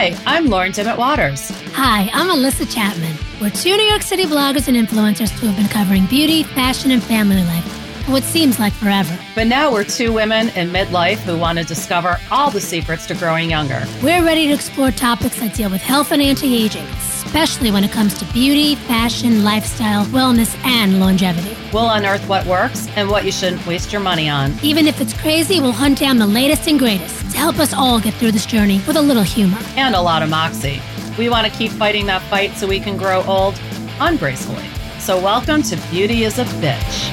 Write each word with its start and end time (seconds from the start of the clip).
Hi, 0.00 0.16
I'm 0.26 0.46
Lauren 0.46 0.70
Dimet 0.70 0.96
Waters. 0.96 1.50
Hi, 1.72 2.08
I'm 2.12 2.28
Melissa 2.28 2.64
Chapman. 2.64 3.16
We're 3.40 3.50
two 3.50 3.76
New 3.76 3.82
York 3.82 4.02
City 4.02 4.26
bloggers 4.26 4.68
and 4.68 4.76
influencers 4.76 5.30
who 5.30 5.48
have 5.48 5.56
been 5.56 5.66
covering 5.66 6.06
beauty, 6.06 6.44
fashion, 6.44 6.92
and 6.92 7.02
family 7.02 7.42
life 7.42 7.64
for 8.04 8.12
what 8.12 8.22
seems 8.22 8.60
like 8.60 8.72
forever. 8.72 9.18
But 9.34 9.48
now 9.48 9.72
we're 9.72 9.82
two 9.82 10.12
women 10.12 10.50
in 10.50 10.70
midlife 10.70 11.16
who 11.16 11.36
want 11.36 11.58
to 11.58 11.64
discover 11.64 12.20
all 12.30 12.48
the 12.48 12.60
secrets 12.60 13.08
to 13.08 13.16
growing 13.16 13.50
younger. 13.50 13.84
We're 14.00 14.24
ready 14.24 14.46
to 14.46 14.54
explore 14.54 14.92
topics 14.92 15.40
that 15.40 15.56
deal 15.56 15.68
with 15.68 15.82
health 15.82 16.12
and 16.12 16.22
anti 16.22 16.54
aging, 16.54 16.86
especially 17.28 17.70
when 17.70 17.84
it 17.84 17.92
comes 17.92 18.18
to 18.18 18.24
beauty, 18.32 18.74
fashion, 18.74 19.44
lifestyle, 19.44 20.02
wellness, 20.06 20.56
and 20.64 20.98
longevity. 20.98 21.54
We'll 21.74 21.90
unearth 21.90 22.26
what 22.26 22.46
works 22.46 22.88
and 22.96 23.10
what 23.10 23.26
you 23.26 23.32
shouldn't 23.32 23.66
waste 23.66 23.92
your 23.92 24.00
money 24.00 24.30
on. 24.30 24.54
Even 24.62 24.86
if 24.86 24.98
it's 24.98 25.12
crazy, 25.12 25.60
we'll 25.60 25.72
hunt 25.72 25.98
down 25.98 26.16
the 26.16 26.26
latest 26.26 26.66
and 26.66 26.78
greatest 26.78 27.30
to 27.32 27.36
help 27.36 27.58
us 27.58 27.74
all 27.74 28.00
get 28.00 28.14
through 28.14 28.32
this 28.32 28.46
journey 28.46 28.80
with 28.86 28.96
a 28.96 29.02
little 29.02 29.22
humor. 29.22 29.58
And 29.76 29.94
a 29.94 30.00
lot 30.00 30.22
of 30.22 30.30
moxie. 30.30 30.80
We 31.18 31.28
want 31.28 31.46
to 31.46 31.52
keep 31.52 31.70
fighting 31.70 32.06
that 32.06 32.22
fight 32.22 32.52
so 32.52 32.66
we 32.66 32.80
can 32.80 32.96
grow 32.96 33.22
old 33.24 33.60
ungracefully. 34.00 34.64
So, 34.98 35.20
welcome 35.22 35.60
to 35.64 35.76
Beauty 35.90 36.24
is 36.24 36.38
a 36.38 36.44
Bitch. 36.44 37.10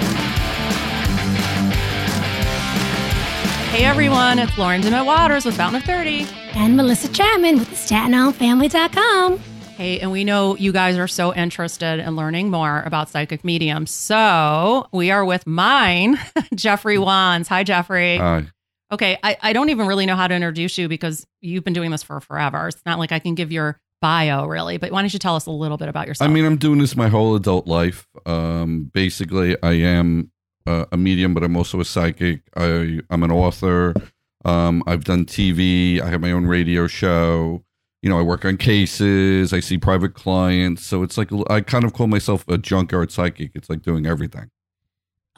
Hey 3.72 3.84
everyone, 3.84 4.40
it's 4.40 4.58
Lauren 4.58 4.80
Dimet 4.82 5.06
Waters 5.06 5.44
with 5.44 5.58
Fountain 5.58 5.82
of 5.82 5.86
30. 5.86 6.26
And 6.56 6.78
Melissa 6.78 7.10
Chapman 7.10 7.60
with 7.60 7.70
the 7.70 7.76
StatenIslandFamily.com. 7.76 9.55
Hey, 9.78 10.00
and 10.00 10.10
we 10.10 10.24
know 10.24 10.56
you 10.56 10.72
guys 10.72 10.98
are 10.98 11.08
so 11.08 11.34
interested 11.36 12.00
in 12.00 12.16
learning 12.16 12.50
more 12.50 12.82
about 12.86 13.10
psychic 13.10 13.44
mediums. 13.44 13.92
So 13.92 14.88
we 14.94 15.12
are 15.12 15.26
with 15.26 15.46
mine, 15.46 16.18
Jeffrey 16.56 16.98
Wands. 16.98 17.50
Hi, 17.50 17.66
Jeffrey. 17.66 18.16
Hi. 18.16 18.48
Okay, 18.90 19.18
I, 19.22 19.36
I 19.42 19.52
don't 19.52 19.68
even 19.68 19.86
really 19.86 20.06
know 20.06 20.16
how 20.16 20.30
to 20.30 20.34
introduce 20.34 20.78
you 20.78 20.88
because 20.88 21.28
you've 21.42 21.66
been 21.66 21.74
doing 21.74 21.92
this 21.92 22.04
for 22.04 22.22
forever. 22.22 22.70
It's 22.70 22.82
not 22.86 23.00
like 23.00 23.12
I 23.12 23.20
can 23.20 23.36
give 23.36 23.52
your 23.52 23.78
bio 24.02 24.46
really, 24.46 24.78
but 24.78 24.94
why 24.94 25.02
don't 25.02 25.12
you 25.12 25.20
tell 25.20 25.36
us 25.36 25.46
a 25.46 25.52
little 25.52 25.76
bit 25.76 25.90
about 25.90 26.08
yourself? 26.08 26.30
I 26.30 26.32
mean, 26.34 26.46
I'm 26.46 26.56
doing 26.56 26.80
this 26.80 26.96
my 26.96 27.10
whole 27.10 27.36
adult 27.36 27.68
life. 27.68 28.08
Um, 28.26 28.90
basically, 28.94 29.62
I 29.62 29.74
am 29.74 30.32
uh, 30.66 30.86
a 30.94 30.96
medium, 30.96 31.34
but 31.34 31.44
I'm 31.44 31.58
also 31.58 31.82
a 31.82 31.86
psychic. 31.86 32.44
I, 32.56 33.02
I'm 33.10 33.24
an 33.24 33.32
author. 33.32 33.94
Um, 34.46 34.84
I've 34.88 35.04
done 35.04 35.26
TV. 35.26 36.00
I 36.00 36.08
have 36.08 36.22
my 36.22 36.32
own 36.32 36.46
radio 36.46 36.88
show. 36.88 37.65
You 38.06 38.12
know, 38.12 38.20
I 38.20 38.22
work 38.22 38.46
on 38.46 38.58
cases. 38.58 39.52
I 39.52 39.60
see 39.62 39.80
private 39.80 40.14
clients. 40.14 40.86
So 40.86 41.02
it's 41.02 41.18
like 41.18 41.32
I 41.50 41.62
kind 41.62 41.84
of 41.84 41.94
call 41.94 42.06
myself 42.06 42.46
a 42.48 42.56
junkyard 42.56 43.12
psychic. 43.12 43.50
It's 43.56 43.68
like 43.68 43.82
doing 43.82 44.06
everything. 44.06 44.52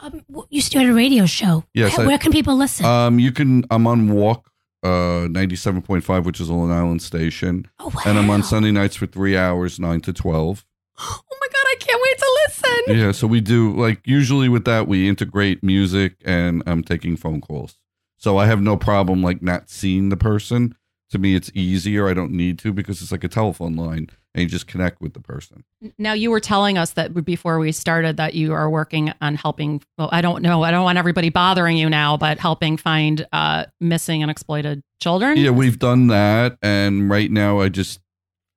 Um, 0.00 0.22
you 0.50 0.60
started 0.60 0.90
a 0.90 0.94
radio 0.94 1.24
show. 1.24 1.64
Yes, 1.72 1.96
Where, 1.96 2.04
I- 2.04 2.08
where 2.08 2.18
can 2.18 2.30
people 2.30 2.56
listen? 2.56 2.84
Um, 2.84 3.18
you 3.18 3.32
can. 3.32 3.64
I'm 3.70 3.86
on 3.86 4.12
Walk, 4.12 4.50
uh, 4.82 5.28
97.5, 5.32 6.24
which 6.24 6.42
is 6.42 6.50
a 6.50 6.52
Long 6.52 6.70
Island 6.70 7.00
station, 7.00 7.66
oh, 7.78 7.86
wow. 7.88 8.02
and 8.04 8.18
I'm 8.18 8.28
on 8.28 8.42
Sunday 8.42 8.70
nights 8.70 8.96
for 8.96 9.06
three 9.06 9.34
hours, 9.34 9.80
nine 9.80 10.02
to 10.02 10.12
twelve. 10.12 10.66
Oh 11.00 11.22
my 11.40 11.46
God, 11.46 11.64
I 11.68 11.76
can't 11.80 12.02
wait 12.02 12.18
to 12.18 12.38
listen. 12.46 12.98
Yeah, 12.98 13.12
so 13.12 13.26
we 13.26 13.40
do 13.40 13.72
like 13.74 14.00
usually 14.04 14.50
with 14.50 14.66
that 14.66 14.86
we 14.88 15.08
integrate 15.08 15.62
music 15.64 16.16
and 16.22 16.62
I'm 16.66 16.82
taking 16.82 17.16
phone 17.16 17.40
calls. 17.40 17.78
So 18.18 18.36
I 18.36 18.44
have 18.46 18.60
no 18.60 18.76
problem 18.76 19.22
like 19.22 19.40
not 19.40 19.70
seeing 19.70 20.10
the 20.10 20.16
person. 20.18 20.74
To 21.10 21.18
me 21.18 21.34
it's 21.34 21.50
easier. 21.54 22.08
I 22.08 22.14
don't 22.14 22.32
need 22.32 22.58
to 22.60 22.72
because 22.72 23.00
it's 23.00 23.12
like 23.12 23.24
a 23.24 23.28
telephone 23.28 23.76
line 23.76 24.08
and 24.34 24.42
you 24.42 24.48
just 24.48 24.66
connect 24.66 25.00
with 25.00 25.14
the 25.14 25.20
person. 25.20 25.64
now 25.96 26.12
you 26.12 26.30
were 26.30 26.40
telling 26.40 26.76
us 26.76 26.92
that 26.92 27.24
before 27.24 27.58
we 27.58 27.72
started 27.72 28.18
that 28.18 28.34
you 28.34 28.52
are 28.52 28.68
working 28.68 29.12
on 29.20 29.34
helping. 29.34 29.82
Well, 29.96 30.10
I 30.12 30.20
don't 30.20 30.42
know. 30.42 30.62
I 30.62 30.70
don't 30.70 30.84
want 30.84 30.98
everybody 30.98 31.30
bothering 31.30 31.76
you 31.76 31.88
now, 31.88 32.16
but 32.16 32.38
helping 32.38 32.76
find 32.76 33.26
uh, 33.32 33.64
missing 33.80 34.22
and 34.22 34.30
exploited 34.30 34.82
children. 35.00 35.38
Yeah, 35.38 35.50
we've 35.50 35.78
done 35.78 36.08
that 36.08 36.58
and 36.62 37.08
right 37.08 37.30
now 37.30 37.60
I 37.60 37.68
just 37.70 38.00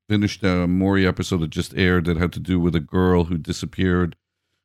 finished 0.10 0.44
a 0.44 0.68
Maury 0.68 1.08
episode 1.08 1.40
that 1.40 1.52
just 1.52 1.74
aired 1.76 2.04
that 2.06 2.18
had 2.18 2.34
to 2.34 2.40
do 2.40 2.60
with 2.60 2.76
a 2.76 2.82
girl 2.82 3.26
who 3.26 3.38
disappeared. 3.38 4.18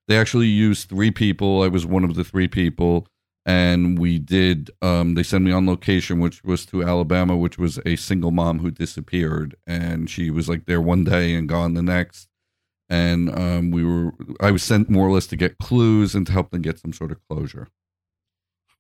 They 0.09 0.19
actually 0.19 0.49
used 0.49 0.89
three 0.89 1.13
people. 1.13 1.63
I 1.63 1.69
was 1.69 1.87
one 1.87 2.03
of 2.03 2.17
the 2.17 2.25
three 2.25 2.49
people 2.49 3.07
and 3.47 3.97
we 3.97 4.19
did 4.19 4.73
um, 4.83 5.15
they 5.15 5.23
sent 5.23 5.45
me 5.45 5.53
on 5.53 5.67
location 5.67 6.19
which 6.19 6.43
was 6.43 6.67
to 6.67 6.83
alabama 6.83 7.37
which 7.37 7.57
was 7.57 7.79
a 7.87 7.95
single 7.95 8.33
mom 8.33 8.59
who 8.59 8.71
disappeared. 8.71 9.55
And 9.67 10.11
she 10.11 10.31
was 10.31 10.49
like 10.49 10.67
there 10.67 10.81
one 10.81 11.05
day 11.05 11.35
and 11.35 11.49
gone 11.49 11.75
the 11.75 11.83
next. 11.83 12.29
And 12.89 13.37
um, 13.37 13.71
we 13.71 13.85
were 13.85 14.13
i 14.41 14.51
was 14.51 14.63
sent 14.63 14.91
more 14.91 15.07
or 15.07 15.13
less 15.13 15.29
to 15.29 15.37
get 15.37 15.59
clues 15.59 16.15
and 16.15 16.27
to 16.27 16.33
help 16.33 16.51
them 16.51 16.63
get 16.63 16.81
some 16.81 16.93
sort 16.93 17.13
of 17.13 17.19
closure. 17.29 17.69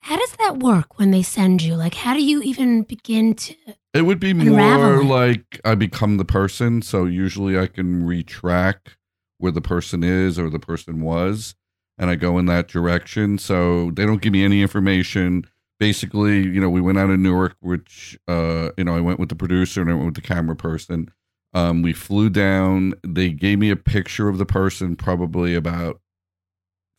How 0.01 0.17
does 0.17 0.33
that 0.39 0.59
work 0.59 0.99
when 0.99 1.11
they 1.11 1.23
send 1.23 1.63
you? 1.63 1.75
Like, 1.75 1.95
how 1.95 2.15
do 2.15 2.23
you 2.23 2.43
even 2.43 2.83
begin 2.83 3.35
to? 3.35 3.55
it 3.95 4.03
would 4.03 4.21
be 4.21 4.35
more 4.35 5.03
like 5.03 5.61
i 5.65 5.75
become 5.77 6.17
the 6.17 6.25
person. 6.25 6.83
So 6.83 7.05
usually 7.05 7.57
i 7.57 7.69
can 7.69 8.03
retrack 8.03 8.97
where 9.39 9.53
the 9.53 9.61
person 9.61 10.03
is 10.03 10.39
or 10.41 10.51
the 10.51 10.59
person 10.59 11.03
was 11.03 11.55
and 11.99 12.11
i 12.11 12.15
go 12.15 12.39
in 12.39 12.47
that 12.47 12.69
direction 12.69 13.39
so 13.39 13.91
they 13.93 14.05
don't 14.07 14.23
give 14.23 14.33
me 14.33 14.45
any 14.45 14.63
information 14.63 15.45
basically, 15.79 16.43
you 16.43 16.59
know, 16.59 16.71
we 16.71 16.81
went 16.81 16.97
out 16.97 17.11
of 17.11 17.19
Newark, 17.21 17.55
which, 17.61 18.19
uh, 18.27 18.71
you 18.79 18.85
know, 18.85 18.97
I 18.97 19.01
went 19.03 19.21
with 19.21 19.29
the 19.29 19.35
producer 19.37 19.83
and 19.83 19.91
I 19.91 19.93
went 19.93 20.07
with 20.07 20.15
the 20.15 20.23
camera 20.23 20.57
person. 20.57 21.11
Um, 21.53 21.83
we 21.83 21.93
flew 21.93 22.31
down. 22.31 22.95
They 23.07 23.29
gave 23.29 23.59
me 23.59 23.69
a 23.69 23.77
picture 23.77 24.31
of 24.31 24.39
the 24.39 24.47
person 24.47 24.97
probably 24.97 25.55
about 25.55 26.01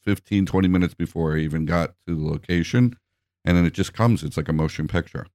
15, 0.04 0.46
20 0.46 0.68
minutes 0.68 0.94
before 0.94 1.36
I 1.36 1.40
even 1.40 1.66
got 1.66 1.96
to 2.06 2.14
the 2.16 2.24
location. 2.24 2.96
And 3.44 3.58
then 3.58 3.66
it 3.66 3.74
just 3.74 3.94
comes. 3.94 4.24
It's 4.24 4.38
like 4.38 4.48
a 4.48 4.54
motion 4.54 4.88
picture. 4.88 5.26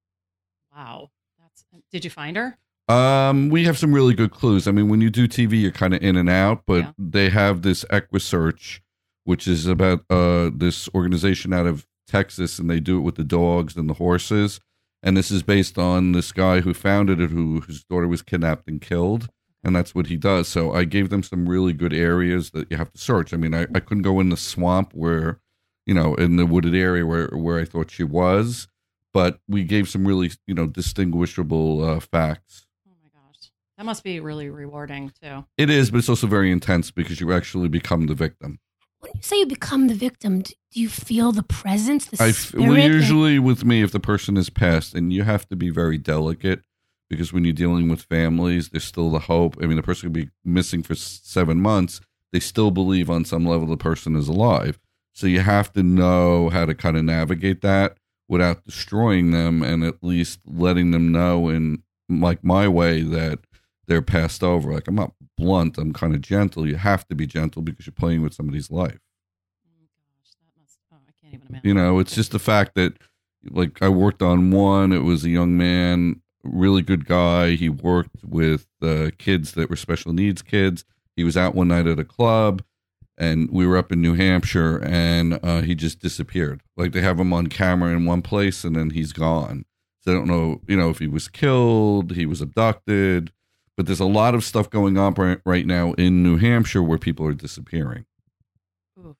Wow. 0.72 1.10
That's. 1.40 1.64
Did 1.90 2.04
you 2.04 2.10
find 2.10 2.36
her? 2.36 2.56
Um, 2.88 3.48
we 3.48 3.64
have 3.64 3.76
some 3.76 3.92
really 3.92 4.14
good 4.14 4.30
clues. 4.30 4.68
I 4.68 4.70
mean, 4.70 4.88
when 4.88 5.00
you 5.00 5.10
do 5.10 5.26
TV, 5.26 5.60
you're 5.60 5.72
kind 5.72 5.94
of 5.94 6.00
in 6.00 6.16
and 6.16 6.30
out, 6.30 6.62
but 6.64 6.82
Yeah. 6.84 6.92
they 6.96 7.28
have 7.30 7.62
this 7.62 7.84
EquuSearch, 7.90 8.78
which 9.24 9.46
is 9.46 9.66
about 9.66 10.04
uh 10.10 10.50
this 10.54 10.88
organization 10.94 11.52
out 11.52 11.66
of 11.66 11.86
Texas, 12.06 12.58
and 12.58 12.68
they 12.68 12.80
do 12.80 12.98
it 12.98 13.02
with 13.02 13.14
the 13.16 13.24
dogs 13.24 13.76
and 13.76 13.88
the 13.88 13.94
horses. 13.94 14.60
And 15.02 15.16
this 15.16 15.30
is 15.30 15.42
based 15.42 15.78
on 15.78 16.12
this 16.12 16.30
guy 16.30 16.60
who 16.60 16.74
founded 16.74 17.20
it, 17.20 17.30
who 17.30 17.60
whose 17.60 17.84
daughter 17.84 18.06
was 18.06 18.22
kidnapped 18.22 18.68
and 18.68 18.80
killed, 18.80 19.28
and 19.64 19.74
that's 19.74 19.94
what 19.94 20.06
he 20.06 20.16
does. 20.16 20.48
So 20.48 20.72
I 20.72 20.84
gave 20.84 21.10
them 21.10 21.22
some 21.22 21.48
really 21.48 21.72
good 21.72 21.92
areas 21.92 22.50
that 22.50 22.70
you 22.70 22.76
have 22.76 22.92
to 22.92 22.98
search. 22.98 23.32
I 23.32 23.36
mean, 23.36 23.54
I, 23.54 23.62
I 23.74 23.80
couldn't 23.80 24.02
go 24.02 24.20
in 24.20 24.28
the 24.28 24.36
swamp 24.36 24.92
where, 24.94 25.40
you 25.86 25.94
know, 25.94 26.14
in 26.14 26.36
the 26.36 26.46
wooded 26.46 26.74
area 26.74 27.04
where 27.04 27.28
where 27.28 27.58
I 27.58 27.64
thought 27.64 27.90
she 27.90 28.04
was, 28.04 28.68
but 29.12 29.40
we 29.48 29.64
gave 29.64 29.88
some 29.88 30.06
really 30.06 30.30
you 30.46 30.54
know 30.54 30.66
distinguishable 30.66 31.84
uh, 31.84 32.00
facts. 32.00 32.66
Oh 32.88 32.94
my 33.02 33.08
gosh. 33.08 33.50
That 33.78 33.84
must 33.84 34.04
be 34.04 34.20
really 34.20 34.50
rewarding 34.50 35.12
too. 35.20 35.46
It 35.56 35.68
is, 35.70 35.90
but 35.90 35.98
it's 35.98 36.08
also 36.08 36.26
very 36.26 36.52
intense 36.52 36.90
because 36.90 37.20
you 37.20 37.32
actually 37.32 37.68
become 37.68 38.06
the 38.06 38.14
victim. 38.14 38.60
When 39.02 39.12
you 39.16 39.22
say 39.22 39.38
you 39.40 39.46
become 39.46 39.88
the 39.88 39.94
victim, 39.94 40.42
do 40.42 40.54
you 40.72 40.88
feel 40.88 41.32
the 41.32 41.42
presence, 41.42 42.06
the 42.06 42.22
I 42.22 42.28
f- 42.28 42.54
well, 42.54 42.78
usually 42.78 43.38
with 43.40 43.64
me, 43.64 43.82
if 43.82 43.90
the 43.90 44.00
person 44.00 44.36
is 44.36 44.48
passed, 44.48 44.94
and 44.94 45.12
you 45.12 45.24
have 45.24 45.48
to 45.48 45.56
be 45.56 45.70
very 45.70 45.98
delicate 45.98 46.62
because 47.10 47.32
when 47.32 47.44
you're 47.44 47.52
dealing 47.52 47.88
with 47.88 48.02
families, 48.02 48.68
there's 48.68 48.84
still 48.84 49.10
the 49.10 49.18
hope. 49.18 49.56
I 49.60 49.66
mean, 49.66 49.76
the 49.76 49.82
person 49.82 50.08
could 50.08 50.24
be 50.24 50.30
missing 50.44 50.82
for 50.84 50.94
seven 50.94 51.60
months. 51.60 52.00
They 52.32 52.40
still 52.40 52.70
believe 52.70 53.10
on 53.10 53.24
some 53.24 53.44
level 53.44 53.66
the 53.66 53.76
person 53.76 54.16
is 54.16 54.28
alive. 54.28 54.78
So 55.12 55.26
you 55.26 55.40
have 55.40 55.72
to 55.74 55.82
know 55.82 56.48
how 56.48 56.64
to 56.64 56.74
kind 56.74 56.96
of 56.96 57.04
navigate 57.04 57.60
that 57.60 57.98
without 58.28 58.64
destroying 58.64 59.32
them 59.32 59.62
and 59.62 59.84
at 59.84 60.02
least 60.02 60.40
letting 60.46 60.92
them 60.92 61.12
know 61.12 61.48
in 61.48 61.82
like 62.08 62.42
my 62.44 62.68
way 62.68 63.02
that 63.02 63.40
they're 63.86 64.02
passed 64.02 64.42
over. 64.42 64.72
Like 64.72 64.88
I'm 64.88 64.94
not 64.94 65.12
blunt, 65.36 65.78
I'm 65.78 65.92
kind 65.92 66.14
of 66.14 66.20
gentle. 66.20 66.66
You 66.66 66.76
have 66.76 67.06
to 67.08 67.14
be 67.14 67.26
gentle 67.26 67.62
because 67.62 67.86
you're 67.86 67.92
playing 67.92 68.22
with 68.22 68.34
somebody's 68.34 68.70
life. 68.70 69.00
Gosh, 69.64 70.34
that 70.40 70.60
must. 70.60 70.78
I 70.92 70.96
can't 71.20 71.34
even 71.34 71.46
imagine. 71.48 71.68
You 71.68 71.74
know, 71.74 71.98
it's 71.98 72.14
just 72.14 72.32
the 72.32 72.38
fact 72.38 72.74
that, 72.74 72.94
like, 73.50 73.82
I 73.82 73.88
worked 73.88 74.22
on 74.22 74.50
one. 74.50 74.92
It 74.92 75.02
was 75.02 75.24
a 75.24 75.30
young 75.30 75.56
man, 75.56 76.20
really 76.44 76.82
good 76.82 77.06
guy. 77.06 77.56
He 77.56 77.68
worked 77.68 78.24
with 78.24 78.66
uh, 78.80 79.10
kids 79.18 79.52
that 79.52 79.68
were 79.68 79.76
special 79.76 80.12
needs 80.12 80.42
kids. 80.42 80.84
He 81.16 81.24
was 81.24 81.36
out 81.36 81.54
one 81.54 81.68
night 81.68 81.86
at 81.86 81.98
a 81.98 82.04
club, 82.04 82.62
and 83.18 83.50
we 83.50 83.66
were 83.66 83.76
up 83.76 83.92
in 83.92 84.00
New 84.00 84.14
Hampshire, 84.14 84.82
and 84.82 85.38
uh, 85.42 85.60
he 85.62 85.74
just 85.74 85.98
disappeared. 85.98 86.62
Like 86.76 86.92
they 86.92 87.02
have 87.02 87.20
him 87.20 87.32
on 87.32 87.48
camera 87.48 87.92
in 87.94 88.06
one 88.06 88.22
place, 88.22 88.64
and 88.64 88.76
then 88.76 88.90
he's 88.90 89.12
gone. 89.12 89.64
So 90.00 90.12
I 90.12 90.14
don't 90.14 90.26
know, 90.26 90.60
you 90.66 90.76
know, 90.76 90.90
if 90.90 90.98
he 90.98 91.06
was 91.06 91.28
killed, 91.28 92.12
he 92.12 92.26
was 92.26 92.40
abducted. 92.40 93.32
But 93.82 93.88
there's 93.88 93.98
a 93.98 94.04
lot 94.04 94.36
of 94.36 94.44
stuff 94.44 94.70
going 94.70 94.96
on 94.96 95.14
right, 95.14 95.40
right 95.44 95.66
now 95.66 95.94
in 95.94 96.22
New 96.22 96.36
Hampshire 96.36 96.84
where 96.84 96.98
people 96.98 97.26
are 97.26 97.32
disappearing 97.32 98.04
Oof. 98.96 99.16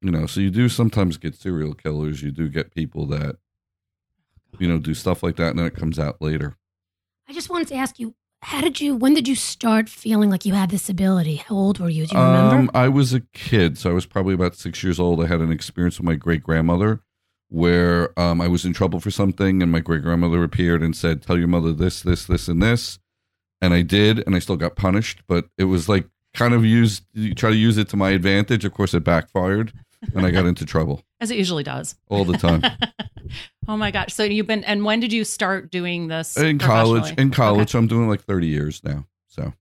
you 0.00 0.10
know 0.10 0.24
so 0.24 0.40
you 0.40 0.48
do 0.48 0.70
sometimes 0.70 1.18
get 1.18 1.34
serial 1.34 1.74
killers 1.74 2.22
you 2.22 2.30
do 2.30 2.48
get 2.48 2.74
people 2.74 3.04
that 3.08 3.36
you 4.58 4.66
know 4.66 4.78
do 4.78 4.94
stuff 4.94 5.22
like 5.22 5.36
that 5.36 5.50
and 5.50 5.58
then 5.58 5.66
it 5.66 5.76
comes 5.76 5.98
out 5.98 6.22
later 6.22 6.56
I 7.28 7.34
just 7.34 7.50
wanted 7.50 7.68
to 7.68 7.74
ask 7.74 7.98
you, 7.98 8.14
how 8.40 8.62
did 8.62 8.80
you? 8.80 8.96
When 8.96 9.12
did 9.12 9.28
you 9.28 9.34
start 9.34 9.90
feeling 9.90 10.30
like 10.30 10.46
you 10.46 10.54
had 10.54 10.70
this 10.70 10.88
ability? 10.88 11.36
How 11.36 11.54
old 11.54 11.78
were 11.78 11.90
you? 11.90 12.06
Do 12.06 12.16
you 12.16 12.22
remember? 12.22 12.56
um 12.56 12.70
i 12.72 12.88
was 12.88 13.12
a 13.12 13.20
kid 13.34 13.76
so 13.76 13.90
i 13.90 13.92
was 13.92 14.06
probably 14.06 14.32
about 14.32 14.54
six 14.54 14.82
years 14.82 14.98
old 14.98 15.22
i 15.22 15.26
had 15.26 15.42
an 15.42 15.52
experience 15.52 15.98
with 15.98 16.06
my 16.06 16.14
great 16.14 16.42
grandmother 16.42 17.02
where 17.50 18.18
um, 18.18 18.40
i 18.40 18.48
was 18.48 18.64
in 18.64 18.72
trouble 18.72 18.98
for 18.98 19.10
something 19.10 19.62
and 19.62 19.70
my 19.70 19.80
great 19.80 20.00
grandmother 20.00 20.42
appeared 20.42 20.82
and 20.82 20.96
said 20.96 21.20
tell 21.20 21.36
your 21.36 21.48
mother 21.48 21.74
this 21.74 22.00
this 22.00 22.24
this 22.24 22.48
and 22.48 22.62
this 22.62 22.98
and 23.60 23.72
I 23.74 23.82
did, 23.82 24.24
and 24.26 24.34
I 24.34 24.38
still 24.38 24.56
got 24.56 24.76
punished, 24.76 25.22
but 25.26 25.46
it 25.58 25.64
was 25.64 25.88
like 25.88 26.06
kind 26.34 26.54
of 26.54 26.64
used, 26.64 27.04
you 27.14 27.34
try 27.34 27.50
to 27.50 27.56
use 27.56 27.78
it 27.78 27.88
to 27.90 27.96
my 27.96 28.10
advantage. 28.10 28.64
Of 28.64 28.72
course, 28.74 28.92
it 28.94 29.04
backfired, 29.04 29.72
and 30.14 30.26
I 30.26 30.30
got 30.30 30.46
into 30.46 30.64
trouble 30.66 31.02
As 31.20 31.30
it 31.30 31.38
usually 31.38 31.62
does. 31.64 31.96
all 32.08 32.24
the 32.24 32.36
time. 32.36 32.62
oh 33.68 33.76
my 33.76 33.90
gosh. 33.90 34.12
So 34.12 34.22
you've 34.24 34.46
been, 34.46 34.64
and 34.64 34.84
when 34.84 35.00
did 35.00 35.12
you 35.12 35.24
start 35.24 35.70
doing 35.70 36.08
this? 36.08 36.36
in 36.36 36.58
college, 36.58 37.12
in 37.18 37.30
college, 37.30 37.74
I'm 37.74 37.86
doing 37.86 38.08
like 38.08 38.22
30 38.22 38.46
years 38.46 38.82
now. 38.84 39.06
So 39.28 39.52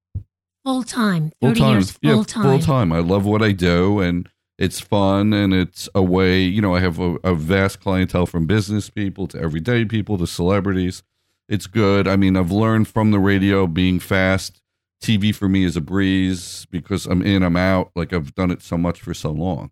Full 0.65 0.83
time. 0.83 1.31
full 1.42 1.53
time, 1.53 1.74
years 1.75 1.97
yeah, 2.01 2.13
full 2.13 2.24
time. 2.24 2.44
full 2.44 2.59
time. 2.59 2.92
I 2.92 3.00
love 3.00 3.25
what 3.25 3.44
I 3.44 3.51
do, 3.51 4.00
and 4.00 4.27
it's 4.57 4.80
fun, 4.80 5.31
and 5.31 5.53
it's 5.53 5.88
a 5.94 6.01
way. 6.01 6.42
You 6.42 6.59
know, 6.62 6.74
I 6.74 6.80
have 6.80 7.00
a, 7.00 7.18
a 7.24 7.36
vast 7.36 7.80
clientele 7.81 8.25
from 8.25 8.47
business 8.47 8.89
people 8.89 9.27
to 9.27 9.39
everyday 9.39 9.86
people 9.86 10.18
to 10.18 10.25
celebrities. 10.25 11.03
It's 11.47 11.68
good. 11.68 12.07
I 12.07 12.15
mean, 12.15 12.36
I've 12.36 12.51
learned 12.51 12.88
from 12.88 13.12
the 13.12 13.19
radio 13.19 13.68
being 13.68 14.00
fast. 14.00 14.62
TV 15.01 15.36
for 15.36 15.47
me 15.47 15.63
is 15.65 15.75
a 15.77 15.81
breeze 15.81 16.65
because 16.71 17.06
I'm 17.06 17.21
in, 17.21 17.44
I'm 17.44 17.56
out. 17.57 17.92
Like 17.95 18.13
I've 18.13 18.33
done 18.33 18.50
it 18.50 18.62
so 18.63 18.77
much 18.77 19.01
for 19.01 19.13
so 19.13 19.30
long. 19.31 19.69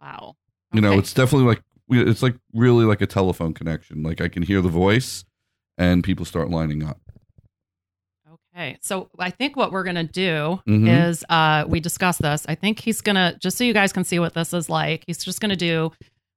Wow. 0.00 0.34
You 0.72 0.80
know, 0.80 0.98
it's 0.98 1.12
definitely 1.14 1.46
like 1.46 1.62
it's 1.88 2.22
like 2.22 2.34
really 2.52 2.84
like 2.84 3.00
a 3.00 3.06
telephone 3.06 3.54
connection. 3.54 4.02
Like 4.02 4.20
I 4.20 4.26
can 4.28 4.42
hear 4.42 4.60
the 4.60 4.68
voice, 4.68 5.24
and 5.78 6.02
people 6.02 6.24
start 6.24 6.50
lining 6.50 6.82
up. 6.82 6.98
Okay. 8.54 8.78
So 8.80 9.08
I 9.18 9.30
think 9.30 9.54
what 9.56 9.70
we're 9.70 9.84
going 9.84 9.96
to 9.96 10.02
do 10.04 10.60
Mhm. 10.66 11.08
is 11.08 11.24
uh 11.28 11.64
we 11.68 11.78
discuss 11.80 12.18
this. 12.18 12.44
I 12.48 12.54
think 12.54 12.80
he's 12.80 13.00
going 13.00 13.16
to 13.16 13.36
just 13.40 13.58
so 13.58 13.64
you 13.64 13.74
guys 13.74 13.92
can 13.92 14.02
see 14.04 14.18
what 14.18 14.34
this 14.34 14.52
is 14.52 14.68
like. 14.68 15.04
He's 15.06 15.22
just 15.22 15.40
going 15.40 15.50
to 15.50 15.56
do 15.56 15.92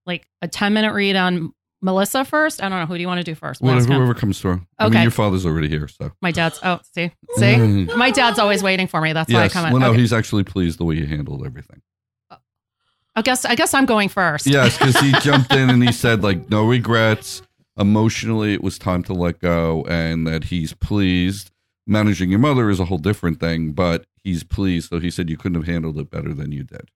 like 0.06 0.28
a 0.42 0.48
10 0.48 0.74
minute 0.74 0.94
read 0.94 1.16
on 1.16 1.54
Melissa 1.82 2.26
first. 2.26 2.62
I 2.62 2.70
don't 2.70 2.80
know 2.80 2.86
who 2.86 2.96
do 2.96 3.02
you 3.02 3.08
want 3.08 3.20
to 3.20 3.24
do 3.24 3.36
first? 3.36 3.62
We'll 3.62 3.80
whoever 3.80 4.14
comes 4.14 4.40
through. 4.40 4.62
I 4.78 4.86
Okay. 4.86 4.96
mean, 4.96 5.02
your 5.04 5.12
father's 5.12 5.46
already 5.46 5.70
here, 5.70 5.88
so. 5.88 6.12
My 6.22 6.32
dad's 6.32 6.60
Oh, 6.64 6.80
see. 6.94 7.12
See? 7.36 7.44
Mm. 7.46 7.96
My 7.96 8.12
dad's 8.12 8.38
always 8.40 8.62
waiting 8.64 8.88
for 8.88 9.00
me. 9.02 9.14
That's 9.14 9.32
why 9.32 9.40
I 9.40 9.44
yes. 9.44 9.54
come 9.54 9.66
in. 9.68 9.72
Well, 9.74 9.82
no, 9.82 9.90
Okay. 9.92 10.00
he's 10.00 10.12
actually 10.14 10.44
pleased 10.44 10.80
the 10.80 10.86
way 10.86 10.96
you 10.96 11.06
handled 11.06 11.46
everything. 11.46 11.82
I 13.16 13.22
guess 13.22 13.44
I 13.44 13.56
guess 13.56 13.74
I'm 13.74 13.86
going 13.86 14.08
first. 14.10 14.46
Yes, 14.48 14.78
because 14.78 14.98
he 15.00 15.12
jumped 15.22 15.52
in 15.54 15.70
and 15.70 15.84
he 15.84 15.92
said 15.92 16.24
like 16.24 16.50
no 16.50 16.66
regrets. 16.68 17.42
Emotionally, 17.78 18.54
it 18.54 18.62
was 18.64 18.78
time 18.78 19.04
to 19.04 19.14
let 19.14 19.40
go, 19.40 19.86
and 19.90 20.28
that 20.28 20.46
he's 20.46 20.74
pleased. 20.74 21.52
Managing 21.88 22.30
your 22.30 22.40
mother 22.40 22.70
is 22.70 22.80
a 22.80 22.86
whole 22.86 22.98
different 22.98 23.40
thing, 23.40 23.72
but 23.72 24.06
he's 24.24 24.44
pleased. 24.44 24.90
So 24.90 25.00
he 25.00 25.10
said 25.10 25.30
you 25.30 25.38
couldn't 25.38 25.56
have 25.62 25.66
handled 25.66 25.98
it 25.98 26.12
better 26.12 26.34
than 26.34 26.52
you 26.52 26.64
did. 26.64 26.92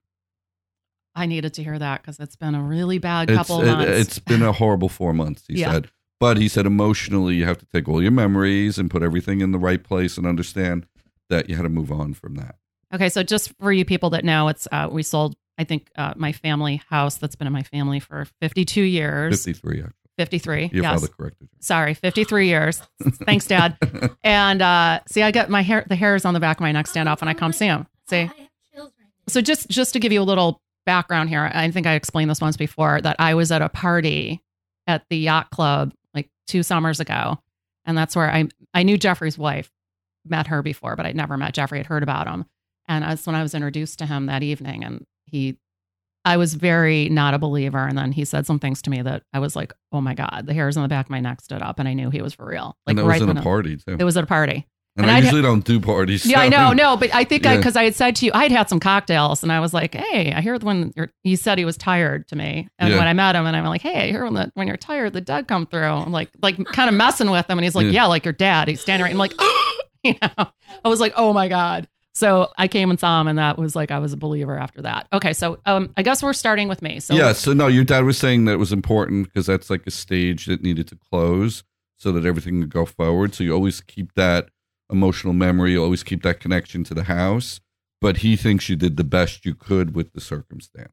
I 1.14 1.26
needed 1.26 1.54
to 1.54 1.62
hear 1.62 1.78
that 1.78 2.02
because 2.02 2.18
it's 2.18 2.36
been 2.36 2.54
a 2.54 2.62
really 2.62 2.98
bad 2.98 3.30
It's 3.30 3.36
couple 3.36 3.60
of 3.60 3.66
it, 3.66 3.70
months. 3.70 3.90
it's 4.00 4.18
been 4.18 4.42
a 4.42 4.52
horrible 4.52 4.88
four 4.88 5.12
months. 5.12 5.44
He 5.48 5.60
Yeah. 5.60 5.72
said, 5.72 5.90
but 6.20 6.36
he 6.36 6.48
said 6.48 6.66
emotionally 6.66 7.34
you 7.36 7.44
have 7.44 7.58
to 7.58 7.66
take 7.66 7.88
all 7.88 8.02
your 8.02 8.10
memories 8.12 8.78
and 8.78 8.90
put 8.90 9.02
everything 9.02 9.40
in 9.40 9.52
the 9.52 9.58
right 9.58 9.82
place 9.82 10.16
and 10.18 10.26
understand 10.26 10.86
that 11.30 11.48
you 11.48 11.56
had 11.56 11.62
to 11.62 11.68
move 11.68 11.92
on 11.92 12.14
from 12.14 12.34
that. 12.36 12.56
Okay, 12.92 13.08
so 13.08 13.22
just 13.22 13.52
for 13.60 13.72
you 13.72 13.84
people 13.84 14.10
that 14.10 14.24
know, 14.24 14.48
it's 14.48 14.66
uh, 14.72 14.88
we 14.90 15.02
sold. 15.02 15.36
I 15.58 15.64
think 15.64 15.88
uh, 15.96 16.14
my 16.16 16.32
family 16.32 16.82
house 16.90 17.16
that's 17.16 17.36
been 17.36 17.46
in 17.46 17.52
my 17.52 17.62
family 17.62 18.00
for 18.00 18.26
52 18.40 18.82
years. 18.82 19.44
Fifty 19.44 19.52
three. 19.52 19.84
53. 20.16 20.70
Your 20.72 20.84
yes. 20.84 20.94
father 21.00 21.08
corrected 21.12 21.48
you. 21.50 21.58
Sorry, 21.60 21.92
53 21.94 22.46
years. 22.46 22.80
Thanks, 23.24 23.46
Dad. 23.48 23.76
And 24.22 24.62
uh, 24.62 25.00
see, 25.08 25.22
I 25.22 25.32
got 25.32 25.50
my 25.50 25.62
hair, 25.62 25.84
the 25.88 25.96
hairs 25.96 26.24
on 26.24 26.34
the 26.34 26.40
back 26.40 26.58
of 26.58 26.60
my 26.60 26.70
neck 26.70 26.86
stand 26.86 27.08
up 27.08 27.20
when 27.20 27.26
I 27.28 27.34
come 27.34 27.52
see 27.52 27.66
him. 27.66 27.86
See, 28.08 28.18
I 28.18 28.20
have 28.22 28.36
chills 28.36 28.92
right 28.96 29.06
now. 29.06 29.06
so 29.28 29.40
just 29.40 29.68
just 29.68 29.92
to 29.94 29.98
give 30.00 30.12
you 30.12 30.20
a 30.20 30.24
little 30.24 30.60
background 30.86 31.28
here, 31.28 31.50
I 31.52 31.70
think 31.70 31.86
I 31.86 31.94
explained 31.94 32.30
this 32.30 32.40
once 32.40 32.56
before 32.56 33.00
that 33.00 33.16
I 33.18 33.34
was 33.34 33.50
at 33.52 33.62
a 33.62 33.68
party 33.68 34.42
at 34.86 35.04
the 35.08 35.16
yacht 35.16 35.50
club 35.50 35.92
like 36.14 36.28
two 36.46 36.62
summers 36.62 37.00
ago, 37.00 37.40
and 37.84 37.96
that's 37.96 38.16
where 38.16 38.30
I 38.30 38.48
I 38.72 38.82
knew 38.82 38.98
Jeffrey's 38.98 39.38
wife, 39.38 39.70
met 40.24 40.46
her 40.48 40.62
before, 40.62 40.96
but 40.96 41.06
I'd 41.06 41.16
never 41.16 41.36
met 41.36 41.54
Jeffrey. 41.54 41.80
I'd 41.80 41.86
heard 41.86 42.02
about 42.02 42.28
him, 42.28 42.44
and 42.88 43.04
that's 43.04 43.26
when 43.26 43.36
I 43.36 43.42
was 43.42 43.54
introduced 43.54 43.98
to 44.00 44.06
him 44.06 44.26
that 44.26 44.42
evening, 44.42 44.84
and 44.84 45.04
he. 45.26 45.58
I 46.26 46.38
was 46.38 46.54
very 46.54 47.10
not 47.10 47.34
a 47.34 47.38
believer, 47.38 47.86
and 47.86 47.98
then 47.98 48.10
he 48.10 48.24
said 48.24 48.46
some 48.46 48.58
things 48.58 48.80
to 48.82 48.90
me 48.90 49.02
that 49.02 49.24
I 49.34 49.40
was 49.40 49.54
like, 49.54 49.74
"Oh 49.92 50.00
my 50.00 50.14
god!" 50.14 50.44
The 50.46 50.54
hairs 50.54 50.74
on 50.78 50.82
the 50.82 50.88
back 50.88 51.04
of 51.04 51.10
my 51.10 51.20
neck 51.20 51.42
stood 51.42 51.60
up, 51.60 51.78
and 51.78 51.86
I 51.86 51.92
knew 51.92 52.08
he 52.08 52.22
was 52.22 52.32
for 52.32 52.46
real. 52.46 52.78
Like 52.86 52.96
and 52.96 52.98
that 53.00 53.04
was 53.04 53.20
in 53.20 53.26
when 53.26 53.36
a 53.36 53.42
party 53.42 53.76
too. 53.76 53.98
It 53.98 54.04
was 54.04 54.16
at 54.16 54.24
a 54.24 54.26
party. 54.26 54.66
And 54.96 55.04
and 55.06 55.10
I 55.10 55.16
I'd- 55.16 55.24
usually 55.26 55.42
don't 55.42 55.64
do 55.64 55.80
parties. 55.80 56.24
Yeah, 56.24 56.40
I 56.40 56.48
know, 56.48 56.72
no, 56.72 56.96
but 56.96 57.12
I 57.14 57.24
think 57.24 57.46
I 57.46 57.56
because 57.56 57.74
I 57.76 57.84
had 57.84 57.94
said 57.94 58.14
to 58.16 58.26
you, 58.26 58.32
I'd 58.34 58.52
had 58.52 58.68
some 58.68 58.78
cocktails, 58.80 59.42
and 59.42 59.50
I 59.50 59.58
was 59.60 59.74
like, 59.74 59.94
"Hey, 59.94 60.32
I 60.32 60.40
hear 60.40 60.56
when 60.58 60.92
you're." 60.96 61.10
He 61.22 61.34
said 61.36 61.58
he 61.58 61.64
was 61.64 61.76
tired 61.76 62.28
to 62.28 62.36
me, 62.36 62.68
and 62.78 62.90
Yeah. 62.92 62.98
when 62.98 63.06
I 63.08 63.12
met 63.12 63.34
him, 63.34 63.44
and 63.46 63.56
I'm 63.56 63.64
like, 63.64 63.82
"Hey, 63.82 64.08
I 64.08 64.10
hear 64.10 64.24
when 64.24 64.34
the, 64.34 64.50
when 64.54 64.66
you're 64.68 64.76
tired, 64.76 65.12
the 65.12 65.20
dad 65.20 65.48
come 65.48 65.66
through." 65.66 65.82
I'm 65.84 66.12
like, 66.12 66.30
like 66.42 66.56
kind 66.66 66.88
of 66.88 66.94
messing 66.94 67.30
with 67.30 67.48
him, 67.50 67.58
and 67.58 67.64
he's 67.64 67.74
like, 67.74 67.86
Yeah. 67.86 67.92
"Yeah, 67.92 68.04
like 68.06 68.24
your 68.24 68.32
dad." 68.34 68.68
He's 68.68 68.80
standing 68.80 69.04
right. 69.04 69.12
I'm 69.12 69.18
like, 69.18 69.34
you 70.04 70.14
know, 70.22 70.46
I 70.84 70.88
was 70.88 71.00
like, 71.00 71.12
"Oh 71.16 71.32
my 71.32 71.48
god." 71.48 71.88
So 72.16 72.52
I 72.56 72.68
came 72.68 72.90
and 72.90 73.00
saw 73.00 73.20
him, 73.20 73.26
and 73.26 73.38
that 73.40 73.58
was 73.58 73.74
like 73.74 73.90
I 73.90 73.98
was 73.98 74.12
a 74.12 74.16
believer 74.16 74.56
after 74.56 74.82
that. 74.82 75.08
Okay, 75.12 75.32
so 75.32 75.58
um, 75.66 75.92
I 75.96 76.02
guess 76.04 76.22
we're 76.22 76.32
starting 76.32 76.68
with 76.68 76.80
me. 76.80 77.00
So 77.00 77.14
yeah, 77.14 77.32
so 77.32 77.52
no, 77.52 77.66
your 77.66 77.82
dad 77.82 78.04
was 78.04 78.16
saying 78.16 78.44
that 78.44 78.52
it 78.52 78.58
was 78.58 78.72
important 78.72 79.24
because 79.26 79.46
that's 79.46 79.68
like 79.68 79.84
a 79.88 79.90
stage 79.90 80.46
that 80.46 80.62
needed 80.62 80.86
to 80.88 80.96
close 81.10 81.64
so 81.96 82.12
that 82.12 82.24
everything 82.24 82.60
could 82.60 82.70
go 82.70 82.86
forward. 82.86 83.34
So 83.34 83.42
you 83.42 83.52
always 83.52 83.80
keep 83.80 84.14
that 84.14 84.50
emotional 84.90 85.32
memory, 85.32 85.72
you 85.72 85.82
always 85.82 86.02
keep 86.02 86.22
that 86.22 86.40
connection 86.40 86.84
to 86.84 86.94
the 86.94 87.04
house. 87.04 87.60
But 88.00 88.18
he 88.18 88.36
thinks 88.36 88.68
you 88.68 88.76
did 88.76 88.96
the 88.96 89.04
best 89.04 89.46
you 89.46 89.54
could 89.54 89.94
with 89.94 90.12
the 90.12 90.20
circumstance. 90.20 90.92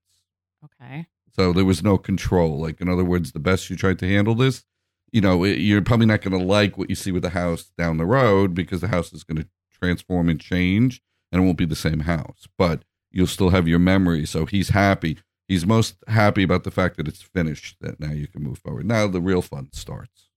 okay, 0.64 1.08
So 1.36 1.52
there 1.52 1.66
was 1.66 1.84
no 1.84 1.98
control. 1.98 2.60
Like, 2.60 2.80
in 2.80 2.88
other 2.88 3.04
words, 3.04 3.32
the 3.32 3.40
best 3.40 3.70
you 3.70 3.76
tried 3.76 4.00
to 4.00 4.08
handle 4.08 4.36
this, 4.36 4.64
you 5.12 5.20
know, 5.20 5.44
you're 5.44 5.82
probably 5.82 6.06
not 6.06 6.22
going 6.22 6.40
to 6.40 6.46
like 6.46 6.78
what 6.78 6.90
you 6.90 6.96
see 6.96 7.12
with 7.12 7.24
the 7.24 7.32
house 7.32 7.72
down 7.78 7.98
the 7.98 8.06
road 8.06 8.54
because 8.54 8.80
the 8.80 8.88
house 8.88 9.12
is 9.12 9.24
going 9.24 9.42
to 9.42 9.48
transform 9.78 10.30
and 10.30 10.40
change 10.40 11.02
and 11.32 11.42
it 11.42 11.46
won't 11.46 11.58
be 11.58 11.66
the 11.66 11.76
same 11.76 12.02
house. 12.02 12.48
But 12.58 12.84
you'll 13.12 13.28
still 13.28 13.50
have 13.50 13.68
your 13.68 13.80
memory. 13.80 14.26
So 14.26 14.46
he's 14.46 14.70
happy. 14.70 15.18
He's 15.50 15.66
most 15.66 15.96
happy 16.08 16.44
about 16.44 16.64
the 16.64 16.72
fact 16.72 16.96
that 16.96 17.10
it's 17.10 17.22
finished, 17.22 17.76
that 17.82 18.00
now 18.00 18.12
you 18.12 18.28
can 18.28 18.42
move 18.42 18.60
forward. 18.60 18.86
Now 18.86 19.08
the 19.08 19.20
real 19.20 19.42
fun 19.42 19.68
starts. 19.74 20.30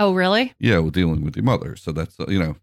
oh 0.00 0.12
really? 0.12 0.54
Yeah, 0.58 0.80
we're 0.80 0.90
dealing 0.90 1.22
with 1.22 1.36
your 1.36 1.44
mother. 1.44 1.76
So 1.76 1.92
that's, 1.92 2.16
you 2.26 2.40
know, 2.40 2.56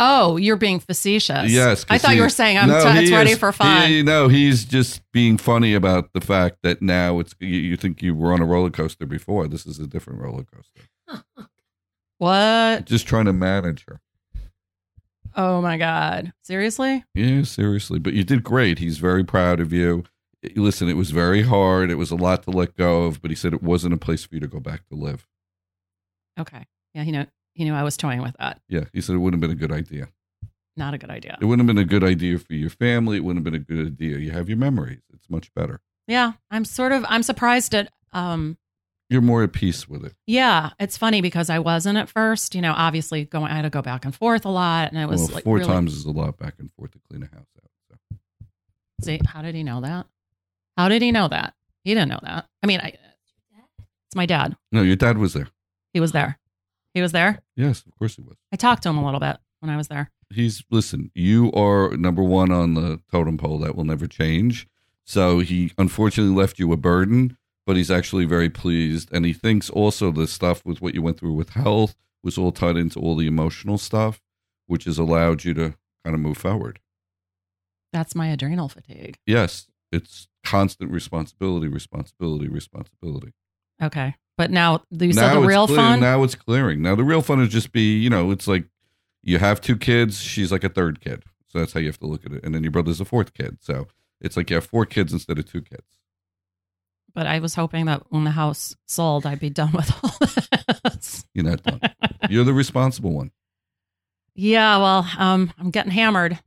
Oh, 0.00 0.36
you're 0.36 0.56
being 0.56 0.78
facetious. 0.78 1.50
Yes, 1.50 1.84
I 1.88 1.98
thought 1.98 2.12
he- 2.12 2.18
you 2.18 2.22
were 2.22 2.28
saying 2.28 2.56
I'm. 2.56 2.68
No, 2.68 2.80
t- 2.82 3.00
it's 3.00 3.10
ready 3.10 3.32
is- 3.32 3.38
for 3.38 3.50
fun. 3.52 3.88
He, 3.88 4.02
no, 4.02 4.28
he's 4.28 4.64
just 4.64 5.02
being 5.12 5.36
funny 5.38 5.74
about 5.74 6.12
the 6.12 6.20
fact 6.20 6.58
that 6.62 6.80
now 6.80 7.18
it's 7.18 7.34
you, 7.40 7.48
you 7.48 7.76
think 7.76 8.00
you 8.00 8.14
were 8.14 8.32
on 8.32 8.40
a 8.40 8.46
roller 8.46 8.70
coaster 8.70 9.06
before. 9.06 9.48
This 9.48 9.66
is 9.66 9.78
a 9.80 9.86
different 9.88 10.20
roller 10.20 10.44
coaster. 10.44 11.24
what? 12.18 12.84
Just 12.84 13.06
trying 13.06 13.24
to 13.26 13.32
manage 13.32 13.84
her. 13.86 14.00
Oh 15.36 15.60
my 15.60 15.76
god! 15.76 16.32
Seriously? 16.42 17.04
Yeah, 17.14 17.42
seriously. 17.42 17.98
But 17.98 18.12
you 18.14 18.24
did 18.24 18.42
great. 18.44 18.78
He's 18.78 18.98
very 18.98 19.24
proud 19.24 19.60
of 19.60 19.72
you. 19.72 20.04
Listen, 20.54 20.88
it 20.88 20.96
was 20.96 21.10
very 21.10 21.42
hard. 21.42 21.90
It 21.90 21.96
was 21.96 22.10
a 22.12 22.16
lot 22.16 22.44
to 22.44 22.50
let 22.50 22.76
go 22.76 23.04
of, 23.04 23.20
but 23.20 23.30
he 23.32 23.34
said 23.36 23.52
it 23.52 23.62
wasn't 23.62 23.94
a 23.94 23.98
place 23.98 24.24
for 24.24 24.34
you 24.36 24.40
to 24.40 24.46
go 24.46 24.60
back 24.60 24.86
to 24.88 24.94
live. 24.94 25.26
Okay. 26.38 26.64
Yeah, 26.94 27.02
he 27.02 27.10
knew 27.10 27.26
he 27.58 27.64
knew 27.64 27.74
I 27.74 27.82
was 27.82 27.96
toying 27.96 28.22
with 28.22 28.36
that. 28.38 28.60
Yeah, 28.68 28.84
he 28.92 29.00
said 29.00 29.16
it 29.16 29.18
wouldn't 29.18 29.42
have 29.42 29.50
been 29.50 29.56
a 29.58 29.60
good 29.60 29.76
idea. 29.76 30.08
Not 30.76 30.94
a 30.94 30.98
good 30.98 31.10
idea. 31.10 31.36
It 31.40 31.44
wouldn't 31.44 31.68
have 31.68 31.74
been 31.74 31.82
a 31.82 31.86
good 31.86 32.04
idea 32.04 32.38
for 32.38 32.54
your 32.54 32.70
family. 32.70 33.16
It 33.16 33.24
wouldn't 33.24 33.44
have 33.44 33.52
been 33.52 33.60
a 33.60 33.64
good 33.64 33.84
idea. 33.84 34.18
You 34.18 34.30
have 34.30 34.48
your 34.48 34.58
memories. 34.58 35.00
It's 35.12 35.28
much 35.28 35.52
better. 35.54 35.80
Yeah, 36.06 36.34
I'm 36.52 36.64
sort 36.64 36.92
of 36.92 37.04
I'm 37.08 37.24
surprised 37.24 37.74
at 37.74 37.90
um 38.12 38.58
You're 39.10 39.22
more 39.22 39.42
at 39.42 39.52
peace 39.52 39.88
with 39.88 40.04
it. 40.04 40.14
yeah, 40.24 40.70
it's 40.78 40.96
funny 40.96 41.20
because 41.20 41.50
I 41.50 41.58
wasn't 41.58 41.98
at 41.98 42.08
first, 42.08 42.54
you 42.54 42.60
know, 42.62 42.74
obviously 42.76 43.24
going 43.24 43.50
I 43.50 43.56
had 43.56 43.62
to 43.62 43.70
go 43.70 43.82
back 43.82 44.04
and 44.04 44.14
forth 44.14 44.44
a 44.44 44.50
lot 44.50 44.92
and 44.92 45.02
it 45.02 45.08
was 45.08 45.22
well, 45.22 45.34
like 45.34 45.44
four 45.44 45.56
really, 45.56 45.66
times 45.66 45.94
is 45.94 46.04
a 46.04 46.12
lot 46.12 46.38
back 46.38 46.54
and 46.60 46.70
forth 46.74 46.92
to 46.92 47.00
clean 47.10 47.24
a 47.24 47.26
house 47.26 47.48
out. 47.60 47.70
So. 47.90 48.16
See, 49.02 49.20
how 49.26 49.42
did 49.42 49.56
he 49.56 49.64
know 49.64 49.80
that? 49.80 50.06
How 50.76 50.88
did 50.88 51.02
he 51.02 51.10
know 51.10 51.26
that? 51.26 51.54
He 51.82 51.92
didn't 51.92 52.10
know 52.10 52.20
that. 52.22 52.46
I 52.62 52.66
mean, 52.68 52.78
I 52.80 52.92
it's 54.06 54.14
my 54.14 54.26
dad. 54.26 54.56
No, 54.70 54.82
your 54.82 54.96
dad 54.96 55.18
was 55.18 55.32
there. 55.34 55.48
He 55.92 55.98
was 55.98 56.12
there. 56.12 56.37
He 56.98 57.02
was 57.02 57.12
there. 57.12 57.38
Yes, 57.54 57.84
of 57.86 57.96
course 57.96 58.16
he 58.16 58.22
was. 58.22 58.36
I 58.52 58.56
talked 58.56 58.82
to 58.82 58.88
him 58.88 58.98
a 58.98 59.04
little 59.04 59.20
bit 59.20 59.36
when 59.60 59.70
I 59.70 59.76
was 59.76 59.86
there. 59.86 60.10
He's 60.30 60.64
listen. 60.68 61.12
You 61.14 61.52
are 61.52 61.96
number 61.96 62.24
one 62.24 62.50
on 62.50 62.74
the 62.74 63.00
totem 63.08 63.38
pole. 63.38 63.60
That 63.60 63.76
will 63.76 63.84
never 63.84 64.08
change. 64.08 64.66
So 65.04 65.38
he 65.38 65.70
unfortunately 65.78 66.34
left 66.34 66.58
you 66.58 66.72
a 66.72 66.76
burden, 66.76 67.36
but 67.64 67.76
he's 67.76 67.88
actually 67.88 68.24
very 68.24 68.50
pleased, 68.50 69.10
and 69.12 69.24
he 69.24 69.32
thinks 69.32 69.70
also 69.70 70.10
the 70.10 70.26
stuff 70.26 70.66
with 70.66 70.82
what 70.82 70.92
you 70.92 71.00
went 71.00 71.20
through 71.20 71.34
with 71.34 71.50
health 71.50 71.94
was 72.24 72.36
all 72.36 72.50
tied 72.50 72.76
into 72.76 72.98
all 72.98 73.14
the 73.14 73.28
emotional 73.28 73.78
stuff, 73.78 74.20
which 74.66 74.82
has 74.82 74.98
allowed 74.98 75.44
you 75.44 75.54
to 75.54 75.76
kind 76.04 76.14
of 76.16 76.20
move 76.20 76.38
forward. 76.38 76.80
That's 77.92 78.16
my 78.16 78.26
adrenal 78.26 78.68
fatigue. 78.68 79.18
Yes, 79.24 79.68
it's 79.92 80.26
constant 80.42 80.90
responsibility, 80.90 81.68
responsibility, 81.68 82.48
responsibility. 82.48 83.34
Okay. 83.80 84.16
But 84.38 84.50
now 84.50 84.82
you 84.90 85.12
said 85.12 85.34
now 85.34 85.40
the 85.40 85.46
real 85.46 85.66
clear- 85.66 85.76
fun. 85.76 86.00
Now 86.00 86.22
it's 86.22 86.34
clearing. 86.34 86.80
Now 86.80 86.94
the 86.94 87.04
real 87.04 87.20
fun 87.20 87.42
is 87.42 87.50
just 87.50 87.72
be, 87.72 87.98
you 87.98 88.08
know, 88.08 88.30
it's 88.30 88.48
like 88.48 88.64
you 89.22 89.38
have 89.38 89.60
two 89.60 89.76
kids. 89.76 90.20
She's 90.22 90.50
like 90.50 90.64
a 90.64 90.68
third 90.70 91.00
kid, 91.02 91.24
so 91.48 91.58
that's 91.58 91.72
how 91.74 91.80
you 91.80 91.88
have 91.88 91.98
to 91.98 92.06
look 92.06 92.24
at 92.24 92.32
it. 92.32 92.42
And 92.44 92.54
then 92.54 92.62
your 92.62 92.70
brother's 92.72 93.00
a 93.00 93.04
fourth 93.04 93.34
kid, 93.34 93.58
so 93.60 93.88
it's 94.20 94.36
like 94.36 94.48
you 94.48 94.54
have 94.54 94.64
four 94.64 94.86
kids 94.86 95.12
instead 95.12 95.38
of 95.38 95.50
two 95.50 95.60
kids. 95.60 95.98
but 97.14 97.26
I 97.26 97.40
was 97.40 97.56
hoping 97.56 97.86
that 97.86 98.04
when 98.10 98.22
the 98.24 98.30
house 98.30 98.76
sold, 98.86 99.26
I'd 99.26 99.40
be 99.40 99.50
done 99.50 99.72
with 99.72 99.92
all 100.04 100.14
this. 100.92 101.24
You're 101.34 101.44
not 101.44 101.62
done. 101.64 101.80
You're 102.30 102.44
the 102.44 102.54
responsible 102.54 103.12
one. 103.12 103.32
Yeah, 104.36 104.78
well, 104.78 105.08
um, 105.18 105.52
I'm 105.58 105.70
getting 105.72 105.90
hammered. 105.90 106.38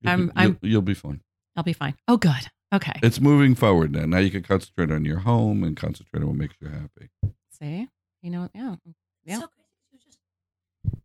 You'll, 0.00 0.10
I'm- 0.10 0.26
be, 0.28 0.32
I'm- 0.36 0.58
you'll, 0.62 0.70
you'll 0.72 0.82
be 0.82 0.94
fine. 0.94 1.20
I'll 1.54 1.64
be 1.64 1.74
fine. 1.74 1.94
Oh, 2.08 2.16
good. 2.16 2.48
Okay. 2.74 2.98
It's 3.02 3.20
moving 3.20 3.54
forward 3.54 3.92
now. 3.92 4.06
Now 4.06 4.18
you 4.18 4.30
can 4.30 4.42
concentrate 4.42 4.90
on 4.90 5.04
your 5.04 5.18
home 5.20 5.62
and 5.62 5.76
concentrate 5.76 6.20
on 6.20 6.26
what 6.28 6.36
makes 6.36 6.54
you 6.60 6.68
happy. 6.68 7.08
See, 7.50 7.88
you 8.22 8.30
know, 8.30 8.48
yeah, 8.54 8.76
Yeah. 9.24 9.38
So. 9.40 9.46
She 9.90 9.96
was 9.96 10.02
just- 10.04 10.18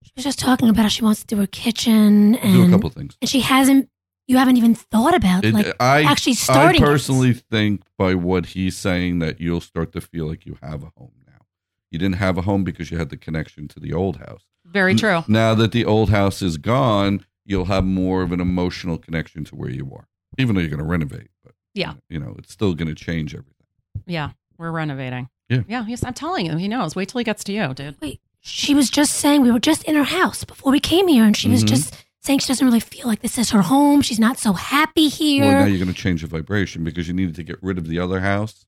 She 0.03 0.11
was 0.15 0.23
just 0.25 0.39
talking 0.39 0.69
about 0.69 0.81
how 0.83 0.87
she 0.87 1.03
wants 1.03 1.21
to 1.21 1.27
do 1.27 1.37
her 1.37 1.47
kitchen 1.47 2.35
and 2.35 2.53
Do 2.53 2.63
a 2.67 2.69
couple 2.69 2.89
things. 2.89 3.17
and 3.21 3.29
she 3.29 3.41
hasn't. 3.41 3.89
You 4.27 4.37
haven't 4.37 4.57
even 4.57 4.75
thought 4.75 5.13
about 5.13 5.43
It- 5.43 5.53
like 5.53 5.73
I 5.79 6.03
actually 6.03 6.31
I 6.33 6.35
starting. 6.35 6.81
it. 6.81 6.85
personally 6.85 7.33
think 7.33 7.81
by 7.97 8.15
what 8.15 8.47
he's 8.47 8.77
saying 8.77 9.19
that 9.19 9.41
you'll 9.41 9.61
start 9.61 9.91
to 9.93 10.01
feel 10.01 10.27
like 10.27 10.45
you 10.45 10.57
have 10.61 10.83
a 10.83 10.91
home 10.97 11.11
now. 11.27 11.45
You 11.91 11.99
didn't 11.99 12.15
have 12.17 12.37
a 12.37 12.43
home 12.43 12.63
because 12.63 12.91
you 12.91 12.97
had 12.97 13.09
the 13.09 13.17
connection 13.17 13.67
to 13.69 13.79
the 13.79 13.93
old 13.93 14.17
house. 14.17 14.45
very 14.65 14.91
N- 14.91 14.97
true. 14.97 15.23
Now 15.27 15.53
that 15.55 15.73
the 15.73 15.83
old 15.83 16.11
house 16.11 16.41
is 16.41 16.57
gone, 16.57 17.25
you'll 17.45 17.65
have 17.65 17.83
more 17.83 18.21
of 18.21 18.31
an 18.31 18.39
emotional 18.39 18.97
connection 18.97 19.43
to 19.45 19.55
where 19.55 19.69
you 19.69 19.91
are, 19.93 20.07
even 20.37 20.55
though 20.55 20.61
you're 20.61 20.69
going 20.69 20.79
to 20.79 20.85
renovate. 20.85 21.29
But 21.73 21.79
Yeah. 21.79 21.93
you 22.09 22.19
know, 22.19 22.35
it's 22.37 22.51
still 22.51 22.73
going 22.73 22.87
to 22.93 22.95
change 22.95 23.33
everything. 23.33 23.55
Yeah, 24.05 24.31
we're 24.57 24.71
renovating. 24.71 25.29
Yeah. 25.49 25.61
yeah. 25.67 25.85
He's, 25.85 26.03
I'm 26.03 26.13
telling 26.13 26.45
you, 26.45 26.57
he 26.57 26.67
knows. 26.67 26.95
Wait 26.95 27.09
till 27.09 27.19
he 27.19 27.25
gets 27.25 27.43
to 27.45 27.51
you, 27.53 27.73
dude. 27.73 27.95
Wait, 28.01 28.21
she 28.39 28.73
was 28.73 28.89
just 28.89 29.13
saying 29.15 29.41
we 29.41 29.51
were 29.51 29.59
just 29.59 29.83
in 29.83 29.95
her 29.95 30.03
house 30.03 30.43
before 30.43 30.71
we 30.71 30.79
came 30.79 31.07
here, 31.07 31.23
and 31.25 31.35
she 31.35 31.49
was 31.49 31.63
Mhm. 31.63 31.67
just 31.67 32.05
saying 32.21 32.39
she 32.39 32.47
doesn't 32.47 32.65
really 32.65 32.79
feel 32.79 33.07
like 33.07 33.21
this 33.21 33.37
is 33.37 33.49
her 33.51 33.61
home. 33.63 34.01
She's 34.01 34.19
not 34.19 34.37
so 34.39 34.53
happy 34.53 35.07
here. 35.07 35.45
Well, 35.45 35.61
now 35.61 35.65
you're 35.65 35.83
going 35.83 35.93
to 35.93 35.99
change 35.99 36.21
the 36.21 36.27
vibration 36.27 36.83
because 36.83 37.07
you 37.07 37.13
needed 37.13 37.35
to 37.35 37.43
get 37.43 37.57
rid 37.63 37.77
of 37.77 37.87
the 37.87 37.99
other 37.99 38.19
house 38.21 38.65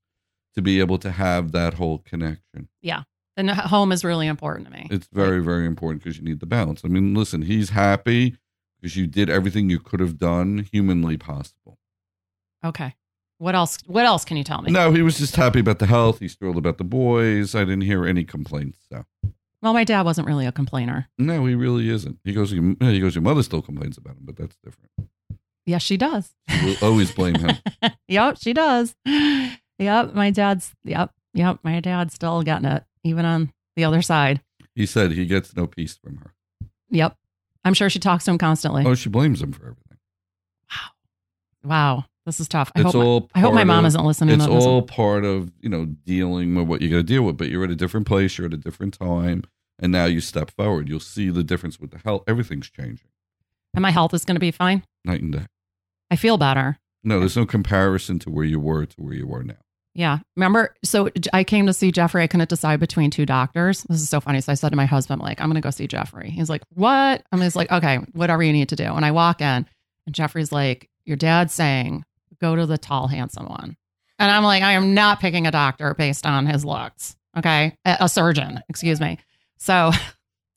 to 0.55 0.61
be 0.61 0.79
able 0.79 0.97
to 0.99 1.11
have 1.11 1.51
that 1.51 1.75
whole 1.75 1.99
connection. 1.99 2.67
Yeah. 2.81 3.03
And 3.37 3.49
the 3.49 3.55
home 3.55 3.91
is 3.91 4.03
really 4.03 4.27
important 4.27 4.67
to 4.67 4.73
me. 4.73 4.87
It's 4.91 5.07
very, 5.11 5.41
very 5.43 5.65
important 5.65 6.03
because 6.03 6.17
you 6.19 6.23
need 6.23 6.39
the 6.39 6.45
balance. 6.45 6.81
I 6.85 6.87
mean, 6.87 7.13
listen, 7.15 7.41
he's 7.43 7.69
happy 7.71 8.37
because 8.79 8.95
you 8.95 9.07
did 9.07 9.29
everything 9.29 9.69
you 9.71 9.79
could 9.79 9.99
have 9.99 10.17
done 10.19 10.67
humanly 10.71 11.17
possible. 11.17 11.79
Okay. 12.63 12.93
What 13.39 13.55
else? 13.55 13.77
What 13.87 14.05
else 14.05 14.23
can 14.25 14.37
you 14.37 14.43
tell 14.43 14.61
me? 14.61 14.71
No, 14.71 14.91
he 14.91 15.01
was 15.01 15.17
just 15.17 15.35
happy 15.35 15.59
about 15.59 15.79
the 15.79 15.85
health. 15.87 16.19
He's 16.19 16.35
thrilled 16.35 16.57
about 16.57 16.77
the 16.77 16.83
boys. 16.83 17.55
I 17.55 17.59
didn't 17.61 17.81
hear 17.81 18.05
any 18.05 18.23
complaints. 18.23 18.79
So 18.89 19.03
Well, 19.61 19.73
my 19.73 19.83
dad 19.83 20.03
wasn't 20.05 20.27
really 20.27 20.45
a 20.45 20.51
complainer. 20.51 21.09
no, 21.17 21.45
he 21.45 21.55
really 21.55 21.89
isn't. 21.89 22.19
He 22.23 22.31
goes, 22.33 22.51
he 22.51 22.99
goes, 22.99 23.15
your 23.15 23.21
mother 23.21 23.43
still 23.43 23.61
complains 23.61 23.97
about 23.97 24.13
him, 24.17 24.23
but 24.23 24.37
that's 24.37 24.55
different. 24.63 24.91
Yes, 25.65 25.81
she 25.81 25.97
does. 25.97 26.33
We'll 26.63 26.75
always 26.81 27.11
blame 27.13 27.35
him. 27.35 27.55
yep, 28.07 28.37
she 28.39 28.53
does. 28.53 28.95
Yep, 29.05 30.13
my 30.13 30.29
dad's. 30.29 30.71
Yep, 30.83 31.11
yep, 31.33 31.59
my 31.63 31.79
dad's 31.79 32.13
still 32.13 32.43
getting 32.43 32.65
it, 32.65 32.83
even 33.03 33.25
on 33.25 33.51
the 33.75 33.83
other 33.85 34.01
side. 34.01 34.41
He 34.75 34.85
said 34.85 35.11
he 35.11 35.25
gets 35.25 35.55
no 35.55 35.65
peace 35.67 35.95
from 35.97 36.17
her. 36.17 36.33
Yep, 36.89 37.15
I'm 37.63 37.73
sure 37.73 37.89
she 37.89 37.99
talks 37.99 38.25
to 38.25 38.31
him 38.31 38.37
constantly. 38.37 38.85
Oh, 38.85 38.93
she 38.95 39.07
blames 39.09 39.41
him 39.41 39.51
for 39.53 39.63
everything. 39.63 39.97
Wow, 40.69 40.89
wow, 41.63 42.05
this 42.25 42.39
is 42.39 42.47
tough. 42.47 42.71
I 42.75 42.81
It's 42.81 42.93
hope. 42.93 42.95
My, 42.95 43.05
all. 43.05 43.29
I 43.35 43.39
hope 43.39 43.53
my 43.53 43.63
mom 43.63 43.85
of- 43.85 43.89
isn't 43.89 44.05
listening. 44.05 44.35
It's 44.35 44.45
to 44.45 44.51
this. 44.51 44.63
all 44.65 44.81
part 44.81 45.25
of 45.25 45.51
you 45.59 45.69
know 45.69 45.85
dealing 45.85 46.55
with 46.55 46.67
what 46.67 46.81
you 46.81 46.89
got 46.89 46.97
to 46.97 47.03
deal 47.03 47.23
with. 47.23 47.37
But 47.37 47.49
you're 47.49 47.63
at 47.63 47.71
a 47.71 47.75
different 47.75 48.07
place. 48.07 48.37
You're 48.37 48.47
at 48.47 48.53
a 48.53 48.57
different 48.57 48.97
time, 48.97 49.43
and 49.79 49.91
now 49.91 50.05
you 50.05 50.21
step 50.21 50.51
forward. 50.51 50.87
You'll 50.89 50.99
see 50.99 51.29
the 51.29 51.43
difference 51.43 51.79
with 51.79 51.91
the 51.91 51.99
health. 51.99 52.23
Everything's 52.27 52.69
changing 52.69 53.07
and 53.73 53.81
my 53.81 53.91
health 53.91 54.13
is 54.13 54.23
going 54.25 54.35
to 54.35 54.39
be 54.39 54.51
fine. 54.51 54.83
night 55.03 55.21
and 55.21 55.33
day. 55.33 55.45
I 56.11 56.15
feel 56.15 56.37
better. 56.37 56.77
No, 57.03 57.19
there's 57.19 57.35
no 57.35 57.45
comparison 57.45 58.19
to 58.19 58.29
where 58.29 58.45
you 58.45 58.59
were 58.59 58.85
to 58.85 58.95
where 59.01 59.13
you 59.13 59.33
are 59.33 59.43
now. 59.43 59.55
Yeah. 59.95 60.19
Remember, 60.35 60.73
so 60.83 61.09
I 61.33 61.43
came 61.43 61.65
to 61.67 61.73
see 61.73 61.91
Jeffrey. 61.91 62.23
I 62.23 62.27
couldn't 62.27 62.49
decide 62.49 62.79
between 62.79 63.11
two 63.11 63.25
doctors. 63.25 63.83
This 63.89 64.01
is 64.01 64.09
so 64.09 64.19
funny. 64.21 64.41
So 64.41 64.51
I 64.51 64.55
said 64.55 64.69
to 64.69 64.75
my 64.75 64.85
husband, 64.85 65.21
like, 65.21 65.39
I'm 65.41 65.47
going 65.47 65.55
to 65.55 65.65
go 65.65 65.69
see 65.69 65.87
Jeffrey. 65.87 66.29
He's 66.29 66.49
like, 66.49 66.63
what? 66.69 67.23
I'm 67.31 67.39
just 67.41 67.55
like, 67.55 67.71
okay, 67.71 67.97
whatever 68.13 68.41
you 68.43 68.53
need 68.53 68.69
to 68.69 68.75
do. 68.75 68.85
And 68.85 69.03
I 69.05 69.11
walk 69.11 69.41
in 69.41 69.67
and 70.05 70.15
Jeffrey's 70.15 70.51
like, 70.51 70.89
your 71.05 71.17
dad's 71.17 71.53
saying, 71.53 72.05
go 72.43 72.55
to 72.55 72.65
the 72.65 72.77
tall, 72.77 73.07
handsome 73.07 73.47
one. 73.47 73.77
And 74.19 74.29
I'm 74.29 74.43
like, 74.43 74.61
I 74.63 74.73
am 74.73 74.93
not 74.93 75.19
picking 75.19 75.47
a 75.47 75.51
doctor 75.51 75.93
based 75.95 76.25
on 76.25 76.45
his 76.45 76.63
looks. 76.63 77.15
Okay. 77.37 77.75
A, 77.85 77.97
a 78.01 78.09
surgeon, 78.09 78.61
excuse 78.69 78.99
me. 79.01 79.17
So 79.57 79.91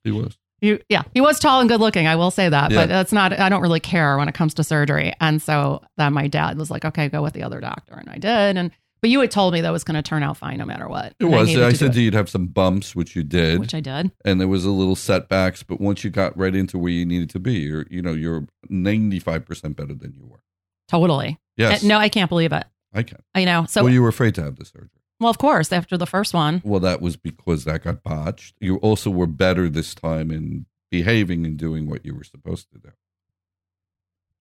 He 0.04 0.10
was. 0.10 0.36
you, 0.60 0.80
yeah, 0.88 1.02
he 1.14 1.20
was 1.20 1.38
tall 1.38 1.60
and 1.60 1.68
good 1.68 1.80
looking. 1.80 2.06
I 2.06 2.16
will 2.16 2.30
say 2.30 2.48
that, 2.48 2.70
Yeah. 2.70 2.82
but 2.82 2.88
that's 2.88 3.12
not, 3.12 3.38
I 3.38 3.48
don't 3.48 3.62
really 3.62 3.80
care 3.80 4.18
when 4.18 4.28
it 4.28 4.34
comes 4.34 4.54
to 4.54 4.64
surgery. 4.64 5.12
And 5.20 5.40
so 5.40 5.82
then 5.96 6.12
my 6.12 6.26
dad 6.26 6.58
was 6.58 6.70
like, 6.70 6.84
okay, 6.84 7.08
go 7.08 7.22
with 7.22 7.32
the 7.34 7.42
other 7.44 7.60
doctor. 7.60 7.94
And 7.94 8.08
I 8.10 8.18
did. 8.18 8.56
And, 8.58 8.70
but 9.00 9.10
you 9.10 9.20
had 9.20 9.30
told 9.30 9.52
me 9.54 9.60
that 9.60 9.70
was 9.70 9.84
going 9.84 9.94
to 9.94 10.02
turn 10.02 10.22
out 10.22 10.36
fine 10.36 10.58
no 10.58 10.64
matter 10.64 10.88
what. 10.88 11.14
It 11.20 11.26
was. 11.26 11.46
needed 11.48 11.62
I, 11.62 11.72
said 11.74 11.92
do 11.92 12.00
you'd 12.02 12.14
have 12.14 12.28
some 12.30 12.46
bumps, 12.46 12.96
which 12.96 13.14
you 13.14 13.22
did, 13.22 13.60
which 13.60 13.74
I 13.74 13.80
did. 13.80 14.10
and 14.24 14.40
there 14.40 14.48
was 14.48 14.64
a 14.64 14.70
little 14.70 14.96
setbacks. 14.96 15.62
But 15.62 15.80
once 15.80 16.02
you 16.02 16.10
got 16.10 16.36
right 16.36 16.54
into 16.54 16.78
where 16.78 16.90
you 16.90 17.04
needed 17.06 17.30
to 17.30 17.38
be, 17.38 17.54
you're 17.60 17.86
you 17.90 18.00
know 18.02 18.12
you're 18.14 18.46
95 18.70 19.44
percent 19.44 19.76
better 19.76 19.94
than 19.94 20.14
you 20.14 20.26
were. 20.26 20.40
Totally. 20.88 21.38
Yes. 21.56 21.84
Uh, 21.84 21.88
no, 21.88 21.98
I 21.98 22.08
can't 22.08 22.28
believe 22.28 22.52
it. 22.52 22.64
I 22.92 23.02
can. 23.02 23.18
I 23.34 23.44
know. 23.44 23.66
So, 23.66 23.80
well, 23.80 23.84
well, 23.86 23.94
you 23.94 24.02
were 24.02 24.08
afraid 24.08 24.34
to 24.36 24.42
have 24.42 24.56
the 24.56 24.64
surgery. 24.64 24.90
Well, 25.18 25.30
of 25.30 25.38
course, 25.38 25.72
after 25.72 25.96
the 25.96 26.06
first 26.06 26.34
one, 26.34 26.60
Well, 26.64 26.80
that 26.80 27.00
was 27.00 27.16
because 27.16 27.64
that 27.64 27.84
got 27.84 28.02
botched. 28.02 28.54
You 28.60 28.76
also 28.76 29.10
were 29.10 29.26
better 29.26 29.68
this 29.68 29.94
time 29.94 30.30
in 30.30 30.66
behaving 30.90 31.46
and 31.46 31.56
doing 31.56 31.88
what 31.88 32.04
you 32.04 32.14
were 32.14 32.24
supposed 32.24 32.70
to 32.72 32.78
do. 32.78 32.90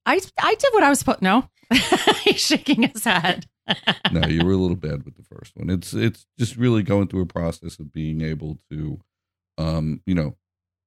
I, 0.05 0.19
I 0.41 0.55
did 0.55 0.73
what 0.73 0.83
I 0.83 0.89
was 0.89 0.99
supposed. 0.99 1.21
No, 1.21 1.49
he's 2.23 2.41
shaking 2.41 2.83
his 2.83 3.03
head. 3.03 3.47
no, 4.11 4.27
you 4.27 4.45
were 4.45 4.51
a 4.51 4.57
little 4.57 4.75
bad 4.75 5.03
with 5.03 5.15
the 5.15 5.23
first 5.23 5.55
one. 5.55 5.69
It's 5.69 5.93
it's 5.93 6.27
just 6.37 6.55
really 6.55 6.83
going 6.83 7.07
through 7.07 7.21
a 7.21 7.25
process 7.25 7.79
of 7.79 7.91
being 7.91 8.21
able 8.21 8.59
to, 8.69 8.99
um, 9.57 10.01
you 10.05 10.13
know, 10.13 10.35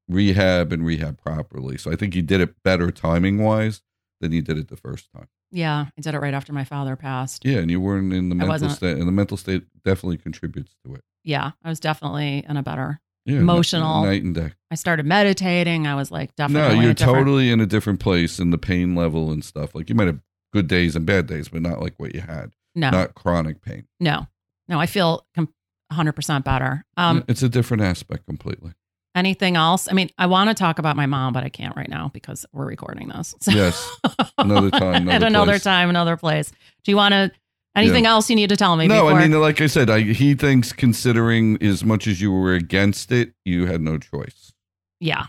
rehab 0.08 0.72
and 0.72 0.86
rehab 0.86 1.20
properly. 1.20 1.76
So 1.76 1.90
I 1.90 1.96
think 1.96 2.14
you 2.14 2.22
did 2.22 2.40
it 2.40 2.62
better 2.62 2.90
timing 2.90 3.42
wise 3.42 3.82
than 4.20 4.32
you 4.32 4.42
did 4.42 4.58
it 4.58 4.68
the 4.68 4.76
first 4.76 5.08
time. 5.12 5.28
Yeah, 5.50 5.86
I 5.96 6.00
did 6.00 6.14
it 6.14 6.18
right 6.20 6.34
after 6.34 6.52
my 6.52 6.64
father 6.64 6.96
passed. 6.96 7.44
Yeah, 7.44 7.58
and 7.58 7.70
you 7.70 7.80
weren't 7.80 8.12
in 8.12 8.28
the 8.28 8.34
I 8.34 8.38
mental 8.38 8.48
wasn't. 8.48 8.72
state, 8.72 8.98
and 8.98 9.06
the 9.08 9.12
mental 9.12 9.36
state 9.36 9.64
definitely 9.84 10.18
contributes 10.18 10.74
to 10.84 10.94
it. 10.94 11.02
Yeah, 11.24 11.52
I 11.64 11.68
was 11.68 11.80
definitely 11.80 12.44
in 12.48 12.56
a 12.56 12.62
better. 12.62 13.00
Yeah, 13.26 13.38
Emotional. 13.40 14.04
night 14.04 14.22
and 14.22 14.34
day. 14.34 14.52
I 14.70 14.74
started 14.74 15.04
meditating. 15.04 15.86
I 15.86 15.94
was 15.94 16.10
like 16.10 16.34
definitely. 16.36 16.68
No, 16.68 16.74
in 16.74 16.78
a 16.80 16.82
you're 16.84 16.94
different- 16.94 17.18
totally 17.18 17.50
in 17.50 17.60
a 17.60 17.66
different 17.66 18.00
place 18.00 18.38
in 18.38 18.50
the 18.50 18.58
pain 18.58 18.94
level 18.94 19.30
and 19.30 19.44
stuff. 19.44 19.74
Like 19.74 19.88
you 19.90 19.94
might 19.94 20.06
have 20.06 20.20
good 20.54 20.66
days 20.66 20.96
and 20.96 21.04
bad 21.04 21.26
days, 21.26 21.48
but 21.50 21.60
not 21.60 21.80
like 21.80 21.94
what 21.98 22.14
you 22.14 22.22
had. 22.22 22.52
no, 22.74 22.88
Not 22.90 23.14
chronic 23.14 23.60
pain. 23.60 23.86
no, 24.00 24.26
no. 24.68 24.80
I 24.80 24.86
feel 24.86 25.26
com- 25.34 25.52
100% 25.92 26.44
better. 26.44 26.84
Um, 26.96 27.22
it's 27.28 27.42
a 27.42 27.48
different 27.50 27.82
aspect 27.82 28.24
completely. 28.26 28.72
Anything 29.14 29.56
else? 29.56 29.88
I 29.90 29.94
mean, 29.94 30.10
I 30.18 30.26
want 30.26 30.48
to 30.50 30.54
talk 30.54 30.78
about 30.78 30.96
my 30.96 31.06
mom, 31.06 31.32
but 31.32 31.44
I 31.44 31.48
can't 31.48 31.76
right 31.76 31.88
now 31.88 32.10
because 32.14 32.44
we're 32.52 32.66
recording 32.66 33.08
this. 33.08 33.34
So- 33.40 33.50
Yes. 33.54 33.90
Another 34.38 34.70
time, 34.70 35.08
At 35.08 35.16
another 35.22 35.26
another 35.26 35.52
place. 35.52 35.64
time, 35.64 35.88
another 35.90 36.16
place. 36.16 36.50
Do 36.84 36.90
you 36.92 36.96
want 36.96 37.12
to? 37.12 37.30
Anything 37.76 38.06
else 38.06 38.28
you 38.28 38.34
need 38.34 38.48
to 38.48 38.56
tell 38.56 38.74
me? 38.76 38.88
no, 38.88 39.04
before? 39.04 39.12
I 39.20 39.28
mean, 39.28 39.40
like 39.40 39.60
I 39.60 39.68
said, 39.68 39.88
I, 39.88 40.00
he 40.00 40.34
thinks 40.34 40.72
considering 40.72 41.62
as 41.62 41.84
much 41.84 42.08
as 42.08 42.20
you 42.20 42.32
were 42.32 42.52
against 42.54 43.12
it, 43.12 43.34
you 43.44 43.66
had 43.66 43.80
no 43.80 43.98
choice. 43.98 44.52
yeah. 45.00 45.26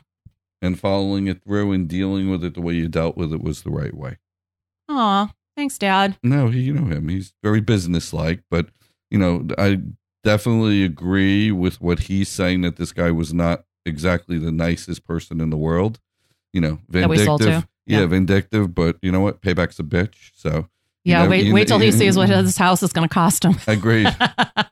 And 0.62 0.78
following 0.80 1.28
it 1.28 1.44
through 1.44 1.72
and 1.74 1.88
dealing 1.88 2.30
with 2.30 2.44
it 2.44 2.54
the 2.56 2.62
way 2.62 2.74
you 2.74 2.88
dealt 2.90 3.16
with 3.16 3.32
it 3.34 3.42
was 3.42 3.62
the 3.62 3.70
right 3.70 3.94
way. 3.96 4.18
Aw, 4.90 5.32
thanks, 5.56 5.78
Dad. 5.78 6.18
No, 6.24 6.48
he, 6.50 6.60
you 6.62 6.74
know 6.74 6.86
him. 6.94 7.08
He's 7.08 7.34
very 7.44 7.62
businesslike, 7.62 8.42
but 8.50 8.68
you 9.12 9.18
know, 9.20 9.48
I 9.58 9.80
definitely 10.24 10.84
agree 10.84 11.52
with 11.52 11.80
what 11.80 12.00
he's 12.02 12.28
saying 12.30 12.62
that 12.62 12.76
this 12.78 12.92
guy 12.92 13.12
was 13.12 13.34
not 13.34 13.64
exactly 13.90 14.38
the 14.38 14.52
nicest 14.52 15.06
person 15.06 15.42
in 15.42 15.50
the 15.50 15.58
world. 15.58 16.00
You 16.54 16.62
know, 16.62 16.80
That 16.90 17.10
we 17.10 17.18
sold 17.18 17.42
vindictive. 17.42 17.70
Yeah, 17.86 18.00
Yeah. 18.00 18.06
vindictive, 18.06 18.74
but 18.74 18.98
you 19.02 19.12
know 19.12 19.20
what? 19.20 19.42
Payback's 19.42 19.80
a 19.80 19.84
bitch. 19.84 20.32
So 20.36 20.68
Yeah, 21.04 21.24
know, 21.24 21.30
wait, 21.30 21.46
you 21.46 21.54
wait 21.54 21.68
till 21.68 21.80
he 21.80 21.92
sees 21.92 22.16
what 22.18 22.30
his 22.46 22.58
house 22.58 22.82
is 22.82 22.94
going 22.94 23.08
to 23.08 23.14
cost 23.14 23.44
him. 23.44 23.56
agreed. 23.68 24.08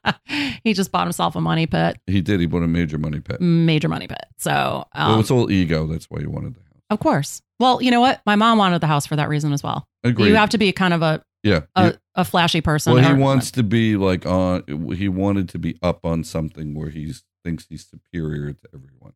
he 0.64 0.72
just 0.74 0.90
bought 0.92 1.06
himself 1.06 1.36
a 1.36 1.40
money 1.40 1.66
pit, 1.66 1.98
he 2.06 2.20
did. 2.20 2.40
He 2.40 2.46
bought 2.46 2.62
a 2.62 2.68
major 2.68 2.98
money 2.98 3.20
pit. 3.20 3.40
major 3.40 3.88
money 3.88 4.06
pit. 4.08 4.24
So, 4.38 4.84
um, 4.94 5.10
well, 5.10 5.20
it's 5.20 5.30
all 5.30 5.50
ego. 5.50 5.86
That's 5.86 6.06
why 6.06 6.20
you 6.20 6.30
wanted 6.30 6.54
the 6.54 6.60
house. 6.60 6.82
of 6.90 6.98
course. 7.00 7.42
Well, 7.60 7.82
you 7.82 7.90
know 7.90 8.00
what? 8.00 8.20
My 8.24 8.36
mom 8.36 8.58
wanted 8.58 8.80
the 8.80 8.86
house 8.86 9.06
for 9.06 9.16
that 9.16 9.28
reason 9.28 9.52
as 9.52 9.62
well. 9.62 9.86
Agreed. 10.04 10.28
You 10.28 10.36
have 10.36 10.50
to 10.50 10.58
be 10.58 10.70
kind 10.72 10.94
of 10.94 11.02
a 11.02 11.22
yeah. 11.42 11.62
a, 11.74 11.86
yeah. 11.86 11.92
a 12.14 12.24
flashy 12.24 12.60
person. 12.60 12.92
Well, 12.92 13.02
he 13.02 13.12
wants 13.20 13.50
to 13.52 13.62
be 13.62 13.96
like 13.96 14.26
on. 14.26 14.62
He 14.94 15.08
wanted 15.08 15.48
to 15.50 15.58
be 15.58 15.76
up 15.82 16.04
on 16.04 16.24
something 16.24 16.74
where 16.74 16.90
he 16.90 17.12
thinks 17.48 17.66
he's 17.66 17.86
superior 17.86 18.52
to 18.52 18.68
everyone. 18.74 19.14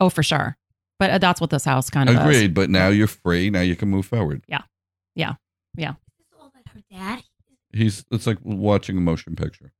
Oh, 0.00 0.10
for 0.10 0.22
sure. 0.22 0.58
But 0.98 1.10
uh, 1.12 1.18
that's 1.18 1.40
what 1.40 1.48
this 1.48 1.64
house 1.64 1.88
kind 1.88 2.10
of 2.10 2.14
is. 2.16 2.20
Agreed. 2.20 2.52
But 2.52 2.68
now 2.68 2.88
you're 2.88 3.06
free. 3.06 3.48
Now 3.48 3.62
you 3.62 3.74
can 3.74 3.88
move 3.88 4.04
forward. 4.04 4.44
Yeah. 4.46 4.62
Yeah. 5.14 5.36
Yeah. 5.76 5.94
All 6.38 6.52
that 6.54 6.70
her 6.74 6.82
dad? 6.90 7.22
He's. 7.72 8.04
It's 8.10 8.26
like 8.26 8.36
watching 8.42 8.98
a 8.98 9.00
motion 9.00 9.34
picture. 9.34 9.72